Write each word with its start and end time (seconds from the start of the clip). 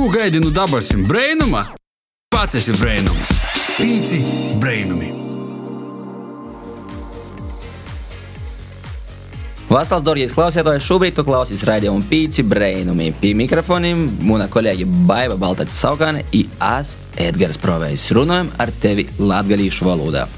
Ko 0.00 0.08
gaidi 0.08 0.40
no 0.40 0.48
dabasim 0.48 1.02
brainuma? 1.04 1.60
Pats 2.32 2.56
esi 2.56 2.72
brainums. 2.72 3.34
Pīci 3.76 4.20
brainumi. 4.56 5.10
Vasals, 9.68 10.06
darbie 10.08 10.30
klausītāji, 10.32 10.86
šobrīd 10.88 11.20
tu 11.20 11.26
klausies 11.28 11.66
raidījumu 11.68 12.08
pīci 12.08 12.46
brainumi. 12.48 13.12
Pie 13.20 13.36
mikrofoniem 13.44 14.08
mūna 14.24 14.48
kolēģi 14.48 14.88
Baiva 15.04 15.36
Baltacis 15.36 15.84
Saukāne 15.84 16.24
i 16.32 16.46
es 16.72 16.96
Edgars 17.20 17.60
Provejs. 17.60 18.08
Runājam 18.16 18.54
ar 18.56 18.72
tevi 18.80 19.04
latgalīšu 19.20 19.84
valodā. 19.84 20.30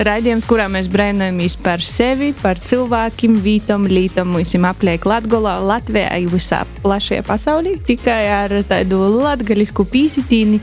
Raidījums, 0.00 0.46
kurā 0.48 0.64
mēs 0.72 0.86
brēnamies 0.88 1.58
par 1.60 1.82
sevi, 1.84 2.30
par 2.40 2.56
cilvēkiem, 2.64 3.34
vītam, 3.44 3.84
lītam, 3.84 4.32
visam 4.38 4.64
apliek 4.64 5.04
Latgolā, 5.04 5.58
Latvijā, 5.60 6.14
visā 6.32 6.62
plašajā 6.80 7.26
pasaulī, 7.28 7.74
tikai 7.84 8.22
ar 8.32 8.54
tādu 8.70 9.02
latgaļisku 9.18 9.84
pīsitīni, 9.92 10.62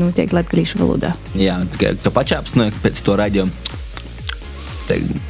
nu, 0.00 0.08
tiek 0.16 0.32
latgaļīšu 0.32 0.80
valodā. 0.80 1.12
Jā, 1.36 1.60
tu 1.76 2.14
pačāps 2.14 2.56
no 2.56 2.70
pēc 2.80 3.04
to 3.04 3.20
raidījumu. 3.20 3.83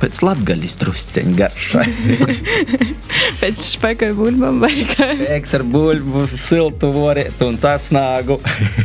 Pēc 0.00 0.20
latgaļas 0.26 0.76
drusceņa 0.80 1.34
garšai. 1.38 1.86
pēc 3.42 3.60
spēka 3.64 4.10
ar 4.10 4.16
buļbuļsakām 4.18 4.62
vai 4.64 4.86
kā? 4.90 5.10
Pēc 5.20 5.54
ar 5.58 5.66
buļbuļu, 5.74 6.40
siltu 6.40 6.90
vorietu 6.94 7.50
un 7.50 7.58
sasnāgu. 7.62 8.38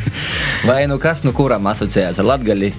vai 0.70 0.84
nu 0.92 1.00
kas 1.02 1.26
nu 1.26 1.34
kuram 1.36 1.70
asociējās 1.72 2.22
ar 2.22 2.30
latgaļi, 2.34 2.74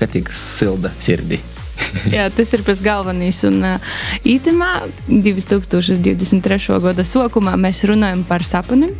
ka 0.00 0.10
tik 0.10 0.30
silda 0.34 0.94
sirdī. 1.02 1.40
Jā, 2.14 2.28
tas 2.34 2.52
ir 2.54 2.62
pats 2.66 2.82
galvenais. 2.84 3.40
Un 3.48 3.60
uh, 3.66 3.92
īstenībā 4.26 4.70
2023. 5.08 6.78
gada 6.84 7.06
sākumā 7.06 7.56
mēs 7.60 7.82
runājam 7.88 8.24
par 8.28 8.44
sapniem, 8.46 8.94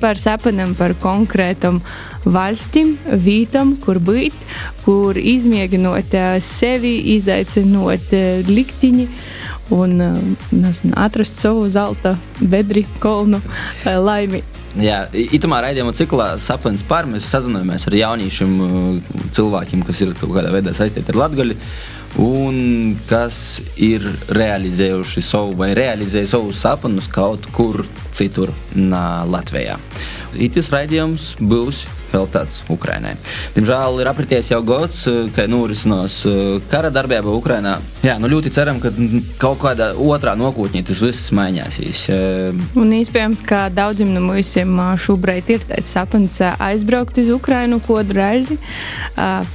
par 0.00 0.20
sapniem 0.20 0.74
par 0.78 0.96
konkrētam 1.00 1.80
valstīm, 2.26 2.96
vītam, 3.24 3.76
kur 3.82 4.00
būt, 4.02 4.36
kur 4.84 5.18
izmēģinot 5.18 6.16
uh, 6.18 6.32
sevi, 6.44 6.96
izaicinot 7.16 8.16
uh, 8.16 8.48
liktiņu 8.50 9.08
un 9.70 10.00
nezinu, 10.50 10.96
atrast 10.98 11.38
savu 11.38 11.68
zelta 11.70 12.16
bedri, 12.40 12.82
kolnu 12.98 13.38
laimi. 13.86 14.40
Jā, 14.82 15.04
itamā 15.14 15.60
raidījuma 15.64 15.94
ciklā 15.94 16.32
sapnis 16.42 16.82
par 16.86 17.06
mēs 17.10 17.28
sazināmies 17.30 17.86
ar 17.86 17.94
jauniešiem 17.94 18.52
cilvēkiem, 19.34 19.82
kas 19.86 20.02
ir 20.02 20.12
kaut 20.18 20.34
kādā 20.34 20.50
veidā 20.54 20.74
saistīti 20.74 21.10
ar 21.10 21.18
Latviju 21.24 21.56
un 22.18 22.96
kas 23.08 23.60
ir 23.78 24.04
realizējuši 24.34 25.22
savu 25.22 25.54
vai 25.60 25.70
realizēja 25.78 26.32
savus 26.34 26.62
sapņus 26.64 27.10
kaut 27.12 27.46
kur 27.54 27.84
citur 28.16 28.52
Latvijā. 29.30 29.78
Itis 30.34 30.70
raidījums 30.72 31.34
būs 31.40 31.84
veltīts 32.12 32.64
Ukraiņai. 32.70 33.14
Diemžēl 33.56 34.00
ir 34.02 34.10
aprities 34.10 34.50
jau 34.52 34.60
gads, 34.66 35.04
kad 35.36 35.50
norisinās 35.50 36.20
kara 36.70 36.90
darbība 36.94 37.32
Ukraiņā. 37.38 37.74
Jā, 38.06 38.16
nu 38.20 38.30
ļoti 38.32 38.52
ceram, 38.54 38.80
ka 38.82 38.92
kaut 39.40 39.60
kādā 39.62 39.90
otrā 40.00 40.36
nokūtnī 40.38 40.82
tas 40.86 41.02
viss 41.02 41.32
mainīsies. 41.36 42.06
Un 42.78 42.94
iespējams, 42.96 43.42
ka 43.46 43.66
daudziem 43.74 44.14
no 44.14 44.22
mums 44.24 44.56
šobrīd 45.04 45.50
ir 45.52 45.64
tāds 45.68 45.92
sapnis 45.94 46.38
aizbraukt 46.40 47.18
uz 47.20 47.30
Ukraiņu 47.34 47.80
kādu 47.84 48.16
reizi, 48.16 48.56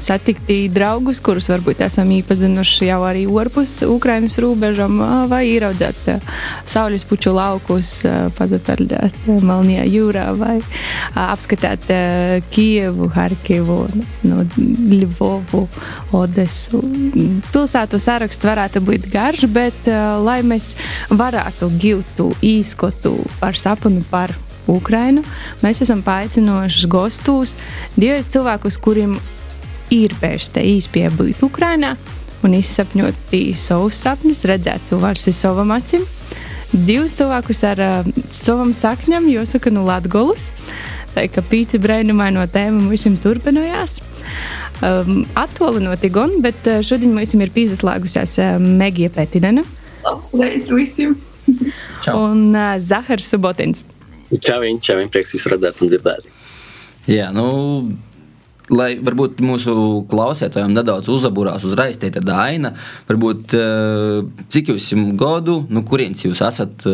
satikt 0.04 0.52
draugus, 0.76 1.22
kurus 1.24 1.50
varbūt 1.52 1.82
esam 1.86 2.12
iepazinuši 2.16 2.90
jau 2.90 3.02
arī 3.08 3.26
ārpus 3.26 3.78
Ukraiņas 3.88 4.38
robežām, 4.44 5.00
vai 5.32 5.44
ieraudzēt 5.54 6.22
saules 6.70 7.06
puču 7.08 7.34
laukus, 7.36 7.98
pazaperdēt 8.38 9.26
Melnajā 9.26 9.86
jūrā 9.90 10.28
vai 10.38 10.60
apskatīt 11.26 11.90
Kijevu, 12.54 13.10
Harkivu, 13.16 13.78
no 14.24 14.44
Lvovu, 14.92 15.66
Odesu. 16.16 16.82
Pilsētu 17.52 18.00
saraksts 18.02 18.48
varētu 18.48 18.84
būt 18.86 19.10
garš, 19.14 19.48
bet 19.52 19.90
uh, 19.90 20.18
lai 20.24 20.42
mēs 20.46 20.74
varētu 21.10 21.72
gūt 21.82 22.26
īskotu 22.46 23.18
par 23.42 23.58
sapni 23.60 24.04
par 24.12 24.34
Ukrainu, 24.72 25.22
mēs 25.62 25.84
esam 25.86 26.02
paaicinājuši 26.06 26.90
gostus 26.90 27.54
divus 27.98 28.30
cilvēkus, 28.34 28.80
kuriem 28.82 29.18
ir 29.94 30.16
pēc 30.22 30.50
tam 30.56 30.66
īstenībā 30.66 31.14
būt 31.20 31.44
Ukrainā 31.46 31.94
un 32.46 32.56
izsapņot 32.58 33.36
savus 33.58 34.02
sapņus, 34.06 34.46
redzēt 34.50 34.90
to 34.90 35.00
vairs 35.02 35.28
ar 35.30 35.38
savam 35.38 35.74
acīm. 35.76 36.06
Divus 36.74 37.14
cilvēkus 37.16 37.62
ar 37.70 37.82
uh, 37.82 38.10
savam 38.36 38.74
sakņam, 38.76 39.30
jāsaka, 39.32 39.72
no 39.74 39.86
Latvijas. 39.88 40.52
Tā 41.16 41.30
kā 41.32 41.40
pīci 41.48 41.80
brainumā 41.80 42.28
no 42.36 42.44
tēmām 42.52 42.90
visam 42.92 43.16
turpinājās. 43.24 44.02
Um, 44.84 45.22
Attolinoti 45.40 46.10
gan, 46.12 46.34
bet 46.44 46.68
uh, 46.68 46.82
šodien 46.84 47.14
mums 47.16 47.32
ir 47.38 47.54
pīzaslēgusies 47.56 48.34
uh, 48.44 48.58
Megija 48.60 49.14
Petinena. 49.16 49.64
Apsveicu 50.12 50.76
visiem! 50.76 51.16
Čau. 52.04 52.18
Un 52.26 52.50
uh, 52.52 52.74
Zahars 52.84 53.30
Subotins. 53.32 53.86
Čau, 54.42 54.60
viņš, 54.66 54.82
čau, 54.84 54.98
viņš 55.00 55.14
prieks 55.14 55.32
jūs 55.38 55.48
redzēt 55.54 55.80
un 55.86 55.94
dzirdēt. 55.94 56.28
Jā, 57.08 57.30
nu, 57.32 57.48
lai 58.74 58.92
varbūt 59.00 59.40
mūsu 59.46 59.78
klausītājiem 60.12 60.76
nedaudz 60.76 61.08
uzaburās 61.14 61.64
uzreiz 61.64 62.02
te 62.02 62.10
tāda 62.12 62.42
aina, 62.50 62.74
varbūt 63.08 63.54
cik 64.50 64.74
jūs 64.74 64.90
esat 64.90 65.12
gadu, 65.22 65.62
nu 65.70 65.86
kurienes 65.88 66.26
jūs 66.26 66.42
esat 66.44 66.88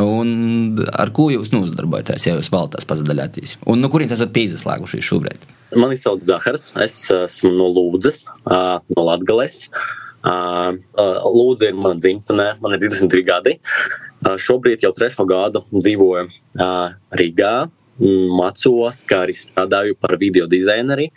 Un 0.00 0.78
ar 0.88 1.10
ko 1.12 1.26
jūs 1.28 1.50
nodarbojaties, 1.52 2.24
ja 2.24 2.36
jūs 2.38 2.48
vēlaties 2.52 2.86
pazudāties? 2.88 3.56
Un 3.68 3.82
no 3.84 3.90
kurienes 3.92 4.16
esat 4.16 4.32
pieslēgušies 4.32 5.04
šobrīd? 5.04 5.42
Mani 5.76 5.98
sauc 6.00 6.24
Zahars, 6.24 6.70
es 6.80 6.96
esmu 7.12 7.52
no 7.56 7.68
Lūdzes, 7.72 8.24
no 8.48 9.04
Latgales. 9.04 9.66
Lūdzu, 10.24 11.68
ir 11.68 11.76
mana 11.76 12.00
dzimtene, 12.00 12.48
man 12.62 12.76
ir 12.76 12.80
22 12.86 13.24
gadi. 13.28 13.58
Šobrīd 14.22 14.84
jau 14.86 14.92
trešo 14.96 15.28
gadu 15.28 15.64
dzīvoju 15.74 16.28
Rīgā, 17.20 17.54
mācos, 18.38 19.04
kā 19.08 19.24
arī 19.26 19.34
strādāju 19.36 19.98
par 20.00 20.16
video 20.20 20.48
dizaineri 20.48 21.10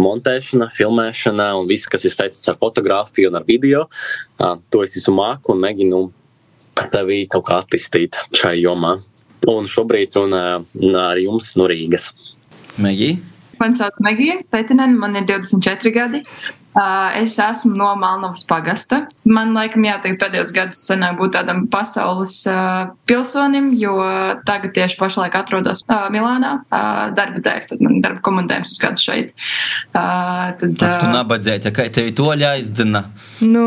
montēšana, 0.00 0.72
filmēšana 0.74 1.52
un 1.54 1.68
viss, 1.70 1.86
kas 1.86 2.02
ir 2.06 2.10
saistīts 2.10 2.48
ar 2.50 2.56
fotografiju 2.58 3.28
un 3.30 3.36
ar 3.38 3.44
video. 3.46 3.84
To 4.38 4.82
es 4.82 4.96
visu 4.96 5.12
māku 5.14 5.54
un 5.54 5.60
mēģinu 5.62 6.00
sevi 6.90 7.24
kaut 7.30 7.46
kā 7.48 7.60
attīstīt 7.62 8.18
šai 8.34 8.56
jomā. 8.62 8.96
Un 9.50 9.68
šobrīd 9.68 10.16
runāju 10.16 10.96
ar 10.96 11.20
jums 11.20 11.54
no 11.60 11.68
Rīgas. 11.68 12.10
Megija? 12.80 13.20
Man 13.60 13.76
sauc 13.78 14.00
Megija 14.02 14.40
Petinēna, 14.50 14.96
man 14.98 15.16
ir 15.18 15.26
24 15.28 15.92
gadi. 15.94 16.22
Es 17.20 17.36
esmu 17.38 17.76
no 17.78 17.92
Malnavas 17.94 18.42
pagasta. 18.50 19.04
Man 19.30 19.52
laikam 19.54 19.84
jāteikt 19.86 20.18
pēdējos 20.18 20.50
gados 20.56 20.80
senāk 20.88 21.20
būt 21.20 21.36
tādam 21.36 21.68
pasaules 21.70 22.40
pilsonim, 23.06 23.70
jo 23.78 23.94
tagad 24.48 24.74
tieši 24.74 24.98
pašlaik 24.98 25.38
atrodos 25.38 25.84
Milānā 25.86 26.56
darba 27.14 27.44
dēļ, 27.46 27.62
tad 27.70 27.84
man 27.84 28.02
darba 28.02 28.24
komandējums 28.26 28.74
uz 28.74 28.82
kādu 28.82 29.04
šeit. 29.04 29.36
Tad, 29.94 30.66
Ak, 30.66 30.98
tu 31.04 31.14
nabadzēji, 31.14 31.68
ja 31.68 31.74
kā 31.76 31.86
tevi 31.94 32.16
to 32.18 32.32
ļaizdina? 32.42 33.06
Nu. 33.46 33.66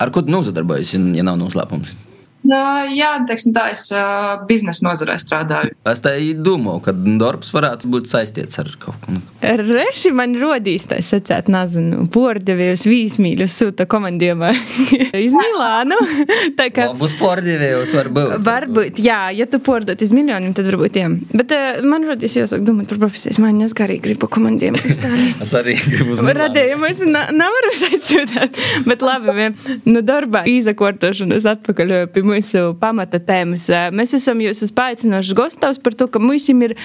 Ar 0.00 0.10
ko 0.10 0.24
tu 0.26 0.34
nozadarbojies, 0.34 0.96
ja 0.96 1.26
nav 1.28 1.38
noslēpums? 1.38 1.94
Jā, 2.40 3.10
teiksim, 3.28 3.52
tā 3.52 3.66
es 3.74 3.82
uh, 3.92 4.40
biznesa 4.48 4.86
nozarē 4.86 5.18
strādāju. 5.20 5.74
Es 5.90 6.00
tā 6.00 6.14
domāju, 6.40 6.80
ka 6.86 6.94
darbs 6.96 7.50
varētu 7.52 7.90
būt 7.92 8.08
saistīts 8.08 8.56
ar 8.62 8.70
kaut 8.80 8.96
ko. 9.04 9.18
Reši 9.44 10.12
man 10.16 10.32
rodīs, 10.40 10.86
tā 10.88 10.96
secēt, 11.04 11.50
nezinu, 11.52 12.06
pordevējus 12.12 12.86
vīsmīļus 12.88 13.56
sūta 13.60 13.84
komandījumā 13.90 14.54
iz 15.26 15.36
Milānu. 15.36 15.98
tā 16.60 16.70
kā. 16.72 16.88
Būs 16.96 17.18
pordevējus 17.20 17.92
varbūt. 17.98 18.32
Varbūt, 18.46 19.02
jā, 19.04 19.20
ja 19.36 19.48
tu 19.50 19.60
pordot 19.64 20.00
iz 20.00 20.14
miljoniem, 20.16 20.56
tad 20.56 20.70
varbūt 20.72 20.96
jā. 20.96 21.12
Bet 21.34 21.52
uh, 21.56 21.82
man 21.84 22.08
rodīs 22.08 22.38
jāsaka 22.40 22.64
domāt 22.64 22.88
par 22.94 23.02
profesijas, 23.04 23.40
man 23.42 23.60
es 23.66 23.76
garīgi 23.76 24.06
gribu 24.08 24.30
komandījumu. 24.32 24.80
es 25.44 25.54
arī 25.60 25.76
gribu 25.82 26.16
uz 26.16 26.24
Milānu. 26.24 26.38
Radējumu 26.40 26.88
es 26.88 27.04
nevaru 27.04 27.76
aizsūtāt, 27.76 28.58
bet 28.88 29.04
labi, 29.04 29.52
no 29.84 30.00
darba 30.08 30.46
izakortošanas 30.48 31.44
atpakaļ 31.52 31.96
pie 32.14 32.24
mūsu 32.30 32.64
pamata 32.80 33.20
tēmas. 33.22 33.66
Mēs 33.94 34.14
esam 34.16 34.40
jūs 34.42 34.62
uzaicinājuši 34.66 35.36
gostos 35.38 35.80
par 35.82 35.96
to, 35.98 36.08
ka 36.10 36.22
mums 36.22 36.48
ir 36.50 36.76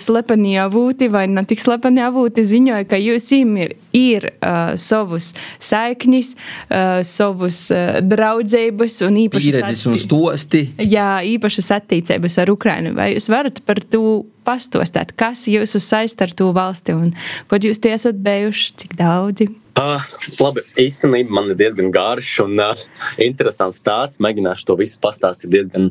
slepeni 0.00 0.56
avūti 0.62 1.10
vai 1.12 1.26
ne 1.30 1.44
tik 1.46 1.62
slepeni 1.62 2.02
avūti 2.04 2.44
ziņoja, 2.46 2.86
ka 2.88 2.98
jūs 3.00 3.30
ir, 3.34 3.74
ir 3.94 4.28
uh, 4.32 4.74
savus 4.80 5.32
saiknis, 5.62 6.34
uh, 6.68 7.00
savus 7.06 7.66
uh, 7.74 8.00
draudzības 8.04 9.00
un 9.08 9.18
īpašas 9.24 9.50
pieredzes 9.50 9.84
un 9.90 9.98
stosti. 10.00 10.64
Jā, 10.78 11.18
īpašas 11.34 11.72
attīstības 11.78 12.38
ar 12.42 12.54
Ukrainu. 12.54 12.94
Vai 12.96 13.12
jūs 13.14 13.28
varat 13.32 13.60
par 13.66 13.82
to 13.82 14.24
pastostāt, 14.44 15.14
kas 15.16 15.46
jūs 15.50 15.76
saist 15.80 16.20
ar 16.24 16.32
to 16.36 16.50
valsti 16.56 16.96
un 16.96 17.12
ko 17.48 17.60
jūs 17.60 17.80
tie 17.82 17.94
esat 17.96 18.18
bijuši, 18.24 18.72
cik 18.84 18.98
daudzi? 19.00 19.50
Uh, 19.74 19.98
labi, 20.38 20.62
īstenībā 20.78 21.34
man 21.34 21.48
ir 21.50 21.56
diezgan 21.58 21.88
garš 21.94 22.28
un 22.44 22.60
uh, 22.62 22.78
interesants 23.18 23.80
stāsts. 23.82 24.20
Mēģināšu 24.22 24.68
to 24.68 24.76
visu 24.78 25.00
pastāstīt 25.02 25.50
diezgan 25.50 25.88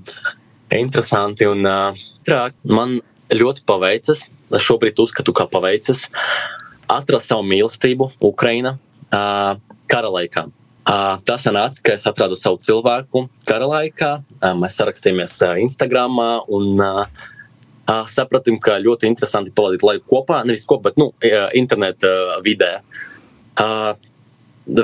interesanti. 0.71 1.49
Un, 1.51 1.67
uh, 1.67 2.47
man 2.63 3.01
ļoti 3.35 3.65
paveicas. 3.67 4.23
Es 4.53 4.63
šobrīd 4.63 5.03
uzskatu, 5.03 5.35
ka 5.35 5.49
paveicas 5.51 6.05
atrast 6.87 7.33
savu 7.33 7.43
mīlestību 7.51 8.13
Ukrajinā 8.23 8.77
uh, 8.77 9.59
kara 9.91 10.15
laikā. 10.15 10.47
Uh, 10.83 11.19
tas 11.27 11.43
nāca, 11.51 11.83
ka 11.83 11.97
es 11.97 12.07
atradu 12.07 12.39
savu 12.39 12.63
cilvēku 12.63 13.27
kara 13.43 13.67
laikā. 13.67 14.15
Uh, 14.39 14.51
mēs 14.63 14.79
sarakstījāmies 14.79 15.41
uh, 15.43 15.57
Instagram 15.59 16.23
un 16.23 16.79
uh, 16.79 17.03
uh, 17.03 18.03
sapratām, 18.07 18.63
ka 18.63 18.79
ļoti 18.79 19.11
interesanti 19.11 19.51
pavadīt 19.51 19.83
laiku 19.83 20.07
kopā. 20.21 20.45
Nevis 20.47 20.63
kopā, 20.69 20.93
bet 20.93 21.03
nu, 21.03 21.11
interneta 21.59 22.19
uh, 22.29 22.37
vidē. 22.47 22.77
Uh, 22.79 23.09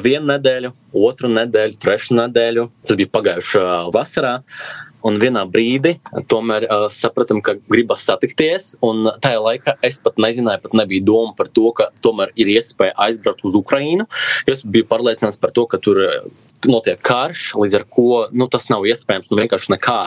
vienu 0.04 0.26
nedēļu, 0.34 0.74
otru 1.08 1.32
nedēļu, 1.32 1.80
trešu 1.82 2.20
nedēļu. 2.20 2.70
Tas 2.86 3.00
bija 3.00 3.14
pagājušā 3.16 3.66
vasarā. 3.96 4.38
Uh, 4.40 4.90
Un 5.06 5.16
vienā 5.16 5.46
brīdī 5.48 5.94
tomēr 6.28 6.66
uh, 6.68 6.86
sapratām, 6.92 7.40
ka 7.44 7.56
gribas 7.72 8.04
satikties. 8.04 8.74
Tajā 9.24 9.40
laikā 9.40 9.78
es 9.86 10.02
pat 10.04 10.20
nezināju, 10.20 10.60
pat 10.66 10.76
nebija 10.76 11.06
doma 11.08 11.32
par 11.38 11.48
to, 11.56 11.70
ka 11.76 11.88
tomēr 12.04 12.34
ir 12.36 12.52
iespēja 12.58 12.98
aizbraukt 13.06 13.46
uz 13.48 13.56
Ukrajinu. 13.56 14.10
Es 14.50 14.66
biju 14.68 14.90
pārliecināts 14.90 15.40
par 15.40 15.56
to, 15.56 15.64
ka 15.72 15.80
tur 15.80 16.02
notiek 16.68 17.00
karš, 17.00 17.54
līdz 17.56 17.80
ar 17.80 17.88
to 17.96 18.10
nu, 18.36 18.50
tas 18.52 18.68
nav 18.68 18.84
iespējams 18.92 19.32
nu, 19.32 19.40
vienkārši 19.40 19.74
nekā. 19.78 20.02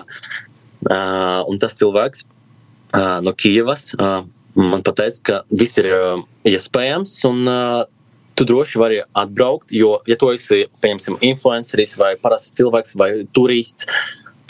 Uh, 0.82 1.40
un 1.48 1.62
tas 1.62 1.78
cilvēks 1.78 2.26
uh, 2.26 3.22
no 3.24 3.32
Kijavas 3.32 3.92
uh, 3.96 4.26
man 4.58 4.82
teica, 4.84 5.22
ka 5.24 5.40
viss 5.48 5.80
ir 5.80 5.88
uh, 5.88 6.24
iespējams. 6.44 7.16
Un, 7.30 7.46
uh, 7.48 7.88
tu 8.38 8.46
droši 8.48 8.80
vari 8.80 9.00
atbraukt, 9.18 9.72
jo, 9.74 9.96
ja 10.08 10.16
tu 10.18 10.30
esi, 10.32 10.66
piemēram, 10.82 11.18
influenceris 11.32 11.96
vai 12.00 12.14
parasts 12.20 12.54
cilvēks 12.58 12.96
vai 13.00 13.10
turists, 13.34 13.88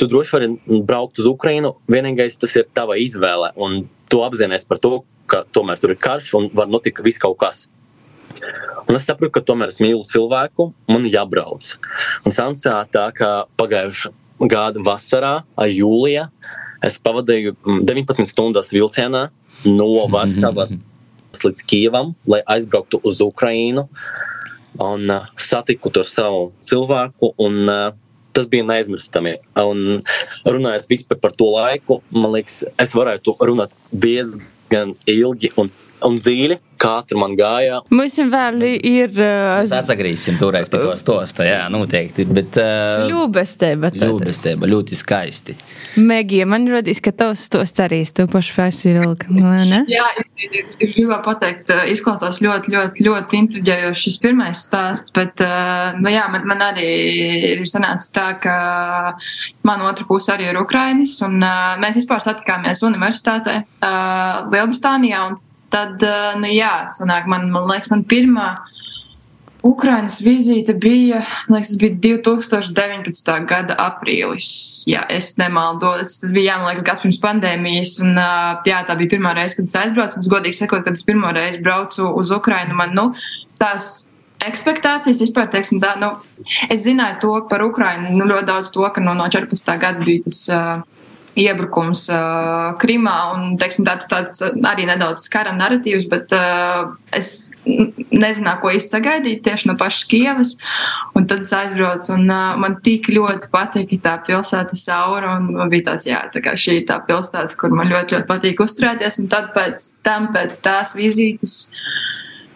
tu 0.00 0.08
droši 0.10 0.36
vari 0.36 0.50
braukt 0.88 1.20
uz 1.22 1.28
Ukrajinu. 1.30 1.74
Vienīgais 1.90 2.38
tas 2.40 2.54
ir 2.58 2.68
tava 2.74 2.98
izvēle, 3.00 3.52
un 3.56 3.84
tu 4.10 4.22
apzinājies 4.24 4.66
par 4.68 4.80
to, 4.82 5.02
ka 5.30 5.44
tomēr 5.54 5.80
tur 5.80 5.94
ir 5.94 6.00
karš 6.02 6.34
un 6.38 6.50
var 6.56 6.70
notikt 6.70 7.02
viss 7.04 7.22
kaut 7.22 7.38
kas. 7.40 7.66
Un 8.88 8.96
es 8.96 9.06
saprotu, 9.06 9.36
ka 9.36 9.44
tomēr 9.46 9.70
es 9.72 9.80
mīlu 9.82 10.02
cilvēku, 10.08 10.70
man 10.90 11.06
jābrauc. 11.06 11.76
Un 12.26 12.34
sanāca 12.34 12.82
tā, 12.90 13.06
ka 13.16 13.30
pagājušā 13.60 14.12
gada 14.50 14.82
vasarā, 14.82 15.34
jūlijā, 15.68 16.26
es 16.82 16.98
pavadīju 16.98 17.54
19 17.62 18.18
mm, 18.18 18.26
stundas 18.26 18.72
vilcienā 18.74 19.28
no 19.68 19.90
Varšavas 20.14 20.74
līdz 21.40 21.64
Kievam, 21.68 22.12
lai 22.28 22.42
aizbrauktu 22.54 23.00
uz 23.08 23.22
Ukrajinu 23.24 23.88
un 24.80 25.10
uh, 25.10 25.28
satiku 25.36 25.90
tur 25.92 26.08
savu 26.08 26.50
cilvēku. 26.64 27.32
Un, 27.42 27.62
uh, 27.68 27.92
tas 28.32 28.48
bija 28.48 28.64
neaizmirstami. 28.68 29.36
Un 29.60 30.00
runājot 30.48 30.88
vispār 30.90 31.20
par 31.20 31.36
to 31.36 31.50
laiku, 31.52 32.00
man 32.16 32.32
liekas, 32.36 32.62
es 32.80 32.94
varētu 32.96 33.36
runāt 33.44 33.76
diezgan 33.92 34.94
ilgi 35.10 35.52
un, 35.60 35.68
un 36.02 36.16
dziļi 36.20 36.56
kā 36.82 36.94
tur 37.06 37.20
man 37.22 37.36
gāja. 37.38 37.80
Mums 37.94 38.16
vēl 38.32 38.64
ir. 38.66 39.12
Uh, 39.14 39.60
Mēs 39.62 39.92
atgriezīsim 39.92 40.38
toreiz 40.40 40.70
pie 40.72 40.80
to 40.82 40.94
stosta, 41.00 41.46
jā, 41.46 41.60
noteikti. 41.72 42.26
Bet, 42.26 42.58
uh, 42.60 43.04
ļūbestēba. 43.10 43.92
Ļūbestēba, 44.00 44.70
ļoti 44.72 44.98
skaisti. 44.98 45.56
Megija, 46.00 46.48
man 46.48 46.66
rodīs, 46.72 47.02
ka 47.04 47.12
tavs 47.14 47.44
stosts 47.50 47.82
arī 47.84 48.02
to 48.16 48.26
pašu 48.32 48.56
fēsi 48.56 48.96
vilka? 48.96 49.28
Jā, 49.92 50.08
es 50.40 50.78
gribu 50.80 51.14
pateikt, 51.24 51.70
izklausās 51.92 52.40
ļoti, 52.42 52.72
ļoti, 52.72 53.04
ļoti 53.06 53.38
intriģējoši 53.42 54.04
šis 54.06 54.18
pirmais 54.22 54.64
stāsts, 54.66 55.12
bet, 55.14 55.42
nu 56.00 56.12
jā, 56.12 56.24
man, 56.32 56.46
man 56.48 56.64
arī 56.72 56.88
ir 57.52 57.62
sanācis 57.68 58.12
tā, 58.14 58.32
ka 58.42 58.56
man 59.68 59.84
otra 59.86 60.06
puse 60.08 60.32
arī 60.34 60.50
ir 60.50 60.60
Ukrainis, 60.60 61.18
un 61.26 61.38
mēs 61.82 62.00
vispār 62.00 62.24
satikāmies 62.24 62.82
universitātē 62.88 63.60
Lielbritānijā, 64.52 65.22
un 65.30 65.38
tad, 65.72 66.02
nu 66.40 66.50
jā, 66.52 66.74
sanāk, 66.92 67.28
man, 67.30 67.48
man 67.52 67.68
liekas, 67.70 67.92
man 67.92 68.06
pirmā 68.08 68.50
Ukrainas 69.62 70.18
vizīte 70.22 70.74
bija, 70.74 71.20
liekas, 71.50 71.76
bija 71.78 71.94
2019. 72.02 73.32
gada 73.46 73.76
aprīlis, 73.78 74.48
ja 74.90 75.04
es 75.10 75.36
nemaldos. 75.38 76.16
Tas 76.22 76.32
bija, 76.34 76.52
jā, 76.52 76.56
man 76.58 76.72
liekas, 76.72 76.86
gads 76.88 77.04
pirms 77.04 77.20
pandēmijas, 77.22 77.96
un 78.02 78.18
jā, 78.66 78.80
tā 78.88 78.96
bija 78.98 79.14
pirmā 79.14 79.36
reize, 79.38 79.56
kad 79.58 79.70
es 79.70 79.78
aizbraucu, 79.78 80.18
un 80.18 80.32
godīgi 80.34 80.58
sakot, 80.58 80.82
kad 80.86 80.98
es 80.98 81.06
pirmo 81.06 81.30
reizi 81.34 81.62
braucu 81.62 82.10
uz 82.10 82.34
Ukrainu, 82.34 82.74
man, 82.78 82.96
nu, 82.98 83.06
tās 83.62 83.92
ekspektācijas 84.42 85.22
vispār, 85.22 85.46
teiksim, 85.52 85.78
tā, 85.82 85.94
nu, 86.02 86.16
es 86.66 86.82
zināju 86.82 87.20
to 87.22 87.34
par 87.50 87.62
Ukrainu, 87.62 88.16
nu, 88.16 88.26
ļoti 88.26 88.48
daudz 88.50 88.72
to, 88.74 88.82
ka 88.90 89.04
no, 89.04 89.14
no 89.14 89.30
14. 89.30 89.76
gada 89.78 90.02
bija 90.02 90.26
tas. 90.26 90.42
Uh, 90.50 90.88
iebrukums 91.38 92.04
uh, 92.12 92.74
Krimā 92.80 93.16
un 93.32 93.56
teiksim, 93.60 93.86
tāds, 93.88 94.08
tāds 94.10 94.40
arī 94.68 94.84
nedaudz 94.88 95.24
kara 95.32 95.54
narratīvs, 95.56 96.06
bet 96.10 96.34
uh, 96.36 96.92
es 97.16 97.50
nezināju, 97.64 98.60
ko 98.60 98.72
īsti 98.76 98.96
sagaidīt 98.96 99.42
tieši 99.46 99.70
no 99.70 99.76
pašas 99.80 100.08
Kievas. 100.10 100.54
Un 101.16 101.28
tad 101.30 101.46
es 101.46 101.52
aizbraucu 101.56 102.12
un 102.16 102.28
uh, 102.28 102.52
man 102.60 102.78
tik 102.84 103.08
ļoti 103.12 103.52
patika 103.52 104.00
tā 104.06 104.16
pilsēta 104.28 104.78
Saura 104.78 105.36
un 105.38 105.50
man 105.56 105.72
bija 105.72 105.92
tāds, 105.92 106.08
jā, 106.10 106.20
tā 106.34 106.44
kā 106.44 106.56
šī 106.58 106.82
ir 106.82 106.88
tā 106.90 107.00
pilsēta, 107.08 107.56
kur 107.60 107.72
man 107.76 107.90
ļoti, 107.92 108.18
ļoti 108.18 108.28
patīk 108.28 108.64
uzturēties. 108.64 109.22
Un 109.24 109.32
tad 109.32 109.52
pēc 109.56 109.88
tam, 110.04 110.32
pēc 110.36 110.60
tās 110.64 110.96
vizītes. 110.98 111.62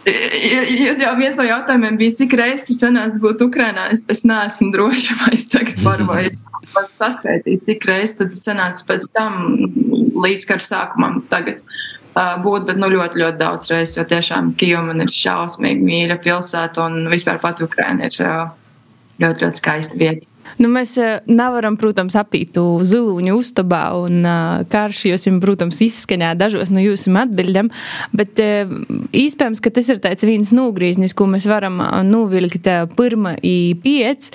Jūs 0.85 1.01
jau 1.03 1.13
viens 1.19 1.39
no 1.39 1.47
jautājumiem 1.47 1.97
bija, 1.99 2.15
cik 2.21 2.37
reizes 2.39 2.71
ir 2.71 2.79
sanācis 2.79 3.23
būt 3.23 3.43
Ukrainā. 3.47 3.89
Es, 3.95 4.05
es 4.13 4.23
neesmu 4.29 4.71
droša, 4.75 5.19
vai 5.25 5.33
es 5.39 5.49
tagad 5.51 5.83
varu 5.83 6.07
vai 6.09 6.23
es 6.29 6.43
saskaitīt, 6.93 7.65
cik 7.67 7.87
reizes 7.91 8.19
tad 8.21 8.37
sanācis 8.39 8.87
pēc 8.87 9.11
tam 9.17 9.57
līdz 10.17 10.47
kara 10.49 10.65
sākumam 10.65 11.19
tagad 11.31 11.63
būt, 12.17 12.69
bet 12.69 12.79
nu 12.81 12.89
ļoti, 12.93 13.21
ļoti 13.21 13.41
daudz 13.41 13.71
reizes, 13.73 13.97
jo 13.99 14.07
tiešām 14.09 14.55
Kijova 14.61 14.87
man 14.89 15.05
ir 15.05 15.13
šausmīgi 15.13 15.85
mīļa 15.85 16.21
pilsēta 16.25 16.87
un 16.87 17.11
vispār 17.13 17.43
pat 17.43 17.61
Ukraina 17.67 18.09
ir 18.09 18.23
uh, 18.25 18.47
ļoti, 19.23 19.45
ļoti 19.45 19.61
skaista 19.61 19.99
vieta. 20.01 20.29
Nu, 20.63 20.69
mēs 20.73 20.95
uh, 21.01 21.19
nevaram, 21.27 21.77
protams, 21.81 22.15
apīt 22.19 22.57
ziloņu 22.57 23.35
uztabā, 23.37 23.83
un 23.99 24.21
uh, 24.23 24.65
karš 24.71 25.03
jūs, 25.11 25.27
protams, 25.43 25.81
izskaņā 25.87 26.35
dažos 26.39 26.71
no 26.75 26.83
jūsu 26.83 27.13
atbildēm, 27.19 27.71
bet 28.17 28.43
uh, 28.43 28.77
iespējams, 29.17 29.63
ka 29.65 29.73
tas 29.75 29.91
ir 29.93 30.03
tāds 30.05 30.27
viens 30.27 30.53
nogrīznis, 30.55 31.17
ko 31.17 31.29
mēs 31.33 31.49
varam 31.51 31.81
novilkt 32.07 32.69
uh, 32.71 32.85
pirma 32.99 33.37
i 33.43 33.75
piec, 33.83 34.31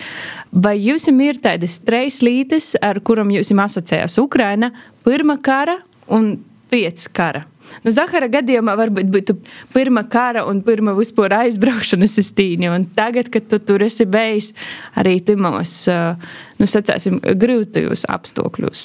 vai 0.52 0.76
jums 0.82 1.08
ir 1.12 1.40
tādas 1.44 1.80
treis 1.86 2.22
lītes, 2.26 2.74
ar 2.82 3.00
kuram 3.06 3.32
jūs 3.34 3.54
asociējās 3.56 4.20
Ukraina, 4.22 4.74
pirma 5.08 5.38
kara 5.42 5.80
un 6.12 6.36
piec 6.72 7.08
kara? 7.16 7.51
Nu, 7.86 7.94
Zahara 7.96 8.30
gadījumā 8.32 8.76
varbūt 8.80 9.12
būtu 9.14 9.38
pirmā 9.74 10.04
kara 10.12 10.46
un 10.50 10.62
pirmā 10.66 10.96
vispār 10.98 11.36
aizbraukšanas 11.42 12.18
iztīņa. 12.22 12.74
Tagad, 12.98 13.32
kad 13.34 13.48
tu 13.52 13.60
tur 13.72 13.86
esi 13.86 14.08
bijis 14.10 14.52
arī 15.00 15.20
timos, 15.26 15.76
nu, 15.90 16.70
sacēsim, 16.70 17.22
grūtajos 17.22 18.08
apstākļos. 18.12 18.84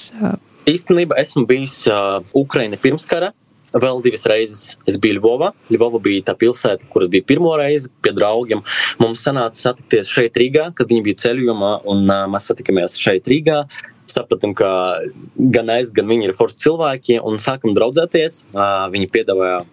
Īstenībā 0.66 1.19
esmu 1.23 1.45
bijis 1.47 1.85
uh, 1.90 2.23
Ukraina 2.35 2.78
pirms 2.81 3.07
kara. 3.07 3.33
Vēl 3.76 3.99
divas 4.00 4.25
reizes 4.31 4.76
es 4.88 4.97
biju 5.02 5.19
Ļuvovā. 5.19 5.50
Ļuvova 5.75 5.99
bija 6.02 6.28
tā 6.31 6.35
pilsēta, 6.38 6.87
kur 6.90 7.05
bija 7.12 7.26
pirmo 7.26 7.50
reizi 7.59 7.90
pie 8.02 8.14
draugiem. 8.16 8.62
Mums 9.02 9.25
sanāca 9.26 9.59
satikties 9.59 10.11
šeit 10.11 10.38
Rīgā, 10.40 10.71
kad 10.78 10.90
viņi 10.90 11.05
bija 11.07 11.21
ceļojumā, 11.26 11.73
un 11.93 12.07
uh, 12.07 12.25
mēs 12.31 12.49
satikāmies 12.50 12.97
šeit 13.02 13.28
Rīgā 13.31 13.64
sapratām, 14.16 14.56
ka 14.56 14.70
gan 15.37 15.73
es, 15.76 15.94
gan 15.96 16.11
viņi 16.11 16.30
ir 16.30 16.37
forši 16.37 16.62
cilvēki 16.66 17.23
un 17.23 17.40
sākam 17.42 17.76
draudzēties. 17.76 18.46
Viņi 18.92 19.12
piedāvāja 19.14 19.64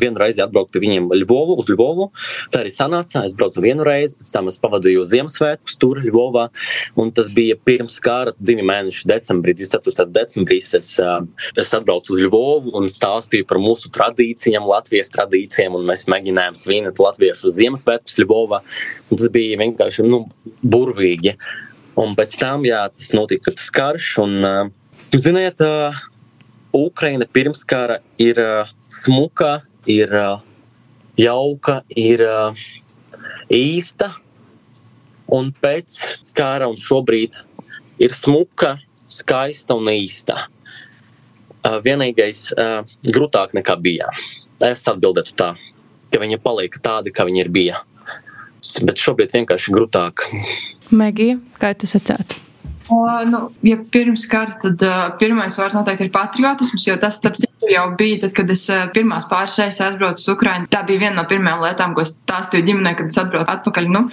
vienu 0.00 0.20
reizi 0.20 0.42
atbraukt 0.42 0.72
pie 0.72 0.82
viņiem 0.82 1.08
Lvovu, 1.22 1.56
uz 1.60 1.68
Lvovu. 1.70 2.08
Tā 2.52 2.62
arī 2.62 2.72
sanāca. 2.72 3.24
Es 3.26 3.34
braucu 3.38 3.62
vienu 3.64 3.84
reizi, 3.86 4.18
pēc 4.20 4.32
tam 4.34 4.50
es 4.50 4.58
pavadīju 4.62 5.04
Ziemassvētkus 5.10 5.78
tur, 5.80 6.00
Ļuvovā. 6.04 6.46
Un 7.00 7.12
tas 7.16 7.30
bija 7.34 7.58
pirms 7.58 7.98
kara, 8.04 8.34
divi 8.38 8.64
mēneši, 8.66 9.06
decembrī, 9.10 9.56
24. 9.58 10.08
decembrī. 10.14 10.60
Es, 10.62 10.96
es 11.58 11.74
atbraucu 11.76 12.14
uz 12.14 12.24
Ļuvovu 12.24 12.74
un 12.78 12.90
stāstīju 12.92 13.48
par 13.50 13.60
mūsu 13.62 13.90
tradīcijām, 13.94 14.68
Latvijas 14.70 15.12
tradīcijām. 15.14 15.78
Mēs 15.86 16.06
mēģinājām 16.12 16.58
svinēt 16.58 17.02
latviešu 17.02 17.54
Ziemassvētkus 17.56 18.18
Ļuvovā. 18.22 18.62
Un 19.10 19.20
tas 19.20 19.30
bija 19.34 19.60
vienkārši 19.62 20.06
nu, 20.06 20.26
burvīgi. 20.62 21.36
Un 21.96 22.12
pēc 22.16 22.34
tam, 22.36 22.64
jā, 22.68 22.82
tas 22.92 23.14
notika 23.16 23.54
tas 23.56 23.70
karš. 23.72 24.10
Un, 24.20 24.34
jūs 25.14 25.24
zināt, 25.24 25.62
Ukraina 26.76 27.24
pirms 27.24 27.64
kara 27.64 28.02
ir 28.20 28.36
smuka, 28.92 29.62
ir 29.88 30.12
jauka, 31.16 31.80
ir 31.96 32.24
īsta. 33.48 34.12
Un 35.32 35.48
pēc 35.50 35.96
kara 36.36 36.68
un 36.70 36.76
šobrīd 36.78 37.40
ir 37.98 38.12
smuka, 38.14 38.76
skaista 39.08 39.74
un 39.74 39.88
īsta. 39.90 40.44
Vienīgais 41.82 42.50
grūtāk 43.08 43.56
nekā 43.56 43.74
bija. 43.80 44.12
Es 44.62 44.84
atbildētu 44.86 45.34
tā, 45.36 45.54
ka 46.12 46.20
viņa 46.22 46.38
paliek 46.44 46.76
tāda, 46.82 47.10
kā 47.10 47.24
viņa 47.26 47.42
ir 47.42 47.50
bija. 47.56 47.80
Bet 48.84 49.00
šobrīd 49.00 49.34
vienkārši 49.34 49.74
grūtāk. 49.74 50.28
Megija, 50.90 51.38
kā 51.60 51.72
tu 51.78 51.88
sacētu? 51.90 52.42
Nu, 53.26 53.40
ja 53.66 53.76
pirms 53.90 54.28
kara, 54.30 54.54
tad 54.62 54.82
uh, 54.86 54.98
pirmais 55.18 55.56
vārds 55.58 55.74
noteikti 55.74 56.06
ir 56.06 56.12
patriotisms, 56.14 56.84
jo 56.86 56.94
tas, 57.02 57.18
starp 57.18 57.38
citu, 57.42 57.66
jau 57.72 57.88
bija 57.98 58.20
tad, 58.22 58.34
kad 58.36 58.50
es 58.54 58.62
uh, 58.70 58.84
pirmās 58.94 59.26
pāris 59.30 59.56
reizes 59.58 59.82
aizbraucu 59.82 60.22
uz 60.22 60.34
Ukrajinu. 60.36 60.70
Tā 60.70 60.84
bija 60.86 61.08
viena 61.08 61.18
no 61.18 61.24
pirmajām 61.26 61.64
lietām, 61.66 61.96
ko 61.98 62.04
stāstīju 62.06 62.68
ģimenē, 62.68 62.94
kad 63.00 63.10
es 63.10 63.18
atbraucu 63.22 63.56
atpakaļ. 63.56 63.90
Nu, 63.90 64.06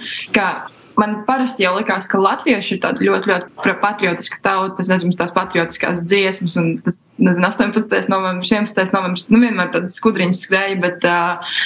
Man 0.94 1.24
parasti 1.26 1.64
jau 1.64 1.72
likās, 1.74 2.06
ka 2.06 2.20
latvieši 2.22 2.76
ir 2.76 2.80
tāda 2.84 3.02
ļoti, 3.02 3.26
ļoti 3.26 3.72
patriotiska 3.82 4.38
tauta. 4.44 4.78
Es 4.84 4.90
nezinu, 4.92 5.10
tās 5.18 5.32
patriotiskās 5.34 6.04
dziesmas, 6.06 6.54
un 6.60 6.68
tas, 6.84 7.00
nezinu, 7.18 7.48
18. 7.48 7.96
novembris, 8.12 8.52
11. 8.54 8.94
novembris, 8.94 9.26
nu 9.34 9.40
vienmēr 9.42 9.72
tādas 9.74 9.96
skudriņas 9.98 10.44
skrēja, 10.46 10.76
bet, 10.84 11.08
uh, 11.10 11.58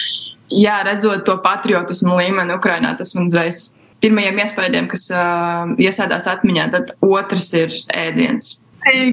jā, 0.49 0.79
redzot 0.89 1.27
to 1.29 1.37
patriotismu 1.45 2.17
līmeni 2.17 2.57
Ukrainā, 2.57 2.95
tas 2.97 3.13
man 3.19 3.29
uzreiz 3.29 3.75
pirmajiem 4.03 4.41
iespējām, 4.45 4.89
kas 4.91 5.09
uh, 5.15 5.75
iesēdās 5.81 6.29
atmiņā, 6.31 6.71
tad 6.75 6.97
otrs 7.05 7.53
ir 7.59 7.77
ēdiens. 7.95 8.59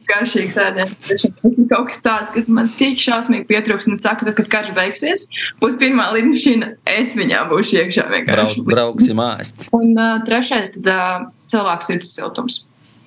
Garšīgs 0.07 0.55
ēdiens. 0.61 0.93
Tas 1.07 1.25
ir 1.25 1.65
kaut 1.71 1.89
kas 1.89 2.03
tāds, 2.05 2.29
kas 2.35 2.47
man 2.53 2.69
tik 2.77 3.01
šausmīgi 3.01 3.47
pietrūks. 3.49 3.89
Un 3.89 3.97
es 3.97 4.03
saku, 4.05 4.27
tad, 4.27 4.37
kad 4.37 4.51
karš 4.51 4.71
beigsies, 4.77 5.25
būs 5.61 5.75
pirmā 5.81 6.11
lidmašīna, 6.15 6.75
es 6.95 7.15
viņā 7.17 7.41
būšu 7.51 7.81
iekšā. 7.81 8.05
Brauk, 8.29 8.61
brauksim 8.69 9.19
āst. 9.25 9.67
Un 9.75 9.91
uh, 9.97 10.21
trešais, 10.27 10.75
tad 10.77 10.93
uh, 10.93 11.27
cilvēks 11.51 11.91
sirds 11.91 12.13
siltums. 12.15 12.61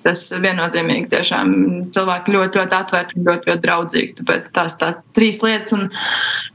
Tas 0.05 0.21
viennozīmīgi 0.31 1.09
tiešām 1.11 1.49
cilvēki 1.95 2.31
ļoti, 2.31 2.61
ļoti 2.61 2.75
atvērti 2.77 3.17
un 3.17 3.25
ļoti, 3.27 3.49
ļoti 3.49 3.63
draudzīgi. 3.65 4.13
Tāpēc 4.21 4.51
tās 4.55 4.77
tās 4.79 4.99
trīs 5.17 5.41
lietas. 5.43 5.73
Un, 5.75 5.89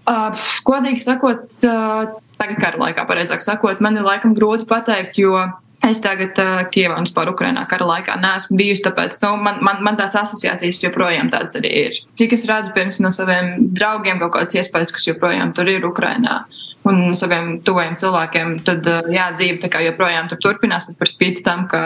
uh, 0.08 0.46
godīgi 0.68 1.02
sakot, 1.04 1.44
uh, 1.68 2.14
tagad 2.40 2.60
kara 2.62 2.80
laikā, 2.86 3.04
pareizāk 3.08 3.44
sakot, 3.44 3.82
man 3.84 3.98
ir 4.00 4.06
laikam 4.06 4.34
grūti 4.36 4.68
pateikt, 4.70 5.20
jo 5.22 5.38
Es 5.84 6.00
tagad 6.00 6.38
uh, 6.40 6.62
Kievā 6.72 6.96
un 6.96 7.06
par 7.12 7.28
Ukrainā 7.28 7.66
kara 7.68 7.84
laikā 7.84 8.14
neesmu 8.20 8.56
bijusi, 8.56 8.84
tāpēc 8.86 9.18
nu, 9.20 9.34
man, 9.44 9.58
man, 9.64 9.82
man 9.84 9.98
tās 9.98 10.14
asociācijas 10.16 10.80
joprojām 10.86 11.28
tādas 11.32 11.58
arī 11.58 11.72
ir. 11.82 11.98
Cik 12.16 12.32
es 12.38 12.46
redzu, 12.48 12.72
piemēram, 12.72 13.02
no 13.04 13.10
saviem 13.12 13.50
draugiem 13.76 14.20
kaut 14.22 14.32
kāds 14.38 14.56
iespējas, 14.56 14.94
kas 14.96 15.10
joprojām 15.10 15.52
tur 15.56 15.68
ir 15.68 15.84
Ukrainā. 15.84 16.44
Un 16.88 17.12
saviem 17.16 17.58
tuvajiem 17.64 17.98
cilvēkiem, 18.00 18.56
tad 18.64 18.88
jā, 19.12 19.30
dzīve 19.36 19.60
tā 19.60 19.70
kā 19.72 19.80
joprojām 19.84 20.28
tur 20.28 20.40
turpinās, 20.46 20.84
bet 20.88 20.98
par 21.00 21.08
spīti 21.08 21.44
tam, 21.44 21.64
ka 21.68 21.84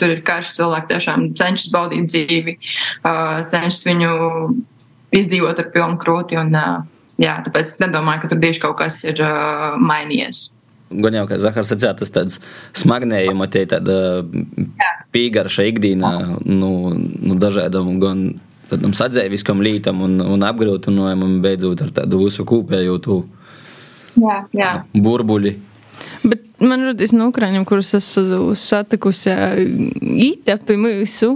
tur 0.00 0.12
ir 0.12 0.22
karš, 0.24 0.54
cilvēki 0.56 0.92
tiešām 0.92 1.26
cenšas 1.36 1.72
baudīt 1.72 2.08
dzīvi, 2.12 2.56
uh, 2.58 3.40
cenšas 3.48 3.84
viņu 3.88 4.14
izdzīvot 5.20 5.60
ar 5.60 5.72
pilnu 5.72 6.00
krūti. 6.00 6.40
Un, 6.40 6.56
uh, 6.56 6.91
jā, 7.22 7.36
tāpēc 7.46 7.78
nedomāju, 7.84 8.24
ka 8.24 8.32
tur 8.32 8.42
tieši 8.42 8.64
kaut 8.66 8.80
kas 8.82 9.02
ir 9.08 9.22
uh, 9.22 9.78
mainījies 9.80 10.50
gan 10.92 11.14
jau, 11.16 11.24
kā 11.24 11.38
Zahars 11.40 11.70
sacīja, 11.72 11.94
tas 11.96 12.12
tāds 12.12 12.38
smagnējuma, 12.76 13.48
tie 13.52 13.62
tāda 13.70 13.94
pīgarša 15.14 15.64
ikdienā, 15.70 16.12
nu, 16.44 16.72
nu 16.92 17.36
dažādam 17.40 17.94
gan 18.02 18.24
tādam 18.72 18.94
sadzēviskam 18.96 19.60
lītam 19.64 20.02
un, 20.04 20.18
un 20.20 20.46
apgrūtinājumam 20.48 21.40
beidzot 21.44 21.84
ar 21.84 21.92
tādu 22.00 22.22
visu 22.24 22.46
kopējo 22.48 22.96
tu 23.04 23.18
jā, 24.20 24.38
jā. 24.56 24.72
burbuļi. 24.92 25.56
Bet 26.22 26.44
man 26.62 26.84
rodas 26.86 27.10
no 27.14 27.26
Ukrāņiem, 27.30 27.64
kurus 27.66 27.90
esmu 27.98 28.52
satikusi 28.58 29.32
ītepi 30.26 30.76
mūsu, 30.78 31.32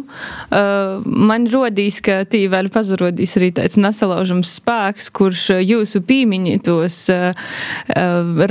man 0.51 1.47
rodīs, 1.51 1.99
ka 2.05 2.21
tī 2.31 2.45
vēl 2.53 2.71
pazarodīs 2.75 3.35
arī 3.41 3.51
tāds 3.57 3.79
nesalaužams 3.83 4.57
spēks, 4.61 5.11
kurš 5.17 5.49
jūsu 5.67 6.03
pīmiņītos 6.07 6.99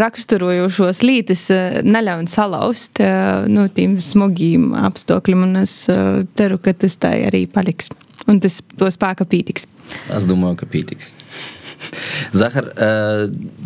raksturojošos 0.03 1.03
lītis 1.07 1.47
neļaun 1.88 2.27
salauzt 2.31 3.00
no 3.51 3.67
tiem 3.71 3.97
smogīm 4.03 4.74
apstākļiem, 4.85 5.47
un 5.47 5.63
es 5.63 5.77
ceru, 5.88 6.59
ka 6.59 6.75
tas 6.75 7.00
tā 7.00 7.15
arī 7.29 7.45
paliks. 7.47 7.91
Un 8.27 8.39
tas 8.41 8.59
to 8.79 8.88
spēka 8.89 9.27
pītiks. 9.29 9.67
Es 10.15 10.25
domāju, 10.27 10.63
ka 10.63 10.67
pītiks. 10.69 11.12
Zahar, 12.39 12.72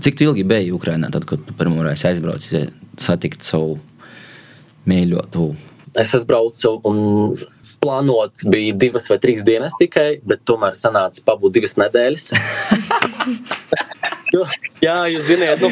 cik 0.03 0.25
ilgi 0.25 0.45
biji 0.47 0.73
Ukrajinā, 0.75 1.11
tad, 1.13 1.27
kad 1.29 1.43
tu 1.45 1.55
pirmo 1.57 1.85
reizi 1.85 2.09
aizbrauci 2.11 2.65
satikt 2.99 3.45
savu 3.45 3.77
mīļotu? 4.89 5.47
Es 5.99 6.13
aizbraucu 6.17 6.75
un 6.87 6.99
plānots 7.79 8.43
bija 8.51 8.75
divas 8.75 9.07
vai 9.09 9.19
trīs 9.23 9.43
dienas 9.47 9.77
tikai, 9.79 10.19
bet 10.27 10.43
tomēr 10.47 10.75
sanāca 10.77 11.23
pabūt 11.25 11.55
divas 11.59 11.77
nedēļas. 11.79 12.31
jo, 14.35 14.45
jā, 14.83 14.97
jūs 15.13 15.27
zināt, 15.29 15.63
nu, 15.63 15.71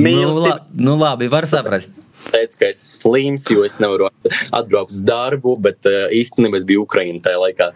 nu, 0.00 0.38
la, 0.44 0.54
nu 0.74 0.96
labi, 1.00 1.30
var 1.32 1.48
saprast 1.50 1.94
teicu, 2.32 2.58
ka 2.60 2.70
esmu 2.70 2.90
slims, 2.96 3.46
jo 3.50 3.64
es 3.66 3.78
nevaru 3.82 4.08
atbraukt 4.56 4.94
uz 4.94 5.02
darbu, 5.06 5.56
bet 5.62 5.88
uh, 5.88 6.06
īstenībā 6.14 6.60
es 6.60 6.66
biju 6.68 6.84
Ukraiņā 6.86 7.22
tajā 7.24 7.42
laikā. 7.44 7.70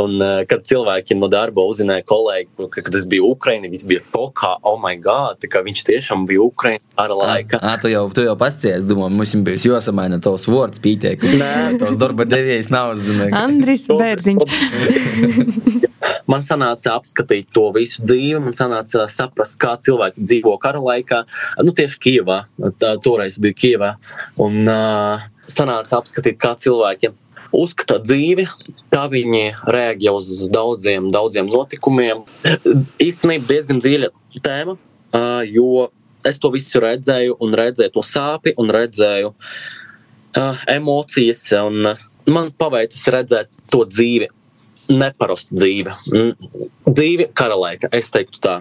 Un, 0.00 0.16
uh, 0.18 0.42
kad 0.50 0.64
cilvēki 0.68 1.18
no 1.18 1.30
darba 1.32 1.64
uzzināja, 1.68 2.06
kolēģi, 2.08 2.50
nu, 2.60 2.70
ka, 2.72 2.84
kad 2.86 2.98
es 3.00 3.06
biju 3.10 3.32
Ukraiņā, 3.34 3.70
viņi 3.70 3.90
bija 3.90 4.04
fokā, 4.14 4.54
oh, 4.66 4.78
my 4.82 4.96
God, 5.02 5.44
ka 5.50 5.64
viņš 5.66 5.84
tiešām 5.90 6.26
bija 6.30 6.46
Ukraiņā 6.46 6.82
ar 7.00 7.14
laiku. 7.16 7.60
Ah, 7.60 7.76
tu 7.80 7.92
jau, 7.92 8.06
tu 8.14 8.24
jau 8.26 8.36
pasties, 8.40 8.86
domāju, 8.88 9.14
mums 9.18 9.36
bija 9.46 9.76
jāsamaina 9.76 10.20
tos 10.22 10.48
vārds 10.50 10.82
pītiek. 10.82 11.22
Nē, 11.40 11.52
tos 11.80 11.98
darba 12.00 12.28
devējs 12.28 12.72
nav 12.72 12.96
zināms. 13.00 13.36
Andris 13.44 13.88
Bērziņš. 13.90 15.86
man 16.30 16.44
sanāca 16.46 16.94
apskatīt 16.96 17.50
to 17.54 17.68
visu 17.74 18.04
dzīvi, 18.06 18.40
man 18.44 18.56
sanāca 18.56 19.06
saprast, 19.10 19.58
kā 19.60 19.76
cilvēki 19.82 20.22
dzīvo 20.24 20.56
kara 20.62 20.82
laikā. 20.82 21.24
Nu, 21.66 21.74
tieši 21.76 21.98
Kijavā, 22.04 22.44
tā, 22.80 22.94
toreiz 23.04 23.38
bija 23.42 23.58
Kijavā. 23.64 23.90
Un 24.40 24.62
uh, 24.70 25.26
sanāca 25.50 26.00
apskatīt, 26.00 26.38
kā 26.40 26.54
cilvēki 26.60 27.12
uzskata 27.56 27.98
dzīvi, 28.04 28.46
kā 28.92 29.06
viņi 29.10 29.44
reaģē 29.74 30.14
uz 30.14 30.30
daudziem, 30.54 31.10
daudziem 31.14 31.50
notikumiem. 31.50 32.22
Īstenībā 33.02 33.50
diezgan 33.50 33.82
dziļa 33.82 34.12
tēma, 34.44 34.76
uh, 34.76 35.40
jo 35.48 35.88
es 36.26 36.38
to 36.38 36.52
visu 36.54 36.82
redzēju, 36.84 37.38
un 37.42 37.56
redzēju 37.56 37.94
to 37.96 38.04
sāpes, 38.06 38.54
un 38.60 38.70
redzēju 38.74 39.32
uh, 39.32 40.66
emocijas. 40.70 41.46
Un, 41.64 41.94
uh, 41.94 42.06
man 42.30 42.52
paveicas 42.54 43.08
redzēt 43.10 43.50
to 43.72 43.82
dzīvi 43.88 44.30
neparasta 44.90 45.56
dzīve. 45.56 45.94
Mm, 46.12 46.50
dzīve 46.88 47.30
kara 47.36 47.58
laika, 47.58 47.90
es 47.96 48.10
teiktu 48.14 48.42
tā. 48.42 48.60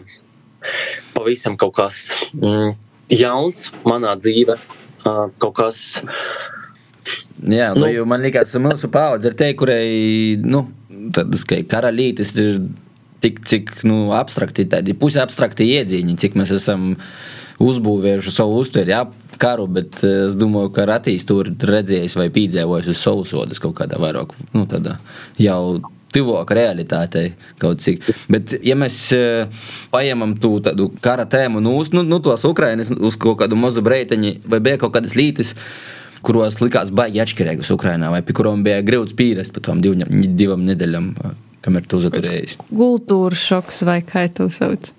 Pavisam 1.15 1.55
kaut 1.59 1.75
kas 1.77 2.09
mm, 2.35 2.73
jauns 3.15 3.69
manā 3.87 4.15
dzīvē, 4.19 4.57
kaut 5.39 5.55
kas. 5.59 5.83
Jā, 7.39 7.71
nu, 7.73 7.87
nu, 7.87 8.05
man 8.09 8.21
liekas, 8.21 8.53
ka 8.53 8.61
mūsu 8.61 8.89
paudze 8.93 9.31
ir 9.31 9.37
te, 9.39 9.47
kurai 9.57 10.37
nu, 10.43 10.65
tādas 11.15 11.45
karalītes 11.47 12.35
ir 12.37 12.59
tik 13.23 13.41
cik 13.47 13.71
nu, 13.87 14.09
abstrakti, 14.15 14.67
tādi 14.69 14.95
pusabstrakti 14.97 15.67
iedziņi, 15.77 16.17
cik 16.19 16.37
mēs 16.39 16.53
esam 16.55 16.93
uzbūvējuši 17.59 18.31
savu 18.31 18.59
uztveri 18.61 18.95
ap 18.95 19.15
karu, 19.39 19.67
bet 19.71 20.01
es 20.03 20.35
domāju, 20.39 20.71
ka 20.75 20.85
Ratīs 20.87 21.25
tur 21.27 21.47
redzējis 21.47 22.15
vai 22.19 22.27
piedzīvojis 22.35 22.91
uz 22.91 22.99
savu 22.99 23.25
sodas 23.27 23.61
kaut 23.63 23.77
kādā 23.79 23.99
vairāk, 24.01 24.35
nu, 24.55 24.65
tādā 24.69 24.97
jau 25.39 25.79
tuvāk 26.15 26.53
realitātei 26.57 27.33
kaut 27.61 27.83
cik. 27.83 28.07
Bet, 28.31 28.55
ja 28.65 28.75
mēs 28.79 28.97
uh, 29.15 29.63
paņemam 29.93 30.35
to 30.41 30.57
kara 31.03 31.27
tēmu 31.29 31.61
nu, 31.63 31.75
nu, 31.93 32.03
nu, 32.07 32.19
tos 32.23 32.45
Ukraiņas, 32.49 32.93
uz 32.97 33.19
kaut 33.19 33.41
kādu 33.43 33.59
mazu 33.59 33.83
breiteņu, 33.85 34.35
vai 34.49 34.61
bija 34.63 34.81
kaut 34.81 34.95
kādas 34.97 35.15
lītis, 35.19 35.55
kuros 36.25 36.59
likās 36.63 36.91
baigi 36.95 37.21
atšķirīgas 37.23 37.73
Ukraiņā, 37.75 38.11
vai 38.13 38.23
pie 38.25 38.35
kurām 38.37 38.63
bija 38.65 38.83
grūts 38.85 39.15
pīrest 39.17 39.55
par 39.55 39.69
tām 39.69 39.83
divām 39.83 40.65
nedēļām, 40.67 41.11
kamēr 41.65 41.87
tu 41.87 42.01
uzturējies. 42.01 42.57
Kultūras 42.69 43.45
šoks 43.51 43.83
vai 43.87 44.01
kā 44.05 44.27
to 44.33 44.49
sauc? 44.55 44.91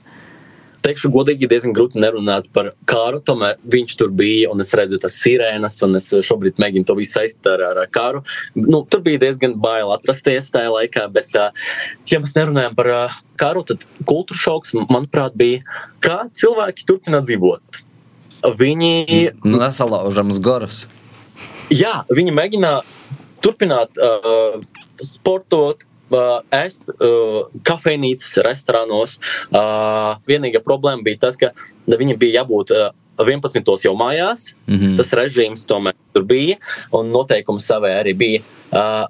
Teikšu, 0.85 1.11
godīgi, 1.15 1.49
diezgan 1.51 1.75
grūti 1.77 2.01
nerunāt 2.03 2.49
par 2.55 2.71
kāru. 2.89 3.21
Tomēr 3.25 3.59
viņš 3.73 3.97
tur 4.01 4.13
bija, 4.17 4.51
un 4.53 4.63
es 4.65 4.73
redzu 4.79 5.01
tas 5.03 5.17
sirēnas, 5.21 5.79
un 5.87 5.99
es 6.01 6.09
šobrīd 6.27 6.61
mēģinu 6.63 6.89
to 6.89 6.97
visu 6.99 7.19
saistīt 7.19 7.51
ar, 7.53 7.65
ar 7.71 7.91
kāru. 7.93 8.23
Nu, 8.57 8.83
tur 8.91 9.05
bija 9.07 9.23
diezgan 9.25 9.57
bail 9.63 9.93
atrasties 9.95 10.53
tajā 10.55 10.73
laikā, 10.73 11.07
bet, 11.13 11.37
ja 12.11 12.23
mēs 12.23 12.37
nerunājam 12.39 12.77
par 12.79 12.93
karu, 13.41 13.65
tad 13.69 13.85
kultūra 14.09 14.45
šoks, 14.45 14.75
manuprāt, 14.91 15.37
bija, 15.39 15.61
kā 16.05 16.23
cilvēki 16.37 16.89
turpina 16.89 17.23
dzīvot. 17.25 17.85
Viņi. 18.61 18.95
Nu, 19.45 19.61
nesalaužams 19.61 20.41
garus. 20.43 20.85
Jā, 21.71 22.01
viņi 22.11 22.33
mēģina 22.35 22.73
turpināt 23.45 24.01
uh, 24.01 24.59
sportot, 25.05 25.85
ēst 26.55 26.91
kafejnīcas, 27.67 28.39
restorānos. 28.47 29.19
Vienīgā 30.29 30.63
problēma 30.65 31.07
bija 31.07 31.27
tas, 31.27 31.39
ka 31.41 31.53
viņam 31.87 32.19
bija 32.19 32.43
jābūt 32.43 32.75
uh, 32.75 32.91
11. 33.21 33.85
jau 33.85 33.95
mājās. 33.97 34.55
Mm 34.67 34.79
-hmm. 34.79 34.97
Tas 34.97 35.13
režīms 35.13 35.67
tomēr 35.69 35.95
tur 36.15 36.25
bija, 36.25 36.57
un 36.93 37.11
noteikumi 37.13 37.61
savai 37.61 37.93
arī 38.01 38.17
bija. 38.17 38.41
Uh, 38.71 39.07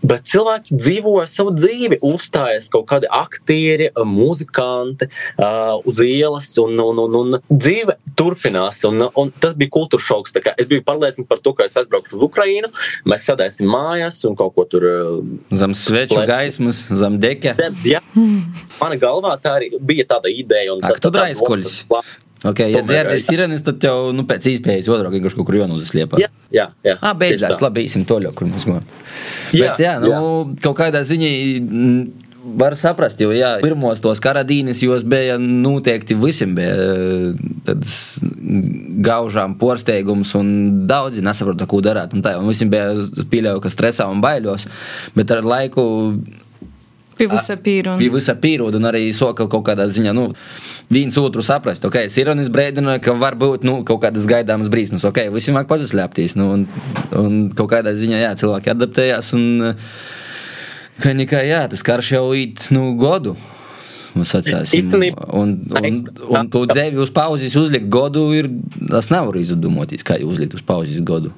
Bet 0.00 0.24
cilvēki 0.30 0.76
dzīvo 0.78 1.14
savu 1.28 1.52
dzīvi, 1.56 1.98
uzstājas 2.06 2.70
kaut 2.72 2.86
kādi 2.90 3.08
aktieri, 3.12 3.90
muzikanti 4.08 5.10
uh, 5.10 5.76
uz 5.88 6.00
ielas, 6.04 6.52
un, 6.62 6.78
un, 6.80 7.02
un, 7.04 7.18
un 7.20 7.38
dzīve 7.50 7.98
turpinās. 8.18 8.80
Un, 8.88 9.04
un 9.08 9.32
tas 9.42 9.56
bija 9.58 9.72
kultūras 9.76 10.06
šoks. 10.08 10.36
Es 10.56 10.70
biju 10.70 10.84
pārliecināts 10.86 11.28
par 11.28 11.42
to, 11.44 11.52
ka 11.56 11.68
es 11.68 11.76
aizbraukšu 11.80 12.16
uz 12.18 12.24
Ukrajinu, 12.30 12.72
mēs 13.08 13.28
sēdēsim 13.28 13.68
mājās 13.70 14.22
un 14.28 14.38
kaut 14.38 14.56
ko 14.56 14.66
tur. 14.70 14.88
Zem 15.52 15.76
sveču 15.76 16.16
plēpsim. 16.16 16.30
gaismas, 16.30 16.82
zem 17.02 17.20
deka. 17.20 17.54
Jā, 17.86 18.00
mana 18.80 18.98
galvā 19.00 19.36
tā 19.42 19.58
arī 19.60 19.74
bija 19.76 20.08
tāda 20.16 20.32
ideja. 20.32 20.78
Ak, 20.86 21.00
tu 21.02 21.12
draiskuļs. 21.12 21.78
Okay, 22.40 22.70
ja 22.72 22.80
dzirdēs 22.80 23.26
sirenes, 23.28 23.60
tad 23.66 23.82
jau 23.84 24.14
nu, 24.16 24.24
pēc 24.28 24.46
iespējas 24.54 24.86
otrā 24.88 25.10
vienkārši 25.12 25.36
kaut 25.36 25.46
kur 25.50 25.58
jonūzas 25.58 25.92
liepā. 25.92 26.20
Jā, 26.22 26.30
jā. 26.48 26.70
jā. 26.86 26.94
Ah, 27.04 27.12
beidzās, 27.12 27.60
labi, 27.60 27.84
īsim 27.84 28.06
to 28.08 28.16
jau, 28.24 28.32
kur 28.36 28.48
mēs 28.48 28.64
gājām. 28.64 28.86
Jā, 29.54 29.72
Bet, 29.72 29.84
jā, 29.84 29.94
nu, 30.02 30.10
jā. 30.10 30.58
kaut 30.64 30.78
kādā 30.82 31.04
ziņā. 31.06 31.30
Var 32.40 32.72
saprast, 32.78 33.20
jo 33.20 33.34
jā, 33.36 33.58
pirmos 33.60 34.00
tos 34.00 34.18
karadīnes 34.24 34.78
jūs 34.80 35.02
bija 35.04 35.34
noteikti 35.38 36.16
visiem 36.16 36.54
bija 36.56 36.86
tāds 37.66 37.98
gaužām 39.04 39.58
porsteigums 39.60 40.32
un 40.38 40.48
daudzi 40.88 41.20
nesaprata, 41.24 41.68
ko 41.68 41.82
darāt. 41.84 42.16
Un 42.16 42.24
tā, 42.24 42.38
un 42.40 42.48
visiem 42.48 42.72
bija 42.72 42.94
pieļauju, 43.30 43.60
ka 43.60 43.72
stresā 43.72 44.08
un 44.08 44.24
baiļos, 44.24 44.66
bet 45.18 45.36
ar 45.36 45.44
laiku 45.44 45.84
Pīrāna. 47.20 47.98
Pie 48.00 48.08
visa 48.14 48.34
pīrāna, 48.40 48.80
un 48.80 48.88
arī 48.90 49.02
soka 49.16 49.46
kaut 49.50 49.64
kādā 49.68 49.86
ziņā, 49.90 50.14
nu, 50.16 50.30
viens 50.92 51.18
otru 51.20 51.44
saprast. 51.46 51.84
Ok, 51.88 52.00
es 52.08 52.16
ironis 52.20 52.50
brēdināju, 52.52 53.02
ka 53.04 53.14
var 53.18 53.36
būt, 53.40 53.66
nu, 53.68 53.80
kaut 53.88 54.02
kādas 54.06 54.26
gaidāmas 54.30 54.72
brīsmas. 54.72 55.06
Ok, 55.08 55.22
visiem 55.34 55.58
vajag 55.58 55.70
pazaslēpties, 55.70 56.36
nu, 56.40 56.50
un, 56.56 56.66
un 57.20 57.38
kaut 57.56 57.72
kādā 57.74 57.94
ziņā, 57.98 58.24
jā, 58.24 58.34
cilvēki 58.40 58.74
adaptējās, 58.74 59.32
un, 59.38 59.46
ka 61.02 61.14
nekā, 61.16 61.44
jā, 61.48 61.64
tas 61.72 61.86
karš 61.86 62.14
jau 62.16 62.26
īt, 62.36 62.70
nu, 62.74 62.92
godu. 63.00 63.36
Īstenībā, 64.74 65.28
un, 65.38 65.54
un, 65.70 66.00
un 66.34 66.48
to 66.50 66.64
dzēvi 66.66 66.98
uz 66.98 67.12
pauzes 67.14 67.54
uzlikt 67.58 67.86
godu, 67.92 68.24
ir, 68.34 68.50
tas 68.90 69.12
nevar 69.12 69.38
izdomāties, 69.38 70.02
kā 70.06 70.18
uzlikt 70.26 70.56
uz 70.58 70.64
pauzes 70.66 70.98
godu. 71.06 71.30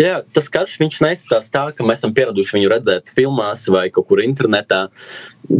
Jā, 0.00 0.20
tas 0.32 0.48
karš 0.52 0.78
neizskatās 0.80 1.50
tā, 1.52 1.66
ka 1.76 1.84
mēs 1.84 2.00
esam 2.00 2.14
pieraduši 2.16 2.56
viņu 2.56 2.72
redzēt 2.72 3.12
filmās 3.12 3.66
vai 3.72 3.88
kaut 3.92 4.08
kur 4.08 4.22
internetā. 4.24 4.86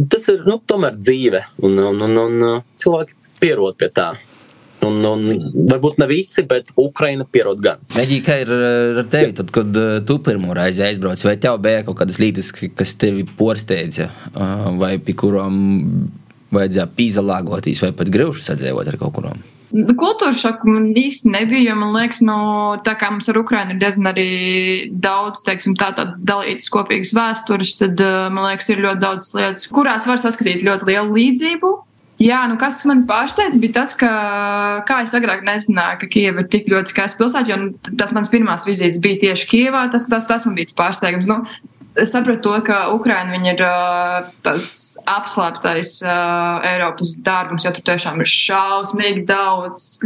Tas 0.09 0.27
ir 0.31 0.43
nu, 0.47 0.57
tomēr 0.65 0.97
dzīve, 0.97 1.43
un, 1.61 1.77
un, 1.91 2.03
un, 2.07 2.19
un 2.25 2.43
cilvēki 2.81 3.17
pierod 3.41 3.77
pie 3.77 3.91
tā. 3.93 4.11
Un, 4.81 4.97
un 5.05 5.27
varbūt 5.69 5.99
ne 6.01 6.07
visi, 6.09 6.41
bet 6.49 6.71
Ukraina 6.81 7.25
pierod 7.29 7.59
gan. 7.61 7.83
Mēģināja, 7.93 8.25
kā 8.25 8.37
ir 8.41 8.53
ar 9.03 9.09
tevi, 9.13 9.35
tad, 9.37 9.53
kad 9.53 9.77
tu 10.09 10.17
pirmo 10.25 10.55
reizi 10.57 10.81
aizbrauci, 10.87 11.27
vai 11.27 11.35
tev 11.37 11.59
bija 11.61 11.83
kaut 11.85 11.99
kādas 12.01 12.17
lietas, 12.21 12.49
kas 12.49 12.95
tevi 12.97 13.27
porsteidza, 13.37 14.09
vai 14.81 14.95
pie 14.97 15.13
kurām 15.21 15.61
vajadzēja 16.51 16.89
pīzalāgoties, 16.97 17.85
vai 17.85 17.93
pat 18.01 18.09
grūši 18.09 18.47
sadzēvot 18.49 18.89
ar 18.89 18.97
kaut 19.03 19.19
kurām? 19.19 19.45
Kultūra 19.71 20.35
šoka 20.35 20.67
man 20.67 20.89
īsti 20.97 21.31
nebija, 21.31 21.71
jo 21.71 21.75
man 21.79 21.93
liekas, 21.95 22.19
no 22.27 22.39
tā 22.85 22.97
kā 22.99 23.11
mums 23.13 23.29
ar 23.31 23.39
Ukrainu 23.39 23.75
ir 23.75 23.79
diezgan 23.79 24.09
arī 24.11 24.31
daudz, 24.91 25.45
teiksim, 25.47 25.77
tā 25.79 25.93
tāda 25.95 26.17
dalītas 26.19 26.67
kopīgas 26.73 27.13
vēstures, 27.15 27.77
tad 27.79 28.01
man 28.33 28.49
liekas, 28.49 28.67
ir 28.73 28.83
ļoti 28.83 29.03
daudz 29.03 29.31
lietas, 29.37 29.69
kurās 29.71 30.09
var 30.09 30.19
saskatīt 30.19 30.65
ļoti 30.67 30.91
lielu 30.91 31.15
līdzību. 31.19 31.71
Jā, 32.19 32.41
nu 32.49 32.57
kas 32.59 32.81
man 32.89 33.05
pārsteidz, 33.07 33.55
bija 33.61 33.77
tas, 33.79 33.93
ka, 33.95 34.09
kā 34.87 34.99
es 35.05 35.13
agrāk 35.15 35.45
nezināju, 35.47 36.01
ka 36.01 36.09
Kieva 36.11 36.43
ir 36.43 36.49
tik 36.51 36.67
ļoti 36.71 36.91
skaista 36.91 37.21
pilsēta, 37.21 37.47
jo 37.53 37.93
tas 37.99 38.11
mans 38.17 38.31
pirmās 38.31 38.65
vizītes 38.67 38.99
bija 39.03 39.21
tieši 39.21 39.47
Kievā, 39.47 39.85
tas, 39.93 40.09
tas, 40.11 40.25
tas 40.27 40.47
man 40.47 40.57
bija 40.57 40.73
pārsteigums. 40.75 41.29
Nu, 41.29 41.45
Es 41.95 42.13
sapratu 42.13 42.39
to, 42.45 42.53
ka 42.63 42.85
Ukraina 42.95 43.35
ir 43.51 43.59
uh, 43.65 44.29
tāds 44.45 44.95
apslēptais 45.03 45.97
uh, 46.05 46.63
Eiropas 46.69 47.17
dārgums, 47.25 47.65
jo 47.67 47.73
tur 47.75 47.83
tiešām 47.89 48.23
ir 48.23 48.29
šausmīgi 48.31 49.25
daudz 49.27 49.99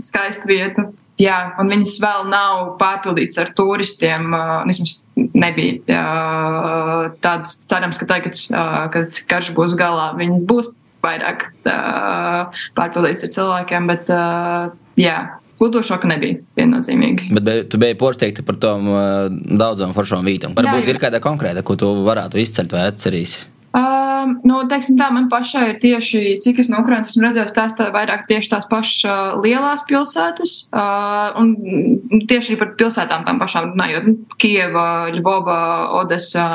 skaistu 0.00 0.48
vietu. 0.48 0.86
Jā, 1.20 1.36
un 1.60 1.68
viņas 1.68 1.96
vēl 2.00 2.28
nav 2.30 2.78
pārpildītas 2.80 3.42
ar 3.42 3.52
turistiem. 3.58 4.30
Uh, 4.32 4.54
vismaz 4.70 5.02
nebija 5.18 6.00
uh, 6.00 7.08
tāds 7.20 7.58
cerams, 7.68 8.00
ka 8.00 8.08
tagad, 8.08 8.38
uh, 8.48 8.86
kad 8.94 9.20
karš 9.28 9.52
būs 9.58 9.76
galā, 9.76 10.12
viņas 10.16 10.46
būs 10.48 10.72
vairāk 11.04 11.44
uh, 11.68 12.62
pārpildītas 12.78 13.26
ar 13.26 13.34
cilvēkiem. 13.36 13.90
Bet, 13.90 14.14
uh, 14.14 14.72
jā, 14.96 15.18
Kultūršoka 15.58 16.08
nebija 16.10 16.38
viennozīmīgi. 16.58 17.32
Bet 17.34 17.46
be, 17.46 17.58
tu 17.70 17.80
biji 17.82 17.98
porsteigta 17.98 18.44
par 18.46 18.58
tām 18.62 18.90
uh, 18.92 19.28
daudzām 19.30 19.94
foršām 19.96 20.26
vītām. 20.26 20.54
Varbūt 20.58 20.84
jā, 20.84 20.86
jā. 20.86 20.94
ir 20.94 21.02
kāda 21.02 21.22
konkrēta, 21.24 21.64
ko 21.66 21.78
tu 21.78 21.90
varētu 22.06 22.38
izcelt 22.42 22.74
vai 22.76 22.86
atcerīsi? 22.92 23.48
Uh, 23.68 24.30
nu, 24.48 24.62
teiksim, 24.70 24.96
tā, 24.96 25.10
man 25.12 25.26
pašai 25.28 25.66
ir 25.74 25.76
tieši, 25.82 26.38
cik 26.40 26.62
es 26.62 26.70
no 26.72 26.80
Ukrainas 26.80 27.10
esmu 27.12 27.26
redzējis, 27.26 27.52
tās 27.54 27.74
tā 27.76 27.90
vairāk 27.92 28.24
tieši 28.30 28.52
tās 28.54 28.64
pašas 28.70 29.02
uh, 29.04 29.36
lielās 29.44 29.84
pilsētas. 29.90 30.54
Uh, 30.72 31.36
un 31.42 32.24
tieši 32.30 32.56
par 32.60 32.72
pilsētām 32.80 33.26
tām 33.28 33.42
pašām 33.42 33.74
runājot. 33.74 34.08
Kieva, 34.40 34.88
Ļvova, 35.12 35.60
Odesa, 36.00 36.48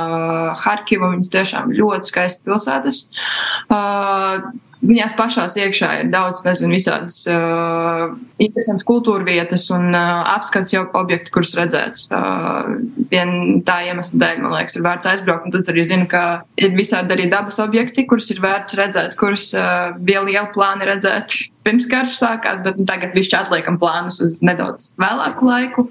Harkiva, 0.66 1.14
viņas 1.14 1.34
tiešām 1.38 1.74
ļoti 1.78 2.10
skaistas 2.10 2.48
pilsētas. 2.50 3.02
Uh, 3.70 4.54
Viņās 4.84 5.14
pašās 5.16 5.54
iekšā 5.62 5.90
ir 6.02 6.10
daudz, 6.12 6.42
nezinu, 6.44 6.74
visādas 6.76 7.22
uh, 7.32 8.10
interesantas 8.44 8.84
kultūra 8.84 9.24
vietas 9.24 9.70
un 9.72 9.94
uh, 9.96 10.26
apskats 10.34 10.74
jau 10.74 10.82
objekti, 11.00 11.32
kurus 11.32 11.54
redzēt. 11.56 12.02
Uh, 12.12 12.82
vien 13.12 13.62
tā 13.64 13.78
iemesla 13.88 14.20
dēļ, 14.26 14.42
man 14.44 14.58
liekas, 14.58 14.76
ir 14.76 14.84
vērts 14.84 15.10
aizbraukt. 15.14 15.48
Un 15.48 15.56
tad 15.56 15.72
arī 15.72 15.86
zinu, 15.88 16.10
ka 16.12 16.24
ir 16.60 16.76
visādi 16.76 17.16
arī 17.16 17.30
dabas 17.32 17.62
objekti, 17.64 18.04
kurus 18.10 18.28
ir 18.36 18.44
vērts 18.44 18.76
redzēt, 18.82 19.16
kurus 19.20 19.54
uh, 19.56 19.96
bija 20.04 20.26
liela 20.28 20.50
plāna 20.52 20.92
redzēt 20.92 21.38
pirms 21.66 21.88
karš 21.88 22.20
sākās, 22.20 22.60
bet 22.68 22.82
nu, 22.82 22.88
tagad 22.90 23.16
višķi 23.16 23.40
atliekam 23.40 23.80
plānus 23.80 24.20
uz 24.26 24.44
nedaudz 24.44 24.92
vēlāku 25.00 25.48
laiku. 25.48 25.88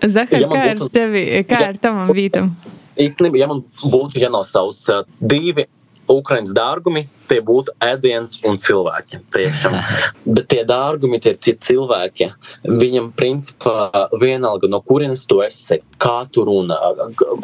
Zahar, 0.00 0.32
ja 0.32 0.48
kā 0.48 0.64
būtu, 0.64 0.88
ir 0.88 0.96
tevi, 0.96 1.28
kā 1.44 1.60
ja, 1.60 1.72
ir 1.76 1.84
tavam 1.84 2.08
vītam? 2.16 2.54
Īstenībā, 2.96 3.36
ja 3.42 3.52
man 3.52 3.66
būtu 3.84 4.24
jānosauc 4.24 4.92
uh, 4.94 5.04
divi 5.20 5.68
Ukraiņas 6.12 6.52
dārgumi, 6.56 7.06
tie 7.30 7.40
būtu 7.44 7.74
ēdiens 7.82 8.38
un 8.46 8.60
cilvēki. 8.62 9.20
Tiešām. 9.34 9.76
Bet 10.36 10.48
tie 10.52 10.62
dārgumi, 10.68 11.20
tie 11.22 11.34
ir 11.34 11.40
tie 11.42 11.56
cilvēki. 11.68 12.30
Viņam, 12.66 13.10
principā, 13.16 13.90
vienalga 14.20 14.70
no 14.70 14.82
kurienes 14.86 15.26
tu 15.26 15.40
esi, 15.44 15.80
kā 16.02 16.18
tu 16.30 16.46
runā, 16.46 16.78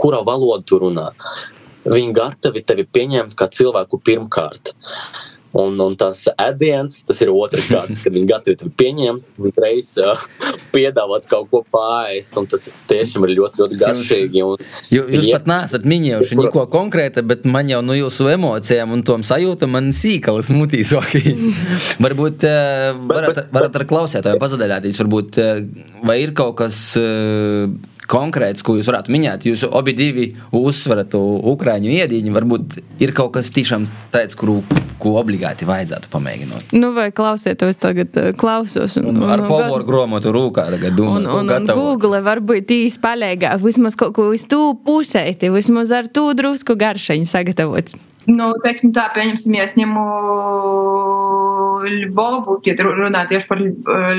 kurā 0.01 0.23
valodā 0.27 0.63
tu 0.67 0.79
runā. 0.83 1.11
Viņi 1.83 2.15
gatavi 2.15 2.63
tevi 2.63 2.87
pieņemt 2.87 3.35
kā 3.39 3.49
cilvēku 3.51 3.99
pirmkārt. 4.07 4.77
Un, 5.53 5.77
un 5.85 5.97
tas 6.01 6.25
ēdiens, 6.33 7.03
tas 7.07 7.21
ir 7.25 7.33
otrkārt, 7.33 7.95
kad 8.03 8.13
viņi 8.13 8.29
gatavi 8.31 8.59
tevi 8.63 8.73
pieņemt 8.83 9.35
un 9.39 9.57
reiz 9.65 9.95
uh, 10.01 10.21
piedāvāt 10.75 11.29
kaut 11.31 11.51
ko 11.53 11.63
pāriest. 11.73 12.37
Tas 12.53 12.69
tiešām 12.91 13.27
ir 13.29 13.37
ļoti, 13.39 13.63
ļoti 13.63 13.81
garšīgi. 13.83 14.45
Un, 14.47 14.71
jūs 14.93 15.23
jūs 15.23 15.29
ja, 15.29 15.39
pat 15.39 15.51
neesat 15.51 15.87
minējuši 15.89 16.39
neko 16.41 16.65
kur... 16.65 16.71
konkrēta, 16.73 17.25
bet 17.27 17.47
man 17.49 17.71
jau 17.71 17.81
no 17.85 17.97
jūsu 17.97 18.29
emocijām 18.33 18.95
un 18.97 19.05
tom 19.07 19.25
sajūtam 19.27 19.75
man 19.77 19.93
sīkals 19.97 20.53
mutīs. 20.55 20.93
varbūt 22.05 22.49
uh, 22.49 22.99
varat, 23.11 23.45
varat 23.55 23.81
ar 23.81 23.87
klausētājiem 23.93 24.43
pazadaļāties, 24.43 25.01
varbūt 25.05 25.41
uh, 25.43 25.65
vai 26.07 26.21
ir 26.25 26.37
kaut 26.39 26.59
kas. 26.63 26.85
Uh, 27.01 27.73
konkrēts, 28.11 28.65
ko 28.65 28.77
jūs 28.79 28.89
varētu 28.91 29.13
minēt. 29.15 29.47
Jūs 29.47 29.65
abi 29.69 29.95
divi 29.97 30.29
uzsverat 30.57 31.15
ukrāņu 31.15 31.93
iedīņu. 31.93 32.35
Varbūt 32.35 32.79
ir 33.03 33.15
kaut 33.17 33.35
kas 33.37 33.53
tiešām 33.55 33.87
tāds, 34.15 34.37
kuru 34.39 34.61
ko 35.03 35.17
obligāti 35.21 35.67
vajadzētu 35.69 36.11
pamēģināt. 36.13 36.75
Nu, 36.79 36.93
vai 36.97 37.09
klausieties, 37.15 37.81
tagad 37.83 38.15
uh, 38.21 38.31
klausos. 38.39 38.97
Un, 39.01 39.11
un, 39.15 39.25
ar 39.33 39.45
povoru 39.49 39.87
gromotu 39.89 40.35
rūkā 40.35 40.69
tagad 40.77 40.97
domāju. 40.99 41.27
Un, 41.41 41.51
un, 41.51 41.57
un 41.57 41.73
Google 41.73 42.23
varbūt 42.25 42.71
īsti 42.77 43.03
palīgāk, 43.03 43.59
vismaz 43.65 43.99
kaut 43.99 44.15
ko 44.19 44.31
uz 44.35 44.47
tū 44.51 44.63
pusēti, 44.87 45.53
vismaz 45.55 45.95
ar 45.95 46.11
tū 46.13 46.29
drusku 46.39 46.79
garšaņu 46.79 47.29
sagatavot. 47.29 47.95
Nu, 48.31 48.53
teiksim 48.63 48.93
tā, 48.95 49.09
pieņemsim, 49.17 49.57
ja 49.59 49.65
es 49.67 49.75
ņemu 49.75 50.03
Lvovu, 51.89 52.59
ja 52.67 52.75
runā 52.79 53.25
tieši 53.31 53.49
par 53.49 53.61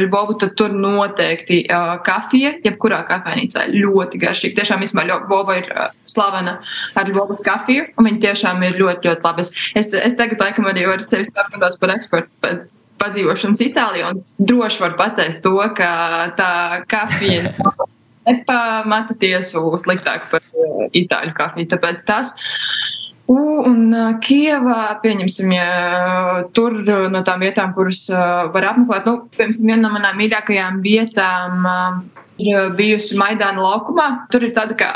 Lvovu, 0.02 0.38
tad 0.42 0.56
tur 0.60 0.76
noteikti 0.76 1.64
uh, 1.66 1.96
kafija, 2.06 2.56
jebkurā 2.66 3.04
kafejnīcā 3.10 3.68
ļoti 3.74 4.22
garšīgi. 4.22 4.58
Tiešām 4.60 4.84
vismaz 4.86 5.10
Lvova 5.10 5.58
ir 5.62 5.72
uh, 5.72 5.90
slavena 6.10 6.60
ar 7.00 7.10
Lvovas 7.10 7.44
kafiju, 7.46 7.90
un 7.98 8.10
viņi 8.10 8.24
tiešām 8.28 8.64
ir 8.68 8.80
ļoti, 8.82 9.10
ļoti 9.10 9.28
labas. 9.28 9.54
Es, 9.80 9.94
es 9.98 10.18
tagad 10.20 10.42
laikam 10.44 10.70
arī 10.72 10.88
varu 10.90 11.06
sevi 11.06 11.28
stāstīt 11.30 11.80
par 11.82 11.96
eksportu 11.98 12.32
pēc 12.44 12.72
padzīvošanas 13.04 13.64
Itālijā, 13.66 14.12
un 14.14 14.48
droši 14.48 14.84
var 14.84 14.96
pateikt 15.00 15.42
to, 15.46 15.58
ka 15.78 15.90
tā 16.38 16.54
kafija 16.92 17.52
nepamata 18.28 19.18
tiesu 19.20 19.66
sliktāk 19.82 20.30
par 20.32 20.46
itāļu 20.96 21.36
kafiju. 21.38 21.70
Tāpēc 21.74 22.06
tas. 22.08 22.36
Un 23.32 23.94
Kievā, 24.20 24.80
pieņemsim, 25.00 25.52
ja 25.56 25.68
tur 26.56 26.82
no 26.84 27.22
tām 27.24 27.46
vietām, 27.46 27.72
kuras 27.76 28.02
var 28.12 28.68
apmeklēt, 28.74 29.08
nu, 29.08 29.30
piemēram, 29.32 29.70
viena 29.70 29.82
no 29.86 29.94
manām 29.94 30.20
mīļākajām 30.20 30.82
vietām 30.84 31.70
ir 32.44 32.74
bijusi 32.76 33.16
Maidāna 33.16 33.64
laukumā. 33.64 34.08
Tur 34.34 34.44
ir 34.44 34.52
tāda 34.56 34.76
kā 34.76 34.90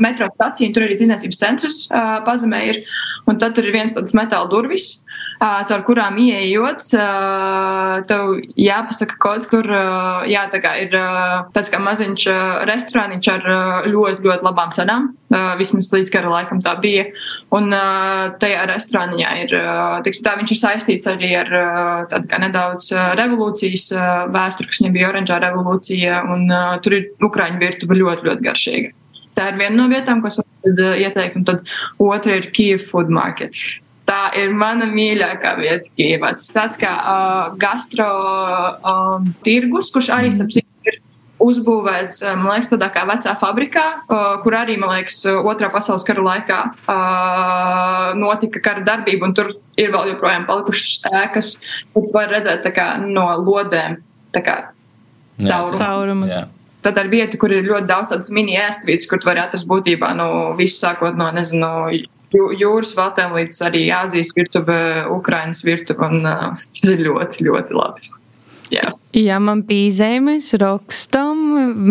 metro 0.00 0.30
stacija, 0.32 0.72
tur 0.72 0.86
arī 0.86 0.96
tirdzniecības 0.96 1.42
centrs 1.42 1.78
pazemē 2.24 2.62
ir. 2.70 2.80
Un 3.28 3.36
tad 3.42 3.52
tur 3.58 3.68
ir 3.68 3.76
viens 3.76 3.98
tāds 3.98 4.16
metāla 4.16 4.48
durvis, 4.48 5.02
caur 5.38 5.82
kurām 5.86 6.16
ieejot, 6.18 6.82
uh, 6.98 8.00
tev 8.10 8.40
jāpasaka 8.58 9.18
kods, 9.22 9.46
kur 9.50 9.66
uh, 9.70 10.24
jā, 10.26 10.44
tā 10.50 10.60
kā 10.62 10.74
ir 10.82 10.94
uh, 10.98 11.46
tāds 11.54 11.70
kā 11.70 11.78
maziņš 11.82 12.26
uh, 12.32 12.40
restorāniņš 12.68 13.30
ar 13.34 13.46
uh, 13.46 13.86
ļoti, 13.86 14.26
ļoti 14.26 14.46
labām 14.48 14.74
cenām. 14.74 15.08
Uh, 15.28 15.52
vismaz 15.60 15.90
līdz 15.92 16.10
kara 16.12 16.32
laikam 16.32 16.62
tā 16.64 16.74
bija. 16.82 17.06
Un 17.54 17.70
uh, 17.70 18.34
tajā 18.42 18.66
restorāniņā 18.72 19.32
ir, 19.44 19.56
uh, 19.60 19.96
tiksim, 20.06 20.26
tā 20.26 20.36
viņš 20.40 20.54
ir 20.54 20.62
saistīts 20.62 21.08
arī 21.10 21.34
ar 21.38 21.52
uh, 21.54 22.04
tādu 22.10 22.30
kā 22.30 22.42
nedaudz 22.42 22.90
uh, 22.96 23.10
revolūcijas 23.18 23.90
uh, 23.94 24.06
vēsturi, 24.34 24.72
kas 24.72 24.82
viņam 24.82 24.96
bija 24.96 25.10
oranžā 25.12 25.42
revolūcija, 25.44 26.22
un 26.34 26.48
uh, 26.48 26.78
tur 26.82 26.98
ir 26.98 27.10
ukraiņu 27.28 27.62
virtuve 27.62 28.00
ļoti, 28.02 28.30
ļoti 28.30 28.48
garšīga. 28.48 28.94
Tā 29.38 29.52
ir 29.52 29.60
viena 29.60 29.76
no 29.78 29.86
vietām, 29.92 30.22
ko 30.22 30.32
es 30.32 30.40
varu 30.40 30.94
ieteikt, 30.98 31.36
un 31.38 31.44
tad 31.46 31.68
otra 32.02 32.40
ir 32.40 32.50
Kiev 32.50 32.82
Food 32.88 33.12
Market. 33.14 33.54
Tā 34.08 34.30
ir 34.40 34.54
mana 34.56 34.86
mīļākā 34.88 35.52
vieta 35.58 35.90
Kijavā. 35.92 36.32
Tas 36.38 36.48
tāds 36.54 36.80
kā 36.80 36.94
uh, 36.96 37.50
gastro 37.60 38.08
um, 38.08 39.28
tirgus, 39.44 39.90
kurš 39.92 40.08
arī 40.16 40.32
starp 40.32 40.54
citu 40.54 40.88
ir 40.88 40.96
uzbūvēts, 41.44 42.22
man 42.38 42.54
liekas, 42.54 42.70
tādā 42.72 42.88
kā 42.94 43.04
vecā 43.08 43.34
fabrikā, 43.38 43.84
uh, 44.08 44.30
kur 44.42 44.56
arī, 44.58 44.78
man 44.80 44.94
liekas, 44.96 45.20
otrā 45.28 45.68
pasaules 45.74 46.06
kara 46.08 46.24
laikā 46.24 46.58
uh, 46.72 48.16
notika 48.18 48.64
kara 48.64 48.86
darbība, 48.86 49.28
un 49.28 49.36
tur 49.36 49.52
ir 49.78 49.92
vēl 49.92 50.14
joprojām 50.14 50.48
palikušas 50.48 51.12
ēkas, 51.12 51.54
kur 51.92 52.08
var 52.16 52.32
redzēt 52.32 52.64
tā 52.64 52.72
kā 52.74 52.94
no 53.04 53.28
lodēm, 53.44 54.00
tā 54.34 54.44
kā 54.46 54.60
caurumus. 55.44 55.82
Caurumus. 55.82 56.38
Tad 56.82 56.98
ir 57.02 57.08
vieta, 57.10 57.36
kur 57.36 57.52
ir 57.52 57.66
ļoti 57.66 57.90
daudz 57.90 58.12
tādas 58.14 58.30
mini 58.32 58.56
ēstvietas, 58.56 59.08
kur 59.10 59.20
var 59.26 59.42
atrast 59.44 59.68
būtībā 59.68 60.14
no 60.16 60.28
nu, 60.30 60.44
visu 60.58 60.78
sākot 60.80 61.18
no, 61.18 61.26
nezinu, 61.34 61.90
jūras 62.34 62.94
valtēm 62.98 63.34
līdz 63.38 63.60
arī 63.68 63.88
Āzijas 63.94 64.34
virtuve, 64.36 64.78
Ukrainas 65.14 65.64
virtuve, 65.64 66.08
un 66.08 66.24
tas 66.28 66.86
ir 66.92 67.04
ļoti, 67.08 67.44
ļoti 67.48 67.78
labi. 67.78 68.14
Jā. 68.68 68.90
Ja 69.16 69.38
man 69.40 69.62
bija 69.64 69.88
zemes 69.96 70.50
rakstam, 70.60 71.38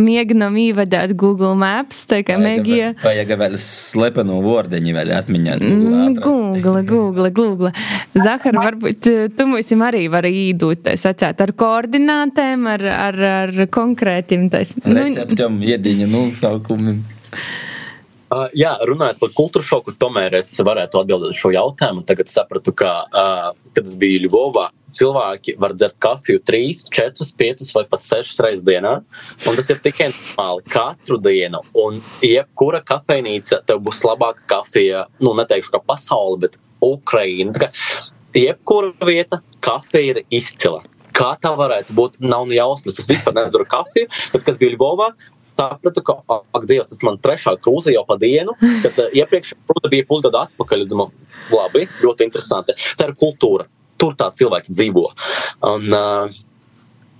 mēģinām 0.05 0.57
ievadīt 0.61 1.15
Google 1.17 1.55
Maps, 1.57 2.03
tā 2.09 2.19
kā 2.25 2.35
mēģināja. 2.37 2.91
Vajag 3.01 3.33
vēl 3.41 3.55
slepenu 3.61 4.37
vordeņu 4.45 4.93
vēl 4.99 5.13
atmiņā. 5.17 5.55
Mm, 5.57 6.19
Google, 6.21 6.83
Google, 6.85 7.31
Google. 7.33 7.71
Zahar, 8.13 8.59
varbūt 8.61 9.09
tu 9.33 9.47
mums 9.49 9.73
arī 9.89 10.03
vari 10.13 10.33
īdūt, 10.51 10.91
sacēt, 11.01 11.41
ar 11.47 11.55
koordinātēm, 11.57 12.69
ar, 12.75 12.85
ar, 13.07 13.21
ar 13.31 13.63
konkrētiem 13.73 14.45
tais. 14.53 14.75
Receptiem, 14.85 15.57
iediņu 15.73 16.11
nosaukumiem. 16.13 17.01
Uh, 18.27 18.49
jā, 18.57 18.73
runājot 18.83 19.21
par 19.21 19.29
kultūru 19.31 19.63
šoku, 19.63 19.93
tomēr 19.95 20.33
es 20.41 20.49
varētu 20.59 20.99
atbildēt 20.99 21.31
uz 21.31 21.39
šo 21.39 21.53
jautājumu. 21.53 22.03
Tagad 22.07 22.27
sapratu, 22.27 22.73
ka, 22.75 22.91
uh, 23.07 23.45
kad 23.71 23.87
es 23.87 23.95
biju 23.99 24.25
Ļuvovā, 24.25 24.65
cilvēki 24.97 25.55
var 25.61 25.75
dzert 25.77 25.95
kafiju 26.03 26.41
3, 26.43 26.81
4, 26.91 27.27
5 27.39 27.71
vai 27.77 27.85
pat 27.87 28.03
6 28.03 28.41
reizes 28.43 28.65
dienā. 28.67 28.97
Tas 29.45 29.71
ir 29.71 29.79
tikai 29.85 30.09
normāli 30.11 30.65
katru 30.73 31.21
dienu. 31.23 31.63
Un 31.85 32.01
jebkura 32.25 32.83
kafejnīca 32.83 33.61
tev 33.67 33.79
būs 33.87 34.03
labāka 34.07 34.43
kafija, 34.57 35.05
nu, 35.23 35.31
neteikšu, 35.39 35.77
ka 35.77 35.83
pasaule, 35.87 36.41
bet 36.43 36.59
kā 37.07 37.23
jebkura 38.37 38.91
vieta, 39.07 39.39
kafija 39.63 40.11
ir 40.11 40.23
izcila. 40.29 40.83
Kā 41.17 41.31
tā 41.41 41.49
varētu 41.57 41.95
būt? 41.97 42.19
Nav 42.21 42.51
jausmas. 42.53 42.99
Es 43.01 43.07
vispār 43.09 43.33
nedzeru 43.33 43.65
kafiju, 43.65 44.09
bet, 44.11 44.43
kad 44.45 44.59
biju 44.59 44.75
Ļuvovā, 44.75 45.07
sapratu, 45.57 46.03
ka, 46.05 46.17
ak, 46.27 46.65
Dievs, 46.69 46.91
tas 46.91 47.03
man 47.05 47.19
trešā 47.21 47.55
krūze 47.63 47.93
jau 47.93 48.03
pa 48.07 48.17
dienu, 48.21 48.55
kad 48.83 48.99
uh, 49.03 49.09
iepriekš 49.15 49.55
krūze 49.69 49.93
bija 49.93 50.07
pusgadu 50.09 50.41
atpakaļ. 50.43 50.85
Es 50.85 50.91
domāju, 50.91 51.27
labi, 51.53 51.87
ļoti 52.03 52.27
interesanti. 52.27 52.77
Tā 52.99 53.09
ir 53.09 53.17
kultūra. 53.19 53.67
Tur 53.97 54.13
tā 54.17 54.29
cilvēki 54.37 54.75
dzīvo. 54.75 55.07
Un, 55.71 55.89
uh, 55.93 56.43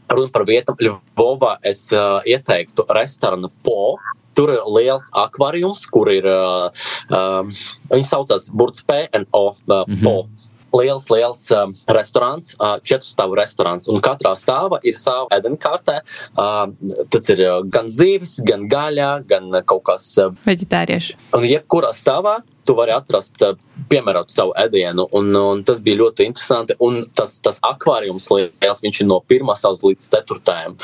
Runājot 0.07 0.31
par 0.31 0.45
vietām, 0.47 0.77
Ļuvovā 0.79 1.57
es 1.67 1.81
uh, 1.91 2.21
ieteiktu 2.23 2.85
restorānu 2.95 3.49
Po. 3.65 3.97
Tur 4.37 4.53
ir 4.53 4.61
liels 4.71 5.09
akvārijums, 5.17 5.81
kur 5.91 6.07
ir. 6.13 6.23
Uh, 6.31 6.69
um, 7.11 7.51
viņi 7.91 8.07
saucās 8.07 8.47
Burbuļs 8.53 8.85
PNO 8.87 9.43
uh, 9.49 9.83
mm 9.83 9.97
-hmm. 9.97 10.03
Po 10.05 10.36
liels, 10.75 11.07
liels 11.13 11.45
um, 11.55 11.73
restorāns, 11.97 12.53
uh, 12.57 12.77
četru 12.83 13.07
stāvu 13.07 13.37
restorāns. 13.39 13.87
Un 13.91 14.01
katrā 14.03 14.33
stāvā 14.37 14.81
ir 14.83 14.97
sava 14.97 15.27
ēdienkārtē. 15.37 15.99
Uh, 16.33 16.67
tas 17.13 17.31
ir 17.33 17.43
uh, 17.45 17.61
gan 17.71 17.89
zīves, 17.91 18.39
gan 18.47 18.67
gaļa, 18.71 19.11
gan 19.29 19.49
kaut 19.67 19.85
kas 19.87 20.09
uh, 20.21 20.33
vegetāriešu. 20.47 21.17
Un 21.37 21.47
jebkurā 21.47 21.93
stāvā 21.97 22.39
tu 22.67 22.75
vari 22.77 22.93
atrast, 22.95 23.39
piemērot 23.87 24.31
savu 24.33 24.53
ēdienu. 24.59 25.07
Un, 25.15 25.31
un 25.39 25.63
tas 25.67 25.79
bija 25.83 26.01
ļoti 26.01 26.27
interesanti. 26.27 26.75
Un 26.83 26.99
tas, 27.17 27.37
tas 27.43 27.59
akvārijums 27.65 28.27
liels, 28.33 28.83
viņš 28.83 29.01
ir 29.03 29.09
no 29.09 29.19
pirmā 29.23 29.55
savas 29.59 29.83
līdz 29.85 30.09
ceturtajam. 30.13 30.77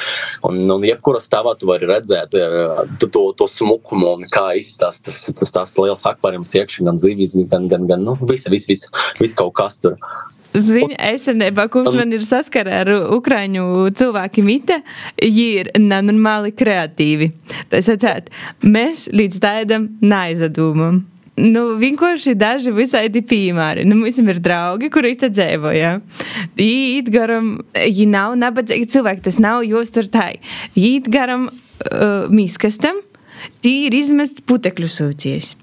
Un, 0.47 0.61
un 0.71 0.87
jebkurā 0.87 1.21
stāvā 1.23 1.55
tu 1.59 1.69
vari 1.69 1.89
redzēt 1.89 2.37
to, 3.03 3.25
to 3.37 3.49
smukumu 3.49 4.13
un 4.17 4.27
kā 4.31 4.51
izskatās 4.59 5.01
tas, 5.03 5.23
tas, 5.39 5.55
tas 5.55 5.79
liels 5.81 6.05
akvārijums 6.09 6.53
iekšā, 6.59 6.85
gan 6.87 7.01
zivis, 7.01 7.35
gan, 7.51 7.67
gan, 7.71 7.87
gan 7.89 8.05
nu, 8.05 8.15
visi, 8.29 8.51
visi, 8.53 8.73
visi, 8.73 8.93
visi 9.19 9.37
kaut 9.37 9.55
kas 9.57 9.81
tur. 9.83 9.99
Ziņa, 10.53 10.99
esenībā, 11.15 11.65
kurš 11.73 11.95
man 11.97 12.13
ir 12.13 12.21
saskarē 12.21 12.75
ar 12.83 12.91
ukraiņu 13.15 13.63
cilvēku 13.97 14.43
mite, 14.45 14.77
ir 15.17 15.71
nenormāli 15.79 16.53
kreatīvi. 16.53 17.31
Tas 17.71 17.89
atcēt, 17.89 18.29
mēs 18.61 19.07
līdz 19.09 19.41
tādam 19.41 19.89
neizdomājam. 20.05 21.01
Nu, 21.39 21.63
vienkārši 21.81 22.35
daži 22.37 22.71
visai 22.75 23.07
piemēri. 23.09 23.87
Nu, 23.89 23.97
mums 23.97 24.19
ir 24.21 24.37
draugi, 24.43 24.91
kuri 24.93 25.15
te 25.17 25.31
dzīvo. 25.33 25.71
Ja? 25.73 25.95
Īt 26.61 27.09
garam, 27.13 27.55
viņi 27.73 28.05
nav 28.11 28.35
nabadzīgi 28.37 28.91
cilvēki, 28.93 29.25
tas 29.25 29.39
nav 29.41 29.63
jūs 29.65 29.89
tur 29.95 30.11
tā. 30.13 30.29
Īt 30.77 31.09
garam 31.09 31.47
uh, 31.49 32.29
miskastam, 32.29 33.01
tī 33.65 33.87
ir 33.87 33.97
izmests 33.97 34.45
putekļu 34.45 34.91
sūcies. 34.93 35.55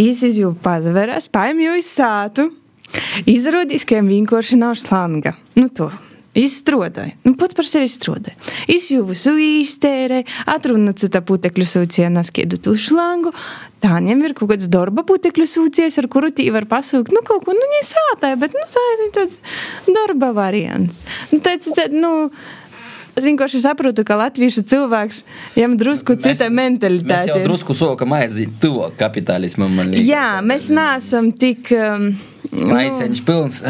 Īs 0.00 0.24
izjūta 0.24 0.62
pazaverās, 0.64 1.28
paimju 1.28 1.76
iz 1.82 1.92
sātu. 1.92 2.48
Izrādījās, 3.28 3.84
ka 3.84 3.98
viņam 3.98 4.10
vienkārši 4.12 4.60
nav 4.60 4.78
slanga. 4.80 5.34
Nu, 5.58 5.68
to. 5.68 5.90
Izstrādāja, 6.34 7.12
nu, 7.22 7.36
pats 7.38 7.54
par 7.54 7.66
sevi 7.68 7.86
izstrādāja. 7.86 8.34
Izjūta 8.66 9.12
visu 9.12 9.36
īstērē, 9.38 10.24
atrunāja 10.50 11.04
cita 11.04 11.20
putekļu 11.22 11.66
sūcija, 11.70 12.08
naskiedu 12.10 12.58
tu 12.58 12.74
šlangu. 12.74 13.30
Tā 13.84 13.98
viņam 13.98 14.24
ir 14.24 14.32
kaut 14.38 14.54
kāds 14.54 14.68
darba 14.72 15.04
putekļu 15.04 15.44
sūcies, 15.50 15.98
ar 16.00 16.08
kuru 16.12 16.30
tī 16.32 16.48
var 16.54 16.64
pasūkt, 16.70 17.12
nu, 17.12 17.20
kaut 17.26 17.44
ko, 17.44 17.52
nu, 17.52 17.70
nesātāja, 17.76 18.38
bet, 18.40 18.56
nu, 18.56 18.64
tā 18.72 18.84
ir 18.94 19.08
tāds 19.12 19.40
darba 19.84 20.32
variants. 20.36 21.02
Nu, 21.28 21.42
tāds, 21.44 21.68
tāds, 21.76 21.92
nu, 21.92 22.30
Es 23.14 23.22
vienkārši 23.22 23.60
saprotu, 23.62 24.02
ka 24.02 24.16
latviešu 24.18 24.64
cilvēks 24.66 25.20
viņam 25.54 25.76
drusku 25.78 26.16
cita 26.18 26.48
mentalitāte. 26.50 27.12
Mēs 27.12 27.28
jau 27.30 27.36
drusku 27.44 27.76
sokam 27.78 28.10
aiziet 28.16 28.56
to 28.58 28.88
kapitālismam. 28.98 29.76
Jā, 29.94 30.40
mēs 30.42 30.66
neesam 30.74 31.30
tik. 31.38 31.70
Um, 31.78 32.08
Maiseņš 32.50 33.20
nu... 33.22 33.26
pilns, 33.28 33.60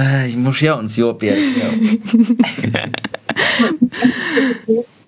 mums 0.40 0.62
jauns 0.64 0.96
jopieris. 0.96 1.60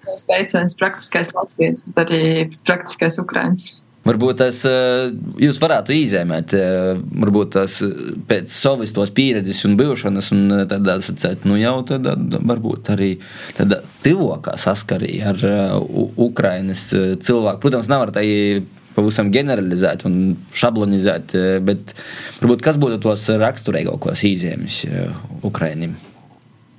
Tas 0.04 0.26
teiciens 0.34 0.76
praktiskais 0.76 1.32
latviens, 1.32 1.88
bet 1.88 2.04
arī 2.04 2.22
praktiskais 2.68 3.16
ukrains. 3.24 3.78
Varbūt 4.06 4.38
tas 4.38 4.60
jūs 5.42 5.58
varētu 5.62 5.94
izēmēt, 5.96 6.54
varbūt 7.22 7.52
tas 7.56 7.80
pēc 8.28 8.52
savas 8.54 8.94
tos 8.94 9.10
pieredzes 9.14 9.64
un 9.66 9.74
bijušanas, 9.78 10.30
un 10.34 10.54
tādā 10.70 10.98
sacēt, 11.02 11.46
nu 11.48 11.58
jau 11.58 11.80
tad 11.88 12.06
varbūt 12.36 12.92
arī 12.94 13.12
tādā 13.58 13.80
tivokā 14.06 14.54
saskarī 14.62 15.18
ar 15.26 15.42
Ukrainas 16.14 16.88
cilvēku. 16.94 17.62
Protams, 17.64 17.90
nevar 17.90 18.14
tā 18.14 18.22
pavisam 18.96 19.32
generalizēt 19.34 20.06
un 20.08 20.36
šablonizēt, 20.56 21.34
bet 21.66 21.96
varbūt 22.40 22.62
kas 22.64 22.78
būtu 22.80 23.00
tos 23.04 23.26
raksturīgākos 23.42 24.22
izēmes 24.30 24.84
Ukrainim? 25.44 25.98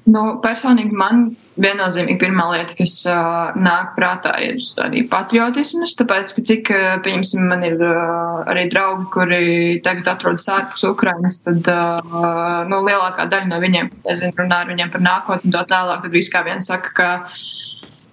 Nu, 0.07 0.37
personīgi 0.39 0.95
man 0.95 1.27
viennozīmīgi 1.61 2.19
pirmā 2.21 2.47
lieta, 2.53 2.75
kas 2.77 2.93
uh, 3.09 3.55
nāk 3.57 3.95
prātā, 3.97 4.35
ir 4.45 4.61
arī 4.83 5.03
patriotisms. 5.09 5.95
Tāpēc, 5.99 6.33
ka 6.37 6.45
cik, 6.51 6.71
pieņemsim, 7.05 7.45
man 7.49 7.65
ir 7.67 7.81
uh, 7.81 8.43
arī 8.49 8.67
draugi, 8.71 9.07
kuri 9.13 9.43
tagad 9.85 10.11
atrodas 10.13 10.47
ārpus 10.53 10.87
Ukrainas, 10.89 11.41
tad 11.45 11.67
uh, 11.73 12.63
nu, 12.69 12.81
lielākā 12.87 13.27
daļa 13.31 13.51
no 13.51 13.61
viņiem, 13.63 13.91
es 14.07 14.23
zinu, 14.23 14.37
runā 14.41 14.63
ar 14.63 14.71
viņiem 14.71 14.93
par 14.93 15.05
nākotni 15.05 15.51
un 15.51 15.57
tā 15.57 15.65
tālāk, 15.69 16.03
tad 16.05 16.13
viss 16.13 16.33
kā 16.33 16.43
viens 16.47 16.69
saka, 16.69 16.93
ka 16.97 17.11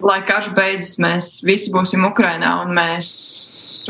lai 0.03 0.19
karš 0.27 0.51
beidzas, 0.55 0.95
mēs 1.01 1.29
visi 1.45 1.71
būsim 1.73 2.05
Ukrainā 2.07 2.51
un 2.63 2.73
mēs 2.75 3.09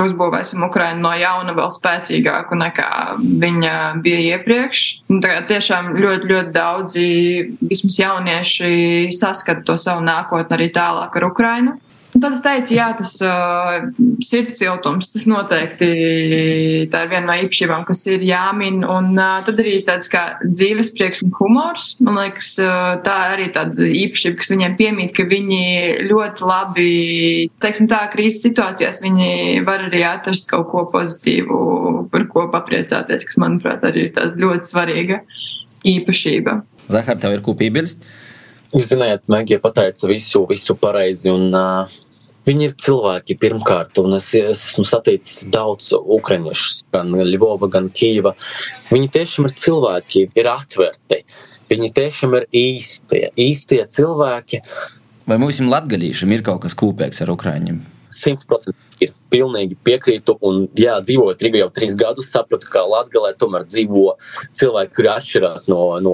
uzbūvēsim 0.01 0.63
Ukrainu 0.67 1.05
no 1.05 1.13
jauna 1.17 1.55
vēl 1.55 1.71
spēcīgāku 1.73 2.57
nekā 2.59 2.89
viņa 3.41 3.75
bija 4.03 4.35
iepriekš. 4.35 4.83
Tagad 5.09 5.47
tiešām 5.51 5.93
ļoti, 5.95 6.29
ļoti 6.31 6.53
daudzi, 6.55 7.07
vismaz 7.63 7.99
jaunieši, 8.01 8.75
saskata 9.15 9.65
to 9.65 9.77
savu 9.81 10.03
nākotni 10.05 10.57
arī 10.57 10.69
tālāk 10.75 11.15
ar 11.15 11.29
Ukrainu. 11.29 11.77
Un 12.15 12.21
tad 12.23 12.31
es 12.31 12.39
teicu, 12.39 12.77
jā, 12.77 12.85
tas 12.95 13.09
uh, 13.27 13.89
sirds 14.23 14.55
siltums, 14.61 15.09
tas 15.11 15.25
noteikti 15.27 15.87
tā 16.87 17.01
ir 17.03 17.09
viena 17.11 17.25
no 17.27 17.33
īpašībām, 17.43 17.81
kas 17.89 18.05
ir 18.07 18.23
jāmin. 18.23 18.85
Un 18.87 19.09
uh, 19.19 19.41
tad 19.43 19.59
arī 19.59 19.81
tāds 19.83 20.07
kā 20.11 20.21
dzīves 20.45 20.93
prieks 20.95 21.25
un 21.25 21.33
humors. 21.35 21.89
Man 21.99 22.15
liekas, 22.21 22.53
uh, 22.63 22.93
tā 23.03 23.17
arī 23.33 23.49
tāda 23.55 23.89
īpašība, 23.89 24.39
kas 24.39 24.53
viņiem 24.53 24.77
piemīt, 24.79 25.11
ka 25.17 25.25
viņi 25.27 25.59
ļoti 26.07 26.47
labi, 26.47 26.93
teiksim 27.65 27.91
tā, 27.91 27.99
krīzes 28.13 28.45
situācijās 28.47 29.01
viņi 29.03 29.65
var 29.67 29.83
arī 29.89 30.05
atrast 30.07 30.47
kaut 30.53 30.69
ko 30.71 30.85
pozitīvu, 30.95 31.59
par 32.15 32.29
ko 32.31 32.47
papriecāties, 32.55 33.27
kas, 33.27 33.41
manuprāt, 33.43 33.83
arī 33.83 34.07
ir 34.07 34.15
tāda 34.15 34.39
ļoti 34.39 34.71
svarīga 34.71 35.19
īpašība. 35.83 36.61
Zahar, 36.95 37.19
tev 37.19 37.35
ir 37.35 37.43
ko 37.43 37.59
piebilst? 37.59 38.07
Jūs 38.71 38.87
zināt, 38.95 39.27
Megija 39.31 39.59
pateica 39.59 40.07
visu, 40.07 40.45
visu 40.47 40.79
pareizi. 40.79 41.27
Un, 41.31 41.51
uh, 41.51 42.01
Viņi 42.45 42.67
ir 42.67 42.75
cilvēki 42.77 43.39
pirmkārt, 43.41 43.97
un 44.03 44.19
es 44.19 44.27
esmu 44.37 44.85
saticis 44.85 45.47
daudz 45.49 45.89
ukraiņus, 45.97 46.83
gan 46.93 47.09
Ļuvova, 47.15 47.69
gan 47.73 47.89
Kīva. 47.89 48.35
Viņi 48.91 49.09
tiešām 49.17 49.49
ir 49.49 49.55
cilvēki, 49.57 50.27
ir 50.37 50.49
atvērti. 50.51 51.23
Viņi 51.71 51.89
tiešām 51.97 52.37
ir 52.37 52.45
īstie, 52.53 53.23
īstie 53.33 53.81
cilvēki. 53.89 54.61
Vai 55.25 55.39
mums 55.41 55.57
latgadīšiem 55.57 56.35
ir 56.35 56.45
kaut 56.45 56.61
kas 56.67 56.77
kopīgs 56.77 57.23
ar 57.25 57.33
ukraiņiem? 57.33 57.81
Simtprocentīgi 58.13 59.07
ir 59.07 59.13
pilnīgi 59.33 59.75
piekrītu. 59.87 60.35
Un, 60.45 60.67
jā, 60.77 60.99
dzīvojot 61.01 61.41
Rīgā 61.47 61.63
jau 61.63 61.71
trīs 61.73 61.95
gadus, 61.99 62.29
sapratu, 62.31 62.69
ka 62.71 62.83
Latvijā 62.85 63.33
tomēr 63.41 63.65
dzīvo 63.65 64.13
cilvēki, 64.55 64.93
kuri 64.99 65.11
atšķirās 65.15 65.65
no, 65.71 65.81
no 66.05 66.13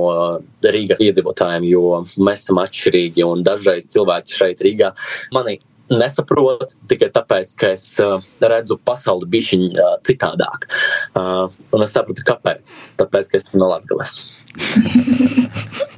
Rīgas 0.64 1.04
iedzīvotājiem, 1.04 1.68
jo 1.74 2.06
mēs 2.24 2.46
esam 2.46 2.64
atšķirīgi. 2.64 3.28
Un 3.28 3.44
dažreiz 3.46 3.92
cilvēki 3.92 4.40
šeit 4.40 4.64
Rīgā 4.66 4.94
mani 5.36 5.60
nesaprotu 5.92 6.78
tikai 6.90 7.12
tāpēc, 7.14 7.56
ka 7.60 7.72
es 7.76 7.86
uh, 8.04 8.18
redzu 8.44 8.78
pasauli 8.88 9.30
bišķiņ 9.34 9.66
uh, 9.72 9.96
citādāk. 10.08 10.68
Uh, 11.16 11.50
un 11.76 11.86
es 11.86 11.96
saprotu, 11.96 12.26
kāpēc. 12.28 12.78
Tāpēc, 13.02 13.32
ka 13.32 13.40
es 13.40 13.50
esmu 13.50 13.64
no 13.64 13.72
Latvijas. 13.74 14.22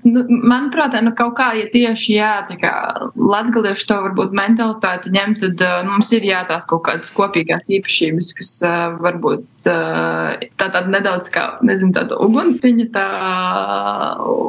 Nu, 0.04 0.24
manuprāt, 0.28 0.96
nu, 1.04 1.14
kaut 1.16 1.36
kā, 1.38 1.50
ja 1.58 1.68
tieši 1.72 2.18
jā, 2.18 2.32
kā 2.60 2.74
latgalieši 3.16 3.88
to 3.90 3.98
varbūt 4.06 4.36
mentalitāti 4.36 5.12
ņem, 5.14 5.36
tad 5.42 5.64
uh, 5.64 5.80
mums 5.88 6.12
ir 6.16 6.28
jā 6.28 6.44
tās 6.50 6.68
kaut 6.70 6.84
kādas 6.88 7.12
kopīgās 7.16 7.70
īpašības, 7.78 8.32
kas 8.38 8.52
uh, 8.66 8.98
varbūt 9.04 9.46
uh, 9.72 10.44
tā 10.60 10.68
tāda 10.68 10.92
nedaudz 10.92 11.30
kā, 11.34 11.46
nezinu, 11.66 11.96
tāda 11.96 12.20
uguntiņa 12.24 12.88
tā 12.94 13.08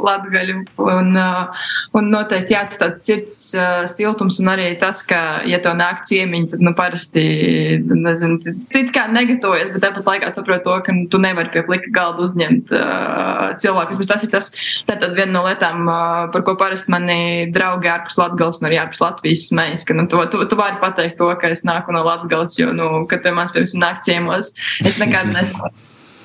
latgaļu 0.08 0.58
un, 0.84 1.12
uh, 1.18 1.68
un 1.96 2.10
noteikti 2.12 2.56
jā, 2.56 2.64
tas 2.68 2.82
tāds 2.82 3.06
sirds 3.06 3.38
uh, 3.56 3.84
siltums 3.90 4.40
un 4.42 4.52
arī 4.54 4.70
tas, 4.80 5.04
ka, 5.06 5.22
ja 5.48 5.60
tev 5.64 5.78
nāk 5.78 6.04
ciemiņi, 6.08 6.50
tad, 6.54 6.66
nu, 6.66 6.74
parasti, 6.76 7.24
nezinu, 7.88 8.40
tu 8.42 8.84
kā 8.94 9.06
negatavojies, 9.12 9.72
bet 9.74 9.86
tāpat 9.86 10.12
laikā 10.12 10.34
saprot 10.34 10.64
to, 10.66 10.76
ka 10.84 10.94
nu, 10.94 11.06
tu 11.10 11.20
nevari 11.22 11.52
pie 11.54 11.64
plika 11.66 11.92
galda 11.94 12.24
uzņemt 12.26 12.74
uh, 12.74 13.54
cilvēkus, 13.94 14.00
bet 14.00 14.12
tas 14.12 14.24
ir 14.24 14.32
tas, 14.32 14.50
tā 14.88 14.98
tad 15.00 15.16
viena 15.16 15.32
no 15.32 15.44
lietām, 15.46 15.86
par 16.32 16.44
ko 16.46 16.56
parasti 16.60 16.92
mani 16.92 17.50
draugi 17.54 17.90
ārpus 17.90 18.18
Latgales 18.18 18.60
un 18.60 18.68
arī 18.68 18.80
ārpus 18.82 19.02
Latvijas 19.02 19.48
smējas, 19.50 19.86
ka, 19.86 19.94
nu, 19.94 20.06
tu, 20.08 20.20
tu, 20.30 20.44
tu 20.48 20.58
vari 20.58 20.80
pateikt 20.82 21.18
to, 21.18 21.30
ka 21.40 21.50
es 21.52 21.64
nāku 21.66 21.94
no 21.94 22.04
Latgales, 22.06 22.58
jo, 22.58 22.72
nu, 22.74 23.06
kad 23.10 23.24
pie 23.24 23.34
manis, 23.34 23.54
piemēram, 23.54 23.82
nāk 23.84 24.04
ciemos, 24.06 24.54
es 24.84 24.98
nekad 25.00 25.30
nesaku 25.32 25.72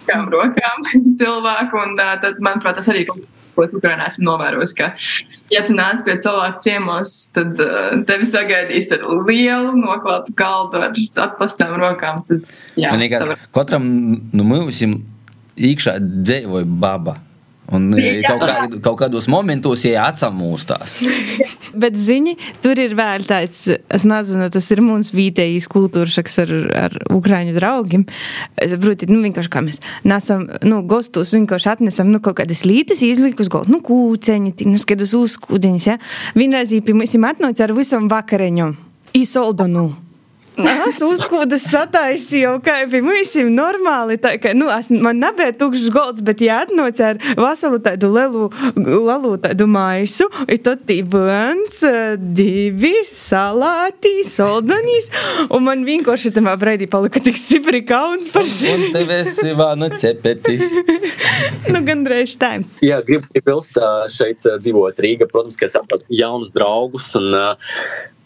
kām 0.10 0.26
rokām 0.34 0.88
cilvēku, 1.20 1.78
un 1.84 2.00
uh, 2.00 2.16
tad, 2.22 2.40
manuprāt, 2.42 2.80
tas 2.80 2.90
arī 2.90 3.06
kaut 3.06 3.22
kas, 3.22 3.54
ko 3.54 3.66
es 3.66 3.76
Ukrainā 3.78 4.08
esmu 4.10 4.26
novērojis, 4.26 4.74
ka, 4.74 4.88
ja 5.54 5.62
tu 5.68 5.76
nāc 5.78 6.02
pie 6.06 6.16
cilvēku 6.24 6.64
ciemos, 6.66 7.14
tad 7.36 7.62
uh, 7.62 8.00
tevi 8.10 8.26
sagaidīs 8.30 8.90
ar 8.96 9.06
lielu 9.30 9.76
noklātu 9.78 10.34
galdu 10.40 10.82
ar 10.82 10.98
atplastām 11.28 11.78
rokām. 11.78 12.24
Tad, 12.26 12.50
jā, 12.74 12.90
Man 12.90 13.06
liekas, 13.06 13.36
katram 13.54 13.86
no 14.34 14.42
nu, 14.42 14.50
mums 14.50 14.82
iekšā 15.60 16.00
dzīvoja 16.02 16.68
baba. 16.80 17.20
Un 17.76 17.92
e, 18.00 18.20
kaut, 18.26 18.42
kā, 18.44 18.66
kaut 18.82 18.98
kādos 19.04 19.28
momentos 19.32 19.84
ja 19.86 20.08
atsamūstās. 20.10 20.98
Bet, 21.82 21.98
zini, 22.00 22.36
tur 22.64 22.80
ir 22.82 22.96
vēl 22.98 23.26
tāds, 23.30 23.68
es 23.70 24.06
nezinu, 24.08 24.50
tas 24.54 24.70
ir 24.74 24.82
mums 24.86 25.14
vietējais 25.16 25.70
kultūras 25.72 26.18
šaks 26.18 26.40
ar, 26.46 26.56
ar 26.88 26.98
ukraiņu 27.14 27.56
draugiem. 27.58 28.08
Proti, 28.58 29.10
nu, 29.12 29.22
vienkārši 29.26 29.54
kā 29.54 29.64
mēs 29.66 29.82
nesam, 30.08 30.48
nu, 30.66 30.82
gostos 30.90 31.36
vienkārši 31.38 31.74
atnesam, 31.76 32.12
nu, 32.14 32.22
kaut 32.24 32.40
kādas 32.42 32.66
lītas, 32.68 33.06
izlikus 33.06 33.52
galdu, 33.54 33.78
nu, 33.78 33.84
kūceņi, 33.86 34.56
tik, 34.58 34.74
nu, 34.74 34.82
skaidrs 34.82 35.16
uzkūdeņus, 35.20 35.90
ja. 35.92 36.00
Vienreiz 36.38 36.74
pie 36.86 36.98
mums 36.98 37.18
atnāca 37.30 37.68
ar 37.68 37.78
visam 37.78 38.10
vakareņu. 38.12 38.74
Īsoldonu. 39.20 40.09
Es 40.68 41.00
uzkūdas 41.06 41.66
sataisīju 41.72 42.42
jau 42.44 42.56
kā 42.64 42.80
pie 42.90 43.02
mums 43.04 43.36
normāli. 43.54 44.18
Tā, 44.22 44.36
ka, 44.42 44.54
nu, 44.58 44.68
es, 44.74 44.90
man 44.92 45.22
nebija 45.22 45.54
tukšs 45.60 45.90
golds, 45.94 46.24
bet 46.26 46.44
jāatnoc 46.44 47.00
ar 47.06 47.20
veselu 47.40 47.80
tādu 47.86 48.12
lielu, 48.16 48.50
lielu 48.76 49.34
tādu 49.44 49.68
maisu. 49.72 50.28
Ir 50.50 50.62
tad 50.66 50.90
viens, 50.90 51.84
divi 52.40 52.94
salāti, 53.08 54.20
soldanīs. 54.28 55.10
Un 55.54 55.66
man 55.68 55.86
vienkārši 55.88 56.34
tamā 56.36 56.56
brīdī 56.60 56.90
palika 56.92 57.22
tik 57.24 57.40
stipri 57.40 57.84
kauns 57.88 58.32
par 58.34 58.48
sevi. 58.50 58.90
Un 58.90 58.96
tev 58.96 59.14
esi 59.20 59.56
vānu 59.58 59.92
cepetis. 60.00 60.76
nu, 61.74 61.84
gandrīz 61.88 62.36
tā. 62.42 62.58
Jā, 62.86 63.00
gribu 63.06 63.30
piebilst, 63.34 63.80
šeit 64.16 64.44
dzīvot 64.50 65.04
Rīga, 65.04 65.30
protams, 65.30 65.60
ka 65.60 65.70
es 65.70 65.78
atradu 65.80 66.08
jaunus 66.14 66.52
draugus 66.56 67.14
un 67.20 67.30
uh, 67.36 67.76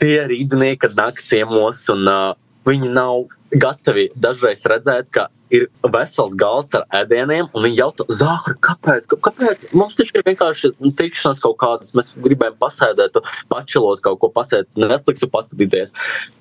tie 0.01 0.15
rīznieki, 0.29 0.91
nāk 0.97 1.21
ciemos, 1.23 1.84
un 1.93 2.10
uh, 2.10 2.34
viņi 2.67 2.91
nav 2.95 3.27
gatavi 3.59 4.09
dažreiz 4.15 4.63
redzēt, 4.69 5.09
ka 5.13 5.29
ir 5.53 5.67
vesels 5.93 6.33
galds 6.39 6.73
ar 6.77 6.85
ēdieniem, 7.01 7.49
un 7.53 7.65
viņi 7.65 7.77
jautā, 7.77 8.05
Zahra, 8.13 8.55
kāpēc? 8.65 9.05
kāpēc? 9.11 9.65
Mums 9.77 9.97
taču 9.97 10.17
ir 10.17 10.25
vienkārši 10.25 10.71
tikšanās 10.97 11.41
kaut 11.43 11.59
kādas, 11.61 11.93
mēs 11.97 12.13
gribējām 12.23 12.57
pasēdēt, 12.61 13.19
pačilot 13.51 14.01
kaut 14.05 14.21
ko, 14.23 14.31
pasēdēt, 14.33 14.79
Netflixu 14.81 15.29
paskatīties. 15.33 15.93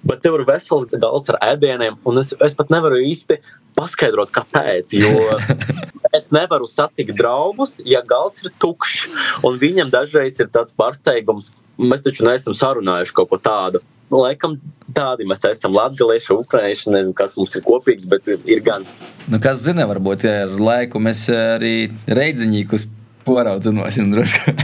Bet 0.08 0.24
tev 0.24 0.38
ir 0.40 0.46
vesels 0.48 0.92
galds 0.96 1.32
ar 1.32 1.40
ēdieniem, 1.52 2.00
un 2.08 2.22
es, 2.22 2.32
es 2.40 2.56
pat 2.56 2.72
nevaru 2.72 3.02
īsti 3.04 3.42
paskaidrot, 3.76 4.32
kāpēc. 4.32 4.96
Jo 4.96 5.36
es 6.16 6.32
nevaru 6.34 6.68
satikt 6.70 7.16
draugus, 7.18 7.74
ja 7.84 8.00
galds 8.06 8.46
ir 8.46 8.54
tukšs, 8.62 9.08
un 9.44 9.60
viņam 9.60 9.92
dažreiz 9.92 10.40
ir 10.40 10.52
tāds 10.52 10.76
pārsteigums, 10.78 11.52
mēs 11.80 12.04
taču 12.04 12.24
neesam 12.28 12.56
sarunājuši 12.56 13.16
kaut 13.16 13.32
ko 13.32 13.40
tādu. 13.42 13.84
Laikam 14.12 14.58
tādi 14.94 15.26
mēs 15.28 15.44
esam 15.50 15.76
latvieši, 15.76 16.34
ukrāņi. 16.36 16.80
Nezinu, 16.92 17.14
kas 17.16 17.36
mums 17.38 17.54
ir 17.58 17.64
kopīgs, 17.66 18.08
bet 18.10 18.28
ir 18.32 18.64
gan. 18.64 18.86
Nu, 19.30 19.40
kas 19.42 19.62
zina, 19.64 19.86
varbūt 19.90 20.26
ja 20.26 20.42
ar 20.46 20.56
laiku 20.60 21.02
mēs 21.02 21.26
arī 21.32 21.76
reidziņīgus 22.10 22.88
poraudzināsim 23.26 24.10
drusku. 24.12 24.54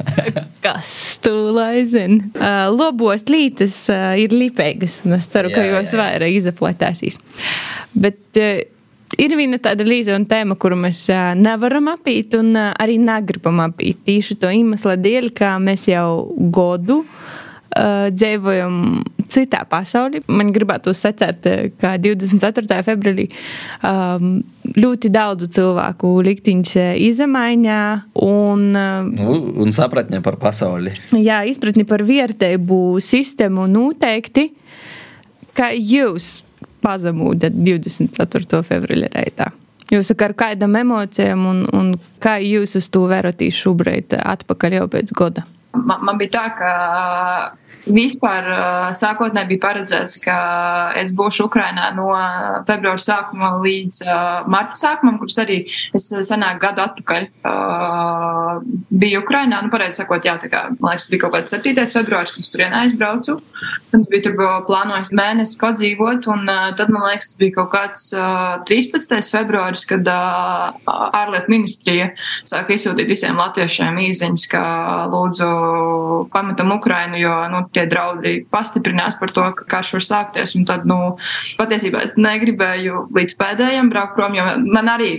kas 0.66 1.18
tu 1.22 1.32
lai 1.54 1.84
zina? 1.88 2.26
Uh, 2.34 2.66
lobos 2.74 3.24
lītas 3.30 3.76
uh, 3.92 4.12
ir 4.20 4.34
lipīgas, 4.34 5.00
un 5.06 5.16
es 5.18 5.30
ceru, 5.30 5.52
jā, 5.52 5.56
ka 5.56 5.68
jūs 5.68 5.94
vairāk 6.00 6.36
izaplatēsīs. 6.40 7.20
Bet, 7.94 8.22
uh, 8.40 8.62
ir 9.20 9.36
viena 9.38 9.60
tāda 9.62 9.86
līdzīga 9.86 10.20
tēma, 10.30 10.58
kuru 10.60 10.78
mēs 10.84 11.04
uh, 11.12 11.32
nevaram 11.38 11.92
apīt 11.94 12.36
un 12.38 12.52
uh, 12.56 12.72
arī 12.82 12.98
negribam 13.02 13.62
apīt. 13.66 14.02
Tieši 14.08 14.38
to 14.42 14.52
iemesla 14.54 14.98
dēļ, 15.00 15.30
ka 15.38 15.54
mēs 15.62 15.88
jau 15.90 16.08
godu 16.54 17.02
uh, 17.04 17.29
dzīvojam 17.70 19.04
citā 19.30 19.62
pasaulē. 19.70 20.24
Man 20.30 20.50
gribētu 20.54 20.94
secēt, 20.96 21.46
ka 21.80 21.94
24. 22.02 22.80
februārī 22.86 23.28
um, 23.86 24.40
ļoti 24.76 25.12
daudzu 25.14 25.50
cilvēku 25.54 26.12
likteņš 26.26 26.74
izmaiņā 27.06 27.80
un, 28.26 28.66
nu, 28.74 29.38
un 29.62 29.74
sapratne 29.76 30.22
par 30.24 30.40
pasauli. 30.42 30.96
Jā, 31.14 31.42
izpratni 31.48 31.86
par 31.88 32.04
vērtību 32.06 32.80
sistēmu 33.04 33.68
noteikti. 33.70 34.50
Kā 35.56 35.70
jūs 35.74 36.40
pazemūda 36.84 37.50
24. 37.54 38.62
februāra 38.66 39.10
reitā. 39.14 39.50
Jūs 39.90 40.12
ar 40.14 40.34
kādām 40.38 40.76
emocijām 40.78 41.46
un, 41.50 41.64
un 41.74 41.94
kā 42.22 42.36
jūs 42.38 42.76
uz 42.78 42.86
to 42.94 43.08
vērotīs 43.10 43.58
šobrīd 43.58 44.14
atpakaļ 44.22 44.78
jau 44.78 44.86
pēc 44.92 45.10
gada? 45.18 45.46
Man, 45.74 46.02
man 46.02 46.18
bija 46.18 46.34
tā, 46.34 46.44
ka 46.58 46.70
Vispār 47.94 48.46
sākotnēji 48.96 49.50
bija 49.52 49.62
paredzēts, 49.62 50.16
ka 50.24 50.36
es 50.98 51.12
būšu 51.16 51.46
Ukrainā 51.48 51.90
no 51.96 52.08
februāra 52.68 53.00
sākuma 53.02 53.52
līdz 53.62 54.00
marta 54.50 54.78
sākumam, 54.78 55.20
kurš 55.20 55.38
arī 55.44 55.58
es 55.96 56.08
senāk 56.26 56.60
gadu 56.62 56.84
atpakaļ 56.84 57.28
biju 58.90 59.22
Ukrainā. 59.22 59.60
Nu, 59.64 59.70
pareizi 59.72 60.02
sakot, 60.02 60.24
jā, 60.26 60.36
tā 60.42 60.50
kā, 60.52 60.64
man 60.78 60.94
liekas, 60.94 61.08
bija 61.12 61.24
kaut 61.24 61.36
kāds 61.36 61.54
7. 61.54 61.86
februārs, 61.94 62.34
kad 62.34 62.46
es 62.46 62.52
turien 62.52 62.76
aizbraucu. 62.80 63.38
Un 63.94 64.04
bija 64.10 64.24
tur 64.28 64.36
plānojis 64.66 65.12
mēnesi 65.16 65.58
padzīvot, 65.60 66.28
un 66.32 66.46
tad, 66.48 66.92
man 66.92 67.06
liekas, 67.10 67.34
bija 67.40 67.58
kaut 67.60 67.72
kāds 67.74 68.06
uh, 68.16 68.60
13. 68.68 69.18
februāris, 69.30 69.86
kad 69.88 70.06
ārlietu 70.10 71.52
ministrija 71.52 72.10
sāka 72.48 72.76
izsūtīt 72.76 73.10
visiem 73.10 73.38
latviešiem 73.40 73.98
īziņas, 74.06 74.46
ka 74.50 74.62
lūdzu 75.12 75.50
pametam 76.34 76.72
Ukrainu, 76.76 77.18
jo, 77.20 77.34
nu, 77.50 77.60
nu, 77.60 77.66
tie 77.80 77.88
draudi 77.90 78.36
pastiprinās 78.52 79.16
par 79.20 79.32
to, 79.34 79.48
ka 79.56 79.66
karš 79.76 79.96
var 79.96 80.06
sākties. 80.06 80.54
Un 80.58 80.68
tad, 80.68 80.86
nu, 80.88 81.16
patiesībā 81.60 82.04
es 82.04 82.16
negribēju 82.20 83.08
līdz 83.16 83.36
pēdējiem 83.40 83.92
braukt 83.92 84.16
prom, 84.18 84.36
jo 84.36 84.46
man 84.68 84.92
arī 84.92 85.12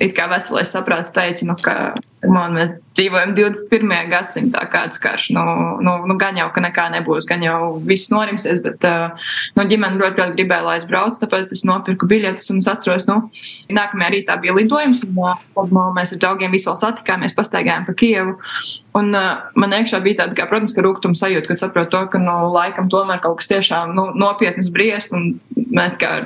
it 0.00 0.14
kā 0.16 0.28
veselais 0.30 0.70
saprāts 0.72 1.12
teica, 1.14 1.46
nu, 1.48 1.56
ka 1.62 1.74
man, 2.26 2.54
mēs 2.56 2.72
dzīvojam 2.98 3.34
21. 3.36 3.92
gadsimtā, 4.10 4.64
kāds 4.70 4.98
karš. 5.02 5.28
Nu, 5.36 5.44
nu, 5.84 5.94
nu, 6.08 6.16
gan 6.18 6.38
jau, 6.38 6.48
ka 6.54 6.62
nekā 6.64 6.88
nebūs, 6.96 7.28
gan 7.30 7.44
jau 7.44 7.58
viss 7.86 8.10
norimsies, 8.10 8.62
bet 8.64 8.84
nu, 9.56 9.66
ģimene 9.70 10.00
ļoti, 10.00 10.22
ļoti 10.22 10.36
gribēja, 10.38 10.66
lai 10.66 10.76
es 10.80 10.86
braucu, 10.88 11.20
tāpēc 11.22 11.52
es 11.54 11.64
nopirku 11.68 12.08
biļetes 12.10 12.50
un 12.54 12.62
es 12.62 12.70
atceros, 12.70 13.06
nu, 13.10 13.20
nākamajā 13.74 14.14
rītā 14.14 14.38
bija 14.42 14.56
lidojums, 14.58 15.04
un 15.06 15.14
tad 15.58 15.74
nu, 15.74 15.84
mēs 15.96 16.14
ar 16.16 16.22
draugiem 16.24 16.54
visu 16.54 16.72
vēl 16.72 16.80
satikāmies, 16.82 17.36
pastaigājām 17.38 17.86
pa 17.86 17.94
Kievu. 17.98 18.38
Un 18.98 19.14
man 19.14 19.76
iekšā 19.78 20.02
bija 20.04 20.24
tāda, 20.24 20.38
kā, 20.38 20.48
protams, 20.50 20.74
ka 20.74 20.84
rūkuma 20.84 21.18
sajūta, 21.18 21.52
kad 21.52 21.62
saprotu 21.62 21.94
to, 21.94 22.02
ka, 22.14 22.22
nu, 22.22 22.40
laikam 22.54 22.90
tomēr 22.90 23.22
kaut 23.22 23.38
kas 23.42 23.52
tiešām 23.52 23.94
nu, 23.94 24.10
nopietnas 24.18 24.72
briest, 24.74 25.14
un 25.14 25.36
mēs 25.54 25.98
kā 26.02 26.16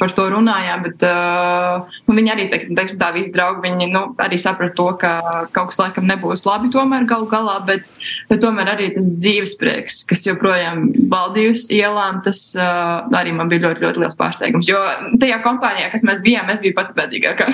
par 0.00 0.12
to 0.16 0.26
runājām, 0.32 0.82
bet 0.84 1.04
uh, 1.06 1.86
nu, 2.08 2.16
viņi 2.18 2.32
arī, 2.32 2.46
teiksim, 2.50 2.74
teiksim, 2.78 2.98
tā 3.00 3.12
visi 3.14 3.32
draugi, 3.34 3.62
viņi 3.64 3.88
nu, 3.92 4.02
arī 4.22 4.38
saprata 4.40 4.74
to, 4.78 4.88
ka 5.00 5.12
kaut 5.54 5.70
kas 5.70 5.80
laikam 5.80 6.08
nebūs 6.08 6.44
labi 6.48 6.70
tomēr 6.74 7.06
galu 7.08 7.28
galā, 7.30 7.56
bet, 7.68 7.92
bet 8.30 8.42
tomēr 8.42 8.72
arī 8.74 8.90
tas 8.96 9.12
dzīves 9.14 9.56
prieks, 9.60 10.02
kas 10.10 10.26
joprojām 10.26 10.88
valdījusi 11.12 11.78
ielām, 11.78 12.20
tas 12.26 12.42
uh, 12.58 13.06
arī 13.16 13.34
man 13.36 13.52
bija 13.52 13.68
ļoti, 13.68 13.86
ļoti 13.86 14.04
liels 14.04 14.18
pārsteigums. 14.18 14.70
Jo 14.70 14.82
tajā 15.22 15.40
kompānijā, 15.46 15.90
kas 15.94 16.06
mēs 16.08 16.22
bijām, 16.26 16.50
es 16.52 16.62
biju 16.64 16.76
pati 16.76 16.96
bēdīgākā. 16.98 17.50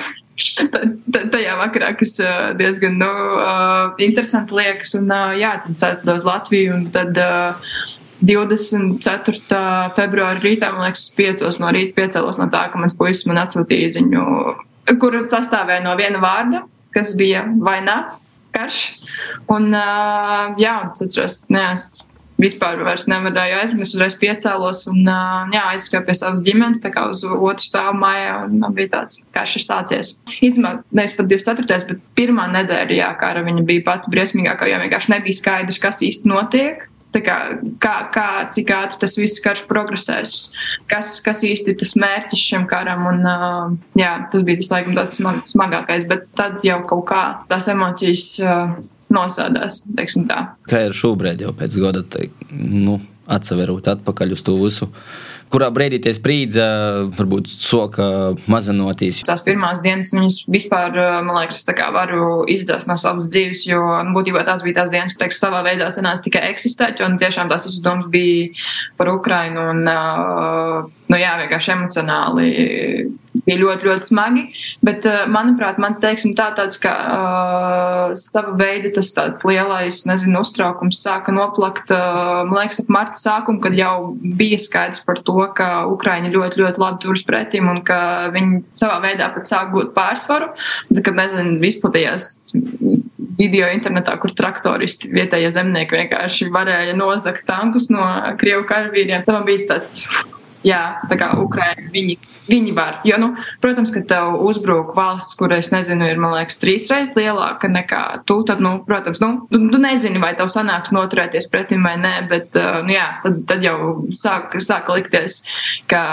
tajā 1.35 1.57
vakarā, 1.61 1.93
kas 1.99 2.17
uh, 2.23 2.51
diezgan 2.59 2.97
nu, 2.99 3.11
uh, 3.37 3.93
interesanti 4.01 4.57
liekas, 4.57 4.97
un 4.99 5.11
uh, 5.13 5.35
jā, 5.37 5.55
tad 5.63 5.77
saistītos 5.79 6.25
Latviju, 6.27 6.79
un 6.79 6.87
tad 6.93 7.19
uh, 7.21 7.75
24. 8.23 9.61
februāra 9.97 10.39
rītā, 10.43 10.71
man 10.73 10.87
liekas, 10.87 11.09
5 11.17 11.59
no 11.61 11.71
rīta 11.75 11.97
piecēlos 11.97 12.39
no 12.39 12.47
tā, 12.53 12.65
ka 12.71 12.81
mans 12.81 12.95
puisis 12.99 13.27
man 13.29 13.41
atsūtīja 13.43 13.97
ziņu, 13.97 14.23
kur 15.01 15.19
sastāvēja 15.23 15.83
no 15.85 15.97
viena 15.99 16.21
vārda, 16.23 16.63
kas 16.95 17.15
bija 17.19 17.43
vai 17.63 17.79
nē, 17.85 17.99
karš. 18.55 18.81
Un, 19.51 19.69
jā, 19.73 20.79
un 20.83 20.91
es 20.93 21.03
atceros, 21.03 21.43
ne, 21.51 21.67
es 21.73 22.03
vispār 22.41 22.79
nevarēju 22.81 23.57
aizmigt. 23.59 23.85
Es 23.85 23.93
uzreiz 23.95 24.15
piecēlos 24.19 24.85
un 24.91 25.03
jā, 25.05 25.63
aizgāju 25.73 26.05
pie 26.07 26.15
savas 26.17 26.43
ģimenes, 26.45 26.81
tā 26.83 26.91
kā 26.93 27.05
uz 27.11 27.23
otru 27.27 27.63
stāvu 27.63 27.97
mājā. 28.01 28.37
Man 28.53 28.77
bija 28.77 28.93
tāds, 28.97 29.21
kā 29.35 29.45
šis 29.49 29.67
sācies. 29.69 30.13
Īstenībā 30.39 30.75
nevis 30.91 31.15
pat 31.17 31.29
24. 31.29 31.91
bet 31.91 32.01
pirmā 32.17 32.47
nedēļa, 32.55 32.97
jā, 32.99 33.11
kā 33.19 33.33
ar 33.33 33.43
viņa 33.45 33.67
bija 33.67 33.85
pati 33.85 34.13
briesmīgākā, 34.13 34.69
jo 34.71 34.81
vienkārši 34.85 35.13
nebija 35.15 35.39
skaidrs, 35.39 35.81
kas 35.83 36.03
īsti 36.05 36.31
notiek. 36.31 36.87
Kā, 37.13 37.37
kā, 37.83 37.93
kā, 38.13 38.27
cik 38.53 38.71
ātri 38.73 39.01
tas 39.03 39.13
viss 39.19 39.41
karš 39.43 39.65
progresēs, 39.69 40.37
kas, 40.89 41.11
kas 41.21 41.43
īsti 41.45 41.73
ir 41.73 41.77
tas 41.81 41.93
mērķis 41.99 42.45
šim 42.49 42.65
karam. 42.71 43.05
Un, 43.11 43.21
uh, 43.27 43.75
jā, 43.99 44.15
tas 44.31 44.45
bija 44.47 44.63
tas 44.63 44.71
laikam 44.73 44.97
tāds 44.97 45.19
smag, 45.21 45.43
smagākais, 45.51 46.07
bet 46.09 46.25
tad 46.37 46.65
jau 46.65 46.79
kaut 46.89 47.05
kā 47.11 47.23
tās 47.51 47.69
emocijas 47.69 48.25
uh, 48.41 48.73
nosādās. 49.13 49.83
Kā 50.69 50.87
ir 50.87 50.97
šobrīd, 50.97 51.45
jau 51.45 51.53
pēc 51.57 51.77
gada, 51.83 52.01
te, 52.07 52.31
nu, 52.49 52.97
atseverot 53.31 53.87
atpakaļ 53.93 54.35
uz 54.35 54.43
to 54.45 54.57
visu 54.59 54.89
kurā 55.53 55.69
brīdī 55.73 55.99
tie 56.03 56.13
sprīdzi 56.17 56.63
varbūt 57.13 57.49
soka 57.51 58.07
mazinotīs. 58.51 59.21
Tās 59.27 59.43
pirmās 59.45 59.83
dienas 59.85 60.11
viņas 60.13 60.39
vispār, 60.51 60.97
man 61.25 61.37
liekas, 61.37 61.61
es 61.61 61.83
varu 61.93 62.43
izdzēst 62.49 62.89
no 62.89 62.97
savas 62.99 63.29
dzīves, 63.33 63.65
jo 63.69 63.81
nu, 64.07 64.15
būtībā 64.17 64.43
tās 64.47 64.65
bija 64.65 64.81
tās 64.81 64.93
dienas, 64.93 65.15
kas 65.19 65.41
savā 65.41 65.61
veidā 65.65 65.89
sanāca 65.93 66.25
tikai 66.25 66.47
eksistēt, 66.51 67.03
un 67.05 67.19
tiešām 67.21 67.51
tās 67.51 67.67
visas 67.69 67.83
domas 67.85 68.09
bija 68.13 68.49
par 68.97 69.13
Ukrainu 69.13 69.69
un, 69.73 69.85
nu 71.11 71.19
jā, 71.19 71.35
vienkārši 71.41 71.75
emocionāli 71.75 72.47
bija 73.43 73.59
ļoti, 73.59 73.87
ļoti 73.89 74.07
smagi. 74.07 74.43
Bet, 74.85 75.05
eh, 75.09 75.23
manuprāt, 75.31 75.79
man 75.81 75.97
teiksim, 76.01 76.35
tā 76.37 76.49
tāds 76.55 76.79
kā 76.81 76.93
uh, 76.93 78.13
sava 78.17 78.53
veida 78.59 78.91
tas 78.93 79.11
tāds 79.15 79.43
lielais, 79.47 80.03
nezinu, 80.09 80.43
uztraukums 80.45 81.01
sāka 81.03 81.33
noplakt, 81.35 81.91
uh, 81.93 82.43
man 82.47 82.63
liekas, 82.63 82.83
ap 82.83 82.91
marta 82.93 83.19
sākumu, 83.19 83.61
kad 83.63 83.75
jau 83.77 84.13
bija 84.21 84.59
skaidrs 84.61 85.03
par 85.07 85.21
to, 85.25 85.37
ka 85.57 85.85
Ukraiņi 85.91 86.33
ļoti, 86.33 86.61
ļoti 86.61 86.83
labi 86.83 87.03
turas 87.03 87.25
pretim 87.27 87.71
un 87.71 87.81
ka 87.85 88.29
viņi 88.33 88.63
savā 88.77 89.01
veidā 89.03 89.31
pat 89.33 89.49
sāk 89.49 89.73
būt 89.73 89.95
pārsvaru. 89.97 90.53
Tad, 90.91 91.03
kad, 91.03 91.17
nezinu, 91.17 91.57
izplatījās 91.67 92.29
video 93.39 93.67
internetā, 93.73 94.15
kur 94.21 94.33
traktoristi 94.35 95.09
vietējie 95.13 95.49
zemnieki 95.55 95.97
vienkārši 95.97 96.51
varēja 96.53 96.93
nozagt 96.97 97.47
tankus 97.49 97.89
no 97.93 98.05
Krievu 98.39 98.67
karavīriem, 98.69 99.25
tad 99.25 99.39
man 99.39 99.47
bija 99.49 99.73
tāds 99.73 100.03
jā, 100.65 100.81
tā 101.09 101.17
kā 101.19 101.29
Ukraiņi, 101.43 101.89
viņi, 101.93 102.15
viņi 102.47 102.73
var. 102.75 102.99
Jo, 103.07 103.19
nu, 103.21 103.31
protams, 103.63 103.91
ka 103.93 104.03
tev 104.07 104.39
uzbruk 104.47 104.93
valsts, 104.97 105.37
kur 105.39 105.53
es 105.55 105.71
nezinu, 105.73 106.07
ir, 106.09 106.19
man 106.21 106.35
liekas, 106.37 106.59
trīs 106.61 106.89
reizes 106.91 107.15
lielāka 107.17 107.69
nekā 107.71 108.03
tu, 108.29 108.39
tad, 108.47 108.63
nu, 108.63 108.75
protams, 108.87 109.21
nu, 109.23 109.47
tu, 109.51 109.61
tu 109.71 109.81
nezini, 109.81 110.21
vai 110.23 110.33
tev 110.39 110.51
sanāks 110.53 110.93
noturēties 110.95 111.49
pretim 111.51 111.85
vai 111.85 111.95
nē, 112.01 112.13
bet, 112.31 112.49
uh, 112.59 112.81
nu, 112.85 112.95
jā, 112.95 113.07
tad, 113.25 113.41
tad 113.49 113.65
jau 113.65 113.77
sāk, 114.15 114.57
sāk 114.63 114.91
likties, 114.93 115.41
ka 115.91 116.03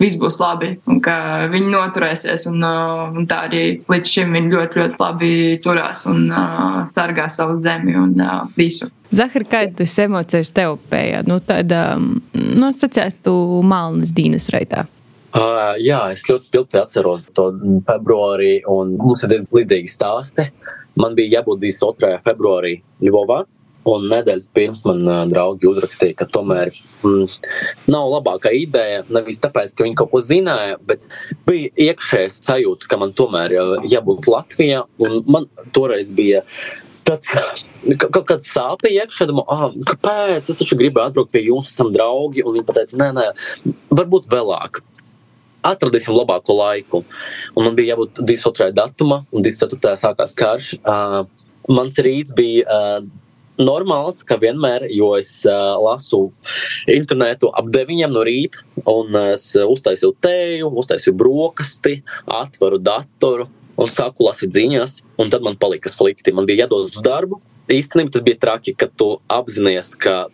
viss 0.00 0.18
būs 0.20 0.40
labi 0.42 0.74
un 0.88 1.02
ka 1.04 1.48
viņi 1.52 1.72
noturēsies, 1.74 2.48
un, 2.52 2.62
uh, 2.64 3.08
un 3.12 3.28
tā 3.30 3.44
arī 3.48 3.64
līdz 3.88 4.14
šim 4.16 4.36
viņi 4.36 4.54
ļoti, 4.54 4.82
ļoti 4.82 5.02
labi 5.02 5.32
turās 5.64 6.06
un 6.10 6.28
uh, 6.30 6.80
sargā 6.88 7.28
savu 7.32 7.58
zemi 7.60 7.96
un 7.98 8.16
uh, 8.22 8.46
visu. 8.58 8.90
Zahar, 9.08 9.44
kādas 9.48 9.94
emocijas 10.02 10.52
tev 10.52 10.76
pējā? 10.90 11.22
Nu, 11.28 11.38
tad, 11.40 11.72
um, 11.72 12.18
nu, 12.36 12.68
asociēs 12.68 13.16
tu 13.24 13.34
Malnas 13.64 14.12
Dīnas 14.14 14.50
reitā. 14.52 14.84
Uh, 15.28 15.76
jā, 15.80 16.00
es 16.12 16.24
ļoti 16.28 16.48
spilgti 16.48 16.80
atceros 16.80 17.28
to 17.36 17.50
februārī, 17.88 18.58
un 18.68 18.96
mums 19.00 19.24
ir 19.24 19.44
līdzīgi 19.54 19.92
stāsti. 19.92 20.48
Man 20.98 21.16
bija 21.16 21.38
jābūt 21.38 21.60
22. 21.62 22.18
februārī 22.24 22.78
Ļuvovā, 23.04 23.42
un 23.88 24.04
nedēļas 24.12 24.48
pirms 24.56 24.82
man 24.88 25.00
uh, 25.06 25.20
draugi 25.28 25.68
uzrakstīja, 25.70 26.16
ka 26.18 26.26
tomēr 26.32 26.72
mm, 27.04 27.36
nav 27.92 28.10
labākā 28.16 28.52
ideja. 28.56 29.06
Nevis 29.12 29.40
tāpēc, 29.44 29.76
ka 29.76 29.86
viņi 29.86 29.96
kaut 30.00 30.12
ko 30.12 30.20
zināja, 30.24 30.76
bet 30.88 31.04
bija 31.48 31.72
iekšējais 31.88 32.42
sajūta, 32.44 32.90
ka 32.90 33.00
man 33.00 33.16
tomēr 33.16 33.56
jābūt 33.88 34.28
Latvijā, 34.32 34.84
man 35.28 35.48
toreiz 35.76 36.12
bija 36.16 36.44
tāds 37.08 37.32
kaut 38.12 38.26
kāds 38.28 38.50
sāpīgi 38.52 39.00
iekšā, 39.02 39.28
ah, 39.48 39.68
kāpēc 39.88 40.50
es 40.52 40.58
taču 40.60 40.78
gribu 40.78 41.02
atbraukt 41.02 41.32
pie 41.34 41.46
jums, 41.46 41.72
esam 41.72 41.92
draugi. 41.94 42.44
Un 42.44 42.56
viņi 42.56 42.68
teica, 42.68 43.00
nē, 43.00 43.08
nē, 43.16 43.26
varbūt 43.94 44.28
vēlāk. 44.32 44.82
Atradīsim 45.68 46.14
labāko 46.14 46.56
laiku. 46.56 47.02
Un 47.56 47.66
man 47.66 47.78
bija 47.78 47.94
jābūt 47.94 48.20
22. 48.22 48.70
datuma, 48.76 49.22
un 49.32 49.46
24. 49.46 49.96
sākās 50.00 50.36
karš. 50.38 50.74
Uh, 50.82 51.24
mans 51.72 51.98
rīts 52.04 52.36
bija 52.36 52.64
uh, 52.68 53.08
normāls, 53.58 54.22
kā 54.26 54.38
vienmēr, 54.40 54.86
jo 54.94 55.12
es 55.18 55.32
uh, 55.48 55.74
lasu 55.82 56.28
internetu 56.94 57.50
ap 57.58 57.70
9 57.74 58.06
no 58.12 58.22
rīta, 58.26 58.62
un 58.86 59.18
es 59.32 59.50
uztaisīju 59.58 60.14
tēju, 60.24 60.70
uztaisīju 60.82 61.16
brokasti, 61.18 61.98
atveru 62.38 62.78
datoru 62.78 63.48
un 63.78 63.92
sāku 63.94 64.26
lasīt 64.26 64.56
ziņas, 64.56 65.02
un 65.22 65.30
tad 65.32 65.44
man 65.46 65.58
palika 65.60 65.92
slikti. 65.92 66.34
Man 66.34 66.48
bija 66.48 66.66
jādodas 66.66 66.96
uz 66.98 67.04
darbu. 67.04 67.40
Īstenībā 67.68 68.14
tas 68.14 68.24
bija 68.24 68.40
traki, 68.40 68.74
ka 68.78 68.88
tu 68.88 69.18
apzinājies, 69.30 69.92
ka 70.00 70.26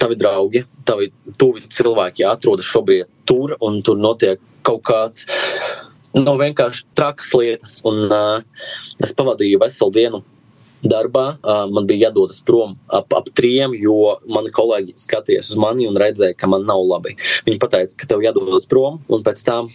tavi 0.00 0.16
draugi, 0.18 0.64
tavi 0.88 1.10
tuvi 1.40 1.66
cilvēki 1.74 2.26
atrodas 2.26 2.68
šobrīd 2.70 3.08
tur, 3.28 3.56
un 3.60 3.82
tur 3.84 3.98
notiek 4.00 4.40
kaut 4.66 4.82
kāds 4.86 5.26
no 6.16 6.34
vienkārši 6.40 6.86
trakas 6.96 7.30
lietas. 7.36 7.78
Un, 7.86 8.06
uh, 8.08 8.66
es 9.04 9.14
pavadīju 9.16 9.60
veselu 9.62 9.94
dienu 9.94 10.22
darbā. 10.82 11.26
Uh, 11.42 11.64
man 11.74 11.88
bija 11.88 12.08
jādodas 12.08 12.40
prom 12.46 12.76
ap, 12.86 13.12
ap 13.14 13.30
trim, 13.36 13.74
jo 13.78 14.16
mani 14.30 14.52
kolēģi 14.54 14.96
skatījās 15.00 15.52
uz 15.52 15.60
mani 15.60 15.88
un 15.90 15.98
redzēja, 15.98 16.36
ka 16.38 16.50
man 16.50 16.66
nav 16.68 16.84
labi. 16.86 17.16
Viņi 17.46 17.60
teica, 17.64 17.98
ka 17.98 18.10
tev 18.14 18.24
jādodas 18.24 18.68
prom, 18.70 19.02
un 19.10 19.26
pēc 19.26 19.44
tam 19.46 19.72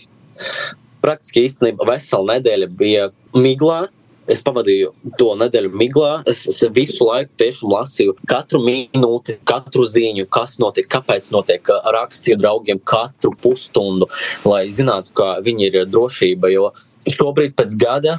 praktiski 1.03 1.45
īstenībā 1.47 1.87
vesela 1.93 2.37
nedēļa 2.37 2.71
bija 2.79 3.11
miglā. 3.35 3.83
Es 4.23 4.39
pavadīju 4.39 4.93
to 5.19 5.33
nedēļu 5.35 5.73
miglā. 5.75 6.11
Es, 6.31 6.45
es 6.47 6.61
visu 6.71 7.03
laiku 7.03 7.35
tiešām 7.41 7.73
lasīju 7.73 8.13
katru 8.29 8.61
minūti, 8.63 9.35
katru 9.47 9.83
ziņu, 9.91 10.29
kas 10.31 10.55
notiek, 10.63 10.87
kāpēc 10.93 11.27
notiek. 11.35 11.73
Rakstīju 11.95 12.39
draugiem 12.39 12.79
katru 12.87 13.33
pusstundu, 13.43 14.07
lai 14.47 14.69
zinātu, 14.71 15.12
ka 15.19 15.35
viņi 15.43 15.67
ir 15.67 15.91
drošība. 15.91 16.54
Jo 16.54 16.71
šobrīd, 17.12 17.51
pēc 17.60 17.75
gada, 17.81 18.15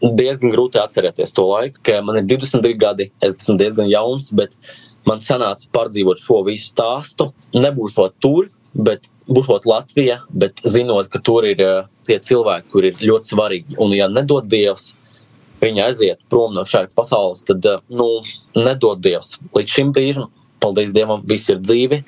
diezgan 0.00 0.54
grūti 0.54 0.80
atcerēties 0.80 1.36
to 1.36 1.44
laiku, 1.50 1.84
ka 1.84 2.00
man 2.06 2.22
ir 2.22 2.26
22 2.32 2.78
gadi, 2.80 3.10
es 3.20 3.36
esmu 3.36 3.58
diezgan 3.60 3.92
jauns, 3.92 4.32
bet 4.32 4.56
man 5.08 5.20
sanāca 5.20 5.68
pārdzīvot 5.76 6.22
šo 6.22 6.40
visu 6.48 6.72
stāstu. 6.72 7.28
Nebūšu 7.52 8.08
tur, 8.24 8.48
bet 8.72 9.11
būšot 9.28 9.68
Latvija, 9.68 10.20
bet 10.30 10.62
zinot, 10.64 11.10
ka 11.12 11.20
tur 11.22 11.46
ir 11.48 11.62
uh, 11.62 11.86
tie 12.08 12.18
cilvēki, 12.22 12.68
kur 12.72 12.86
ir 12.88 12.98
ļoti 13.02 13.34
svarīgi. 13.34 13.78
Un, 13.82 13.94
ja 13.96 14.08
nedod 14.10 14.48
Dievs, 14.50 14.94
viņi 15.62 15.84
aiziet 15.84 16.22
prom 16.32 16.54
no 16.56 16.64
šīs 16.66 16.96
pasaules, 16.98 17.44
tad 17.46 17.66
uh, 17.68 17.82
nu, 17.92 18.08
nedod 18.58 19.02
Dievs. 19.04 19.36
Līdz 19.54 19.76
šim 19.78 19.94
brīdim 19.94 20.28
paldies 20.62 20.92
Dievam, 20.94 21.24
visi 21.26 21.54
ir 21.54 21.62
dzīvi 21.62 22.02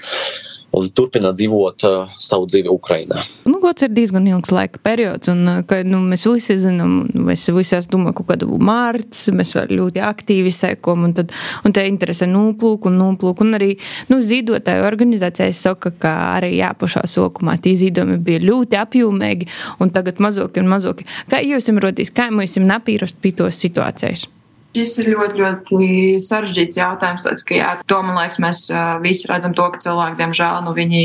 un 0.74 0.90
turpināt 0.94 1.38
dzīvot 1.38 1.86
uh, 1.88 2.12
savu 2.22 2.48
dzīvi 2.50 2.70
Ukrajinā. 2.72 3.24
Nu, 3.48 3.58
gods 3.62 3.86
ir 3.86 3.92
diezgan 3.94 4.26
ilgs 4.28 4.52
laika 4.54 4.80
periods, 4.84 5.30
un 5.32 5.62
ka, 5.68 5.80
nu, 5.86 6.00
mēs 6.04 6.26
visi 6.28 6.56
zinām, 6.60 6.96
mēs 7.14 7.46
visi 7.54 7.76
esam 7.78 7.96
domāju, 7.96 8.18
kaut 8.20 8.30
kādu 8.32 8.58
mārts, 8.58 9.26
mēs 9.34 9.54
vēl 9.56 9.74
ļoti 9.78 10.02
aktīvi 10.04 10.52
sekojam, 10.54 11.08
un, 11.08 11.16
tad, 11.16 11.34
un 11.64 11.74
te 11.76 11.86
interesē 11.88 12.28
nūplūk 12.30 12.88
un 12.90 12.98
nūplūk, 13.00 13.44
un 13.44 13.58
arī, 13.58 13.72
nu, 14.10 14.20
zīdotāju 14.24 14.86
organizācijas 14.88 15.64
saka, 15.68 15.94
ka 16.04 16.14
arī 16.34 16.54
jāpašā 16.58 17.06
sokumā 17.10 17.56
tie 17.64 17.76
zīdojumi 17.80 18.20
bija 18.24 18.44
ļoti 18.44 18.80
apjomīgi, 18.80 19.50
un 19.80 19.92
tagad 19.94 20.22
mazoki 20.24 20.62
un 20.62 20.70
mazoki. 20.72 21.08
Kā 21.30 21.42
jūs 21.44 21.70
jums 21.70 21.84
rodīs, 21.84 22.14
kā 22.14 22.30
mēs 22.34 22.58
jums 22.58 22.70
napīrast 22.70 23.20
pie 23.22 23.34
tos 23.36 23.60
situācijas? 23.62 24.28
Šis 24.74 24.96
ir 24.98 25.12
ļoti, 25.12 25.38
ļoti 25.38 25.76
sarežģīts 26.24 26.78
jautājums. 26.80 27.26
Tāds, 27.28 27.44
ka, 27.46 27.54
jā, 27.54 27.68
to, 27.86 28.00
man 28.02 28.18
liekas, 28.18 28.40
mēs 28.42 28.62
visi 29.04 29.28
redzam 29.30 29.54
to, 29.54 29.68
ka 29.70 29.82
cilvēki, 29.84 30.18
diemžēl, 30.18 30.64
nu, 30.66 30.72
viņi 30.74 31.04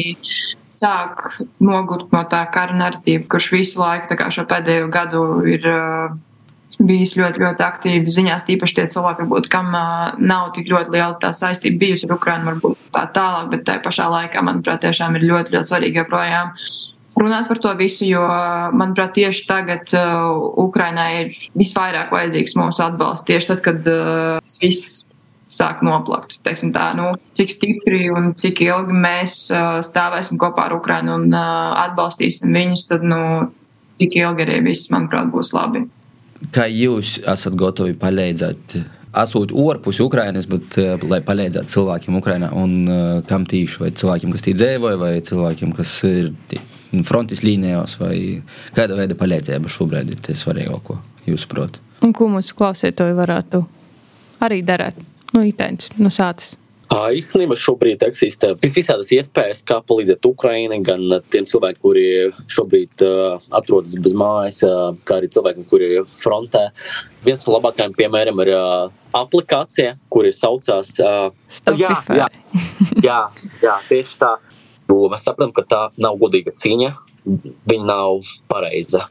sāk 0.74 1.42
nogurt 1.62 2.10
no 2.14 2.24
tā 2.30 2.42
kara 2.54 2.74
narratīva, 2.78 3.28
kurš 3.30 3.52
visu 3.54 3.82
laiku, 3.82 4.18
kā 4.18 4.30
šo 4.34 4.48
pēdējo 4.50 4.90
gadu, 4.94 5.24
ir 5.50 5.70
bijis 6.80 7.16
ļoti, 7.18 7.42
ļoti 7.44 7.66
aktīvi 7.66 8.14
ziņās, 8.14 8.46
tīpaši 8.48 8.78
tie 8.78 8.88
cilvēki, 8.94 9.26
varbūt, 9.26 9.50
kam 9.52 9.70
nav 9.74 10.52
tik 10.56 10.70
ļoti 10.72 10.94
liela 10.96 11.16
tā 11.22 11.34
saistība 11.36 11.82
bijusi 11.86 12.08
ar 12.08 12.16
Ukrainu, 12.16 12.54
varbūt 12.54 12.92
tā 12.94 13.06
tālāk, 13.18 13.50
bet 13.54 13.66
tajā 13.70 13.84
pašā 13.86 14.10
laikā, 14.14 14.44
manuprāt, 14.46 14.82
tiešām 14.86 15.18
ir 15.18 15.28
ļoti, 15.30 15.58
ļoti 15.58 15.74
svarīgi 15.74 16.02
joprojām 16.02 16.54
runāt 17.20 17.50
par 17.50 17.60
to 17.62 17.74
visu, 17.80 18.08
jo, 18.10 18.24
manuprāt, 18.76 19.14
tieši 19.18 19.46
tagad 19.50 19.94
uh, 19.98 20.32
Ukrainai 20.64 21.10
ir 21.24 21.36
visvairāk 21.60 22.14
vajadzīgs 22.16 22.58
mūsu 22.60 22.84
atbalsts. 22.86 23.28
Tieši 23.28 23.52
tad, 23.54 23.64
kad 23.66 23.92
uh, 23.92 24.40
tas 24.44 24.58
viss 24.64 25.00
sāk 25.50 25.82
noplakt. 25.86 26.40
Tā, 26.46 26.90
nu, 26.98 27.12
cik 27.38 27.54
stipri 27.54 28.08
un 28.14 28.34
cik 28.40 28.62
ilgi 28.68 28.96
mēs 28.96 29.40
uh, 29.54 29.80
stāvēsim 29.86 30.40
kopā 30.42 30.70
ar 30.70 30.78
Ukrainu 30.78 31.18
un 31.18 31.30
uh, 31.34 31.74
atbalstīsim 31.88 32.54
viņus, 32.56 32.86
tad 32.92 33.06
nu, 33.06 33.22
tik 34.02 34.16
ilgi 34.22 34.46
arī 34.46 34.62
viss, 34.70 34.92
manuprāt, 34.94 35.32
būs 35.34 35.52
labi. 35.58 35.88
Kā 36.56 36.70
jūs 36.72 37.18
esat 37.28 37.58
gatavi 37.60 37.98
palīdzēt? 38.00 38.80
Esot 39.20 39.50
ārpus 39.58 40.00
Ukrainas, 40.06 40.46
bet 40.48 40.78
uh, 40.80 41.02
lai 41.10 41.20
palīdzētu 41.26 41.74
cilvēkiem 41.74 42.20
Ukrajinā, 42.22 42.54
un 42.56 42.76
uh, 42.86 43.06
kam 43.28 43.48
tīši, 43.50 43.82
vai 43.82 43.96
cilvēkiem, 43.98 44.36
kas 44.36 44.46
tī 44.46 44.54
dzīvoja, 44.56 45.02
vai 45.02 45.16
cilvēkiem, 45.26 45.74
kas 45.76 45.96
ir 46.08 46.30
tī 46.52 46.62
frontes 47.08 47.44
līnijās, 47.46 47.98
vai 48.02 48.16
kāda 48.78 48.98
veida 49.00 49.18
palīdzība 49.20 49.72
šobrīd 49.72 50.16
ir 50.16 50.24
tas 50.26 50.46
svarīgāko, 50.46 50.98
jūsuprāt? 51.30 51.82
Un 52.06 52.16
ko 52.16 52.30
mūsu 52.32 52.56
klausītāji 52.58 53.18
varētu 53.18 53.64
arī 54.46 54.64
darīt? 54.66 54.98
Nu, 55.36 55.44
itēns, 55.46 55.92
no 56.00 56.10
sācis. 56.14 56.56
Īstenībā 56.90 57.54
šobrīd 57.54 58.02
eksistē 58.02 58.56
visādas 58.64 59.12
iespējas, 59.14 59.60
kā 59.68 59.76
palīdzēt 59.86 60.26
Ukraiņai, 60.26 60.80
gan 60.88 61.04
tiem 61.30 61.46
cilvēkiem, 61.46 61.82
kuri 61.84 62.06
šobrīd 62.50 63.04
uh, 63.06 63.36
atrodas 63.54 63.94
bez 64.02 64.16
mājas, 64.18 64.64
uh, 64.66 64.98
kā 65.06 65.20
arī 65.20 65.30
cilvēkiem, 65.30 65.68
kuri 65.70 65.92
ir 66.00 66.10
frontē. 66.10 66.72
Viens 67.28 67.46
no 67.46 67.54
labākajiem 67.60 67.94
piemēriem 67.94 68.42
ir 68.42 68.54
uh, 68.56 68.90
aplikācija, 69.22 70.00
kuri 70.10 70.34
saucās 70.34 70.96
uh, 71.04 71.30
Stopify. 71.46 72.18
Jā, 72.18 72.26
jā, 72.26 72.30
jā, 73.12 73.22
jā, 73.62 73.78
tieši 73.92 74.22
tā. 74.26 74.34
Jo 74.90 75.10
mēs 75.12 75.26
saprotam, 75.28 75.54
ka 75.54 75.66
tā 75.70 75.82
nav 76.02 76.18
godīga 76.22 76.54
cīņa, 76.58 76.94
viņa 77.70 77.86
nav 77.86 78.26
pareiza. 78.50 79.06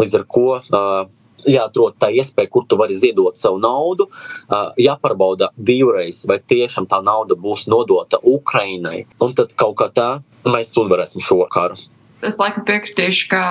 Līdz 0.00 0.18
ar 0.18 0.24
to 0.34 0.46
uh, 0.56 1.06
jāatrod 1.46 1.96
tā 2.00 2.10
iespēja, 2.14 2.50
kur 2.52 2.66
tu 2.68 2.78
vari 2.80 2.96
ziedot 2.96 3.38
savu 3.38 3.60
naudu, 3.62 4.08
uh, 4.10 4.72
jāpārbauda 4.80 5.52
divreiz, 5.56 6.24
vai 6.28 6.38
tiešām 6.40 6.88
tā 6.90 7.00
nauda 7.04 7.38
būs 7.38 7.66
nodota 7.70 8.20
Ukrainai. 8.22 9.04
Un 9.22 9.36
tad 9.36 9.54
kaut 9.58 9.76
kā 9.80 9.90
tā 9.94 10.08
mēs 10.46 10.74
uzvarēsim 10.76 11.22
šo 11.24 11.44
karu. 11.52 11.78
Es 12.26 12.38
laikam 12.40 12.64
piekritīšu, 12.66 13.28
ka 13.30 13.42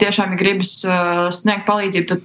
tiešām, 0.00 0.32
ja 0.32 0.40
gribas 0.40 0.78
uh, 0.88 1.28
sniegt 1.34 1.66
palīdzību, 1.68 2.20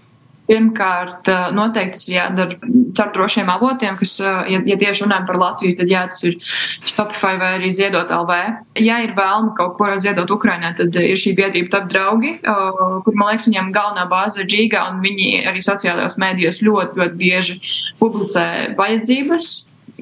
Pirmkārt, 0.51 1.29
noteikti 1.55 1.95
tas 1.95 2.07
ir 2.09 2.15
jādara 2.17 2.57
caur 2.97 3.11
drošiem 3.15 3.49
avotiem, 3.53 3.95
kas, 3.99 4.17
ja, 4.19 4.59
ja 4.67 4.77
tieši 4.81 5.05
runājam 5.05 5.27
par 5.29 5.39
Latviju, 5.39 5.77
tad 5.79 5.91
jā, 5.91 6.01
tas 6.11 6.25
ir 6.27 6.37
Stopify 6.83 7.39
vai 7.39 7.53
arī 7.59 7.71
Ziedot 7.71 8.11
LV. 8.11 8.39
Ja 8.83 8.99
ir 9.05 9.15
vēlme 9.15 9.55
kaut 9.55 9.77
ko 9.79 9.87
ziedot 10.01 10.31
Ukrainā, 10.35 10.73
tad 10.77 10.95
ir 10.99 11.15
šī 11.19 11.33
biedrība 11.39 11.71
Tap 11.71 11.87
draugi, 11.91 12.35
kur, 12.43 13.15
man 13.15 13.31
liekas, 13.31 13.47
viņiem 13.47 13.71
galvenā 13.75 14.07
bāze 14.11 14.43
ir 14.43 14.51
Džīga, 14.51 14.83
un 14.91 14.99
viņi 15.05 15.45
arī 15.47 15.63
sociālajos 15.63 16.19
mēdījos 16.19 16.63
ļoti, 16.67 16.99
ļoti 16.99 17.19
bieži 17.21 17.59
publicē 18.01 18.47
vajadzības 18.75 19.51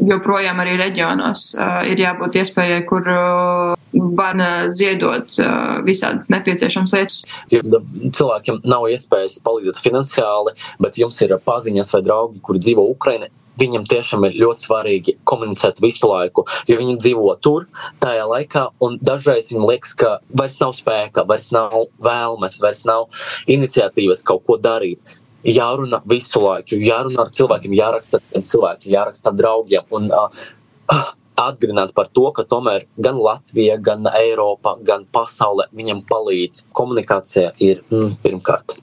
joprojām 0.08 0.62
arī 0.64 0.78
reģionos 0.80 1.50
uh, 1.58 1.82
ir 1.90 2.02
jābūt 2.02 2.40
iespējai, 2.42 2.84
kur 2.90 3.10
uh, 3.12 3.74
var 4.20 4.40
uh, 4.40 4.68
ziedot 4.72 5.40
uh, 5.42 5.80
visādas 5.86 6.30
nepieciešamas 6.34 6.94
lietas. 6.96 7.20
Ja 7.54 7.64
cilvēkiem 7.64 8.62
nav 8.70 8.88
iespējas 8.94 9.40
palīdzēt 9.46 9.82
finansiāli, 9.84 10.56
bet 10.82 11.02
jums 11.02 11.20
ir 11.26 11.36
paziņas 11.46 11.94
vai 11.96 12.06
draugi, 12.06 12.42
kuri 12.46 12.64
dzīvo 12.64 12.86
Ukrainā, 12.94 13.30
viņam 13.60 13.86
tiešām 13.90 14.26
ir 14.28 14.38
ļoti 14.40 14.68
svarīgi 14.68 15.16
komunicēt 15.28 15.82
visu 15.84 16.10
laiku, 16.10 16.46
jo 16.70 16.78
viņi 16.80 16.98
dzīvo 17.02 17.34
tur, 17.44 17.68
tajā 18.04 18.28
laikā, 18.30 18.70
un 18.86 19.00
dažreiz 19.04 19.52
viņam 19.52 19.68
liekas, 19.70 19.96
ka 20.00 20.18
vairs 20.30 20.60
nav 20.64 20.76
spēka, 20.78 21.26
vairs 21.28 21.52
nav 21.56 21.76
vēlmes, 22.04 22.60
vairs 22.64 22.86
nav 22.88 23.10
iniciatīvas 23.52 24.24
kaut 24.28 24.46
ko 24.48 24.60
darīt 24.62 25.18
jārunā 25.46 26.02
visu 26.10 26.42
laiku, 26.44 26.80
jārunā 26.84 27.24
ar 27.26 27.32
cilvēkiem, 27.36 27.78
jāraksta 27.78 28.20
ar 28.20 28.44
cilvēkiem, 28.52 28.92
jāraksta 28.96 29.34
draugiem. 29.36 29.88
Un, 29.96 30.12
uh, 30.12 31.16
Atgādināt 31.40 31.94
par 31.96 32.10
to, 32.12 32.26
ka 32.36 32.44
tomēr 32.44 32.84
gan 33.00 33.16
Latvija, 33.16 33.78
gan 33.80 34.04
Eiropa, 34.12 34.74
gan 34.84 35.06
pasaule 35.08 35.70
viņam 35.72 36.02
palīdz. 36.10 36.66
Komunikācija 36.76 37.54
ir 37.64 37.80
mm, 37.88 38.18
pirmkārt. 38.20 38.76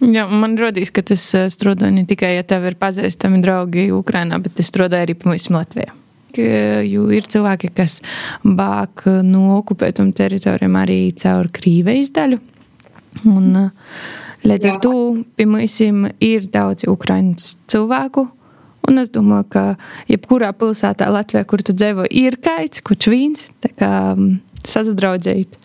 Jā, 0.00 0.24
man 0.30 0.54
rodīs, 0.56 0.88
ka 0.94 1.02
tas 1.04 1.24
strādā 1.52 1.90
ne 1.92 2.06
tikai, 2.08 2.30
ja 2.38 2.46
tev 2.48 2.64
ir 2.70 2.78
pazīstami 2.80 3.42
draugi 3.44 3.90
Ukrainā, 3.92 4.38
bet 4.40 4.54
tas 4.56 4.70
strādā 4.70 5.02
arī 5.04 5.18
pavisam 5.18 5.58
Latvijā. 5.58 5.92
Jo 6.38 7.08
ir 7.12 7.26
cilvēki, 7.28 7.72
kas 7.76 7.98
bāk 8.44 9.04
no 9.26 9.58
okupētām 9.58 10.14
teritorijām 10.16 10.80
arī 10.80 11.00
caur 11.18 11.50
Krīvejas 11.52 12.14
daļu. 12.14 12.40
Un, 13.26 13.50
uh, 13.58 13.92
Līdz 14.48 14.68
ar 14.70 14.80
to 14.82 14.96
pie 15.36 15.46
mums 15.48 15.78
ir 15.84 16.50
daudz 16.52 16.86
ukraiņu 16.88 17.54
cilvēku. 17.70 18.28
Un 18.88 19.02
es 19.02 19.10
domāju, 19.12 19.44
ka 19.52 19.62
jebkurā 20.08 20.54
pilsētā 20.56 21.10
Latvijā, 21.12 21.44
kur 21.48 21.60
tu 21.60 21.74
dzīvo, 21.76 22.06
ir 22.08 22.38
kaits, 22.40 22.80
kurš 22.80 23.10
vīns, 23.12 23.48
um, 23.84 24.38
sazadraudzēt, 24.64 25.58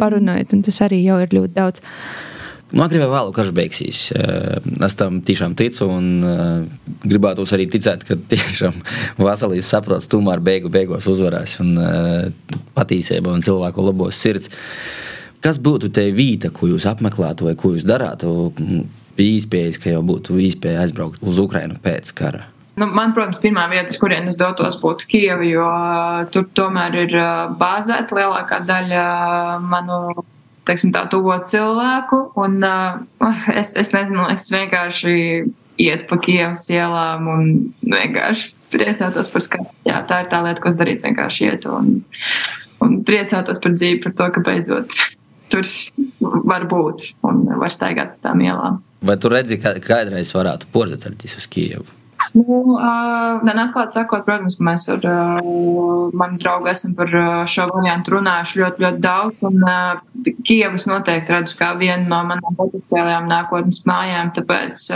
parunājot, 0.00 0.54
un 0.56 0.62
tas 0.64 0.80
arī 0.86 1.02
jau 1.04 1.18
ir 1.20 1.34
ļoti 1.36 1.52
daudz. 1.58 1.84
Nu, 2.74 2.82
vai 2.82 3.06
vēlāk, 3.06 3.34
kas 3.36 3.52
beigsies. 3.54 3.98
Eh, 4.16 4.64
es 4.82 4.96
tam 4.98 5.20
tiešām 5.22 5.52
ticu, 5.58 5.86
un 5.92 6.06
uh, 6.26 6.88
gribētu 7.04 7.44
arī 7.54 7.68
ticēt, 7.70 8.02
ka 8.08 8.16
tiešām 8.32 8.80
Vasalīs 9.20 9.68
saprots, 9.70 10.08
tomēr 10.10 10.42
beigu 10.42 10.72
beigās 10.72 11.06
uzvarēs 11.10 11.58
un 11.62 11.76
uh, 11.78 12.56
patīcība 12.74 13.30
un 13.30 13.44
cilvēku 13.46 13.84
labos 13.84 14.18
sirds. 14.18 14.50
Kas 15.44 15.58
būtu 15.60 15.90
te 15.92 16.06
vieta, 16.16 16.48
ko 16.48 16.70
jūs 16.70 16.86
apmeklētu 16.88 17.44
vai 17.44 17.52
ko 17.60 17.74
jūs 17.74 17.84
darātu? 17.84 18.48
Bija 19.14 19.38
iespējas, 19.38 19.76
ka 19.82 19.92
jau 19.92 20.00
būtu 20.06 20.38
iespēja 20.40 20.86
aizbraukt 20.86 21.20
uz 21.20 21.40
Ukrajinu 21.42 21.76
pēc 21.84 22.12
kara. 22.16 22.46
Nu, 22.80 22.88
man, 22.90 23.12
protams, 23.14 23.38
pirmā 23.42 23.66
vieta, 23.70 23.92
uz 23.92 23.98
kurien 24.00 24.24
es 24.30 24.38
dotos, 24.40 24.78
būtu 24.80 25.06
Kieva, 25.10 25.44
jo 25.46 25.66
uh, 25.68 26.24
tur 26.32 26.48
tomēr 26.56 26.96
ir 27.04 27.12
uh, 27.20 27.52
bāzēta 27.60 28.16
lielākā 28.16 28.62
daļa 28.66 29.02
uh, 29.04 29.50
manu 29.62 30.24
teiksim, 30.66 30.94
tā, 30.96 31.04
tuvo 31.12 31.36
cilvēku. 31.44 32.22
Un, 32.40 32.56
uh, 32.64 33.28
es, 33.60 33.74
es 33.78 33.92
nezinu, 33.94 34.24
es 34.32 34.48
vienkārši 34.50 35.18
iet 35.84 36.06
pa 36.08 36.18
Kievas 36.24 36.64
ielām 36.72 37.28
un 37.30 37.50
vienkārši 37.84 38.54
priecātos 38.72 39.28
par 39.30 39.44
skatu. 39.44 39.68
Jā, 39.86 40.00
tā 40.08 40.24
ir 40.24 40.32
tā 40.32 40.40
lieta, 40.46 40.64
ko 40.64 40.72
es 40.72 40.80
darītu, 40.80 41.04
vienkārši 41.06 41.50
iet 41.52 41.68
un, 41.70 41.98
un 42.82 42.96
priecātos 43.06 43.60
par 43.62 43.76
dzīvi, 43.76 44.00
par 44.02 44.16
to, 44.16 44.30
ka 44.34 44.42
beidzot 44.48 45.04
tur 45.54 45.68
var 46.44 46.66
būt 46.70 47.12
un 47.26 47.44
var 47.60 47.72
staigāt 47.72 48.18
tām 48.24 48.42
ielām. 48.44 48.80
Vai 49.04 49.18
tu 49.20 49.30
redzi, 49.32 49.60
ka 49.60 49.76
kādreiz 49.84 50.32
varētu 50.34 50.70
porzacerties 50.72 51.36
uz 51.38 51.50
Kijevu? 51.50 51.86
Nu, 52.32 52.44
uh, 52.78 53.42
Atklāti 53.64 53.98
sakot, 53.98 54.24
protams, 54.26 54.56
mēs 54.64 54.86
ar 54.92 55.02
manu 56.16 56.38
draugu 56.40 56.70
esam 56.70 56.94
par 56.96 57.10
šo 57.50 57.66
variantu 57.70 58.14
runājuši 58.16 58.60
ļoti, 58.60 58.84
ļoti 58.84 59.02
daudz. 59.02 59.44
Un 59.48 60.32
Kievas 60.46 60.86
noteikti 60.88 61.34
redzu 61.34 61.58
kā 61.58 61.72
vienu 61.80 62.06
no 62.08 62.22
manām 62.28 62.56
potenciālajām 62.58 63.28
nākotnes 63.30 63.82
mājām, 63.88 64.32
tāpēc 64.36 64.86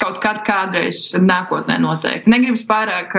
kaut 0.00 0.20
kad 0.24 0.42
kādreiz 0.46 1.10
nākotnē 1.20 1.76
noteikti. 1.82 2.32
Negribas 2.32 2.64
pārāk, 2.68 3.16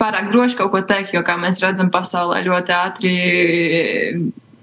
pārāk 0.00 0.32
droši 0.32 0.58
kaut 0.60 0.72
ko 0.74 0.82
teikt, 0.84 1.14
jo, 1.14 1.22
kā 1.26 1.38
mēs 1.40 1.62
redzam, 1.64 1.92
pasaulē 1.94 2.42
ļoti 2.48 2.74
ātri 2.76 3.14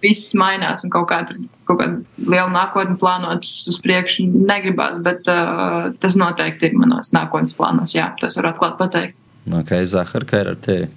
viss 0.03 0.35
mainās 0.37 0.85
un 0.85 0.93
kaut 0.93 1.09
kāda, 1.11 1.35
kāda 1.69 1.89
liela 2.19 2.49
nākotne 2.53 2.97
plānotas 3.01 3.67
uz 3.71 3.79
priekšu 3.83 4.27
negribās, 4.31 5.01
bet 5.03 5.27
uh, 5.31 5.91
tas 6.01 6.17
noteikti 6.19 6.71
ir 6.71 6.79
manos 6.79 7.13
nākotnes 7.15 7.55
plānos. 7.57 7.95
Jā, 7.97 8.11
tas 8.21 8.39
var 8.39 8.53
atklāt 8.53 8.79
pateikt. 8.81 9.17
Okay, 9.61 9.85
Zahar, 9.89 10.25
kā 10.29 10.43
ir 10.43 10.51
ar 10.53 10.59
tevi? 10.61 10.89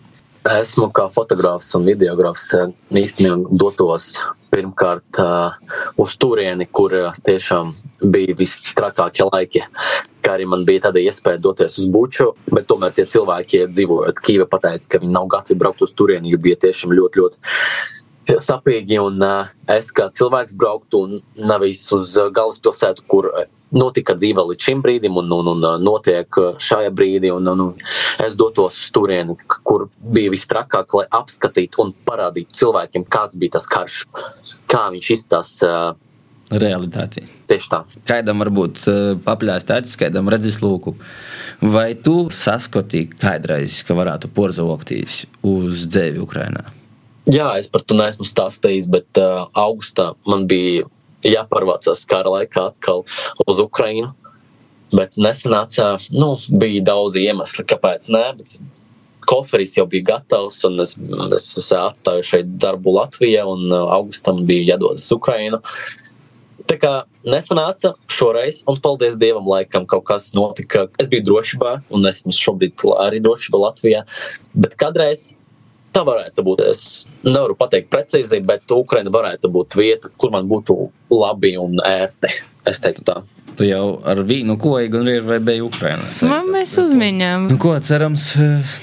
Esmu 0.45 0.91
kā 0.93 1.07
fotogrāfs 1.09 1.71
un 1.79 1.87
videogrāfs 1.89 2.51
īstenībā 2.93 3.55
dotos 3.57 4.19
pirmkārt 4.53 5.21
uh, 5.23 5.55
uz 6.01 6.17
turieni, 6.21 6.67
kur 6.69 6.93
uh, 6.99 7.17
tiešām 7.25 7.73
bija 8.13 8.37
vistrakākie 8.37 9.25
laiki. 9.31 9.65
Kā 10.25 10.37
arī 10.37 10.47
man 10.49 10.67
bija 10.69 10.87
tāda 10.87 11.01
iespēja 11.01 11.41
doties 11.43 11.79
uz 11.81 11.89
Buču, 11.93 12.31
bet 12.53 12.69
tomēr 12.69 12.93
tie 12.97 13.07
cilvēki, 13.09 13.65
dzīvojot 13.73 14.21
Kīvā, 14.25 14.47
pateica, 14.51 14.93
ka 14.93 15.01
viņi 15.03 15.17
nav 15.17 15.29
gatavi 15.33 15.59
braukt 15.61 15.85
uz 15.85 15.97
turieni, 15.97 16.33
jo 16.33 16.41
bija 16.45 16.61
tiešām 16.67 16.93
ļoti, 16.97 17.25
ļoti 17.25 17.55
sapīgi. 18.45 19.01
Un 19.03 19.21
uh, 19.25 19.53
es 19.71 19.91
kā 19.95 20.11
cilvēks 20.15 20.57
brauktu 20.59 21.05
nevis 21.41 21.85
uz 21.97 22.17
galvaspilsētu, 22.35 23.05
kur 23.11 23.31
notika 23.75 24.15
dzīve 24.19 24.45
līdz 24.51 24.69
šim 24.69 24.83
brīdim, 24.85 25.19
un, 25.21 25.33
un, 25.35 25.51
un 25.55 25.83
notiek 25.83 26.39
šajā 26.63 26.93
brīdī. 26.95 27.33
Un, 27.35 27.51
un, 27.51 27.75
es 28.23 28.37
dotos 28.39 28.79
uz 28.79 28.91
turieni, 28.95 29.37
kur 29.47 29.89
bija 29.99 30.33
vistrakāk, 30.35 30.97
lai 31.01 31.07
apskatītu 31.21 31.85
un 31.85 31.93
parādītu 32.07 32.61
cilvēkiem, 32.63 33.07
kāds 33.11 33.39
bija 33.41 33.59
tas 33.59 33.69
karš, 33.71 34.05
kā 34.71 34.87
viņš 34.95 35.13
izskatās. 35.17 35.55
Realitāti. 36.55 37.23
Tieši 37.49 37.71
tā. 37.73 37.81
Kādam 38.07 38.45
varbūt 38.45 38.85
papļāst 39.25 39.73
acis, 39.75 39.97
kādam 39.99 40.29
redzes 40.31 40.61
lūku. 40.63 40.93
Vai 41.65 41.95
tu 41.97 42.29
saskoti 42.31 43.07
kādreiz, 43.17 43.81
ka 43.89 43.97
varētu 43.97 44.31
porzavoktīs 44.37 45.25
uz 45.41 45.89
dzēvi 45.89 46.21
Ukrainā? 46.23 46.69
Jā, 47.25 47.55
es 47.57 47.71
par 47.73 47.81
to 47.89 47.97
neesmu 47.97 48.27
stāstījis, 48.29 48.91
bet 48.93 49.21
uh, 49.21 49.47
augustā 49.57 50.11
man 50.29 50.45
bija 50.49 50.85
jāpārvācās 51.25 52.05
kara 52.09 52.35
laikā 52.35 52.69
atkal 52.69 53.05
uz 53.47 53.61
Ukrajinu. 53.63 54.11
Bet 54.95 55.17
nesenāca, 55.19 55.95
nu, 56.13 56.35
bija 56.61 56.83
daudz 56.93 57.17
iemeslu, 57.19 57.65
kāpēc 57.67 58.11
nē. 58.13 58.25
Bet 58.39 58.59
koferis 59.25 59.73
jau 59.79 59.87
bija 59.91 60.11
gatavs, 60.13 60.61
un 60.69 60.85
es, 60.85 60.99
es, 61.35 61.47
es 61.63 61.71
atstāju 61.79 62.27
šeit 62.29 62.51
darbu 62.61 62.93
Latvijā, 62.99 63.47
un 63.49 63.73
augustam 63.73 64.43
bija 64.47 64.75
jādodas 64.75 65.09
uz 65.09 65.17
Ukrajinu. 65.17 65.63
Tā 66.69 66.77
kā 66.81 66.93
nesanāca 67.29 67.95
šoreiz, 68.13 68.63
un 68.71 68.77
paldies 68.85 69.17
Dievam, 69.21 69.49
laikam 69.49 69.89
kaut 69.89 70.05
kas 70.13 70.31
notika. 70.37 70.87
Es 71.01 71.09
biju 71.09 71.25
drošībā, 71.31 71.73
un 71.93 72.05
esmu 72.09 72.37
šobrīd 72.37 72.85
arī 73.01 73.25
drošībā 73.25 73.61
Latvijā. 73.65 74.05
Bet 74.53 74.77
kādreiz 74.81 75.33
Tā 75.95 76.03
varētu 76.07 76.43
būt. 76.43 76.65
Es 76.73 77.05
nevaru 77.23 77.55
pateikt 77.59 77.93
precīzi, 77.93 78.41
bet 78.45 78.71
Ukraina 78.75 79.13
varētu 79.15 79.51
būt 79.55 79.79
vieta, 79.79 80.11
kur 80.19 80.35
man 80.35 80.49
būtu 80.51 80.77
labi 81.15 81.55
un 81.61 81.79
ērti. 81.85 82.33
Es 82.67 82.83
teiktu 82.83 83.05
tā. 83.07 83.23
Tu 83.55 83.69
jau 83.69 84.01
ar 84.03 84.19
vīnu 84.27 84.57
koju 84.59 84.91
gan 84.91 85.09
ir 85.13 85.27
vai 85.27 85.37
bija 85.43 85.63
Ukrainā? 85.63 86.07
Man 86.27 86.49
mēs 86.51 86.73
uzmiņām. 86.81 87.47
Nu, 87.53 87.59
ko 87.63 87.77
cerams, 87.85 88.33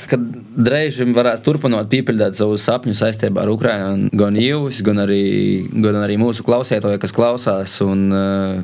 ka 0.07 0.19
drēži 0.21 1.09
varēs 1.11 1.43
turpināt 1.43 1.89
piepildīt 1.91 2.37
savus 2.39 2.63
sapņus 2.69 3.01
saistībā 3.03 3.43
ar 3.43 3.51
Ukrainu. 3.51 4.07
Gan 4.15 4.39
jūs, 4.39 4.79
gan 4.85 5.03
arī, 5.03 5.23
gan 5.73 5.99
arī 6.05 6.15
mūsu 6.21 6.45
klausētāji, 6.47 7.01
kas 7.03 7.15
klausās 7.15 7.75
un 7.83 8.07
uh, 8.15 8.61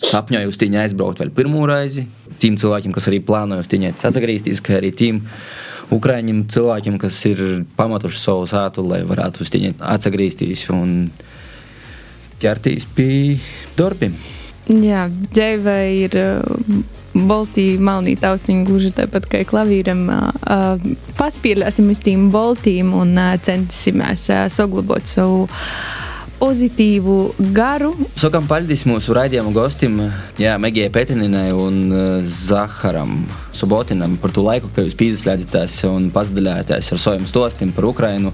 sapņoja 0.00 0.48
uz 0.48 0.58
tīņa 0.60 0.86
aizbraukt 0.86 1.20
vēl 1.20 1.34
pirmo 1.36 1.66
reizi. 1.68 2.06
Tiem 2.40 2.56
cilvēkiem, 2.60 2.94
kas 2.96 3.10
arī 3.10 3.20
plānoja 3.24 3.60
uz 3.60 3.68
tīņa 3.68 3.98
atgriezties, 4.08 4.62
kā 4.64 4.78
arī 4.78 4.94
tiem 4.96 5.20
Ukrāņiem 5.90 6.44
cilvēkiem, 6.52 6.98
kas 7.02 7.18
ir 7.26 7.40
pamatuši 7.78 8.20
savu 8.20 8.46
sātu, 8.50 8.84
lai 8.86 9.02
varētu 9.06 9.42
uz 9.42 9.50
viņu 9.54 9.74
atgriezties 9.82 10.68
un 10.74 11.10
ķerties 12.40 12.86
pie 12.94 13.40
darbiem. 13.78 14.14
Jā, 14.70 15.08
dēva 15.34 15.80
ir 15.90 16.14
boltī, 17.14 17.72
malnī 17.82 18.14
taustiņa 18.20 18.66
gluži 18.68 18.92
tāpat 18.94 19.26
kā 19.32 19.40
klavīram. 19.48 20.04
Paspīrļāsim 21.18 21.90
uz 21.90 22.02
tīm 22.04 22.28
boltīm 22.30 22.92
un 22.94 23.18
centīsimies 23.42 24.28
saglabāt 24.54 25.10
savu 25.10 25.48
pozitīvu 26.40 27.16
garu. 27.54 27.92
Sakām 28.20 28.48
paldies 28.50 28.86
mūsu 28.88 29.14
raidījumu 29.16 29.52
gostim, 29.54 30.00
Jā, 30.40 30.56
Megijai 30.60 30.90
Petininai 30.92 31.50
un 31.52 31.92
Zaharam 32.24 33.18
Sobotinam 33.52 34.16
par 34.20 34.32
to 34.32 34.44
laiku, 34.46 34.70
ka 34.74 34.84
jūs 34.86 34.96
pieslēdzatās 34.98 35.82
un 35.90 36.08
pazdalījāties 36.14 36.92
ar 36.94 37.02
saviem 37.02 37.26
stostiem 37.28 37.74
par 37.76 37.90
Ukrainu 37.90 38.32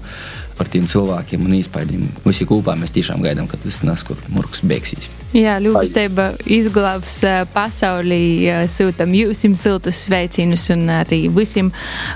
par 0.57 0.69
tiem 0.71 0.87
cilvēkiem 0.89 1.45
un 1.45 1.55
īstenībā 1.59 2.23
visi 2.25 2.47
kopā 2.49 2.75
mēs 2.79 2.93
tiešām 2.95 3.23
gaidām, 3.25 3.47
ka 3.49 3.59
tas 3.61 3.81
neskur 3.85 4.19
murgs 4.33 4.63
beigsies. 4.67 5.09
Jā, 5.35 5.57
Ļubistība 5.61 6.31
izglābs 6.49 7.19
pasaulī, 7.53 8.47
sūtam 8.71 9.13
jums 9.17 9.43
siltus 9.61 9.99
sveicienus 10.07 10.67
un 10.73 10.87
arī 10.99 11.25
visiem, 11.33 11.71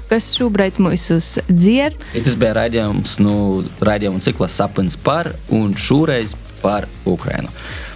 kas 0.10 0.32
šobrīd 0.38 0.80
mūs 0.82 1.10
dzied. 1.52 2.00
Tas 2.16 2.40
bija 2.40 2.56
raidījums, 2.62 3.20
nu, 3.24 3.36
raidījuma 3.84 4.24
cikls 4.24 4.58
sapnis 4.62 4.98
par 5.00 5.34
un 5.54 5.76
šoreiz 5.78 6.36
par 6.62 6.88
Ukrainu. 7.06 7.52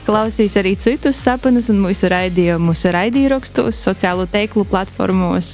Klausīs 0.06 0.54
arī 0.60 0.76
citus 0.78 1.18
sapņus 1.26 1.72
un 1.74 1.80
mūsu 1.82 2.06
raidījumus 2.14 2.84
raidījumos, 2.94 3.74
sociālo 3.74 4.28
tīklu 4.30 4.62
platformos, 4.70 5.48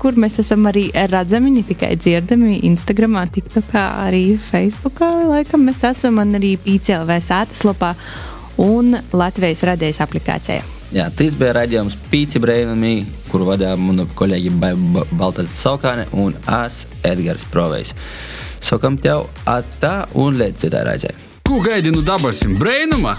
kur 0.00 0.16
mēs 0.16 0.38
esam 0.40 0.64
arī 0.70 0.86
redzami, 1.12 1.50
ne 1.52 1.64
tikai 1.68 1.90
dzirdami, 2.00 2.62
Instagram, 2.64 3.18
TikTokā, 3.34 3.82
arī 4.06 4.38
Facebookā. 4.40 5.10
Laikam 5.28 5.66
mēs 5.68 5.82
esam 5.84 6.22
arī 6.24 6.54
PCLV 6.64 7.18
sātaslapā 7.26 7.90
un 8.64 8.96
Latvijas 9.12 9.66
radijas 9.68 10.00
aplikācijā. 10.06 10.64
Jā, 10.94 11.10
tas 11.12 11.36
bija 11.36 11.52
raidījums 11.58 11.98
Pīci 12.08 12.40
Brēnamī, 12.40 12.94
kuru 13.28 13.50
vadīja 13.50 13.76
mana 13.76 14.08
kolēģi 14.16 14.54
Baltāts 15.12 15.60
Saukāne 15.60 16.08
un 16.16 16.32
es 16.62 16.86
Edgars 17.04 17.44
Provejs. 17.52 17.92
Sakam 18.64 18.96
tev 18.96 19.28
atā 19.44 20.06
un 20.16 20.40
līdz 20.40 20.64
citai 20.64 20.86
raidē. 20.88 21.12
Ko 21.44 21.60
gaidi 21.60 21.92
no 21.92 22.00
dabasim 22.00 22.56
brēnuma? 22.56 23.18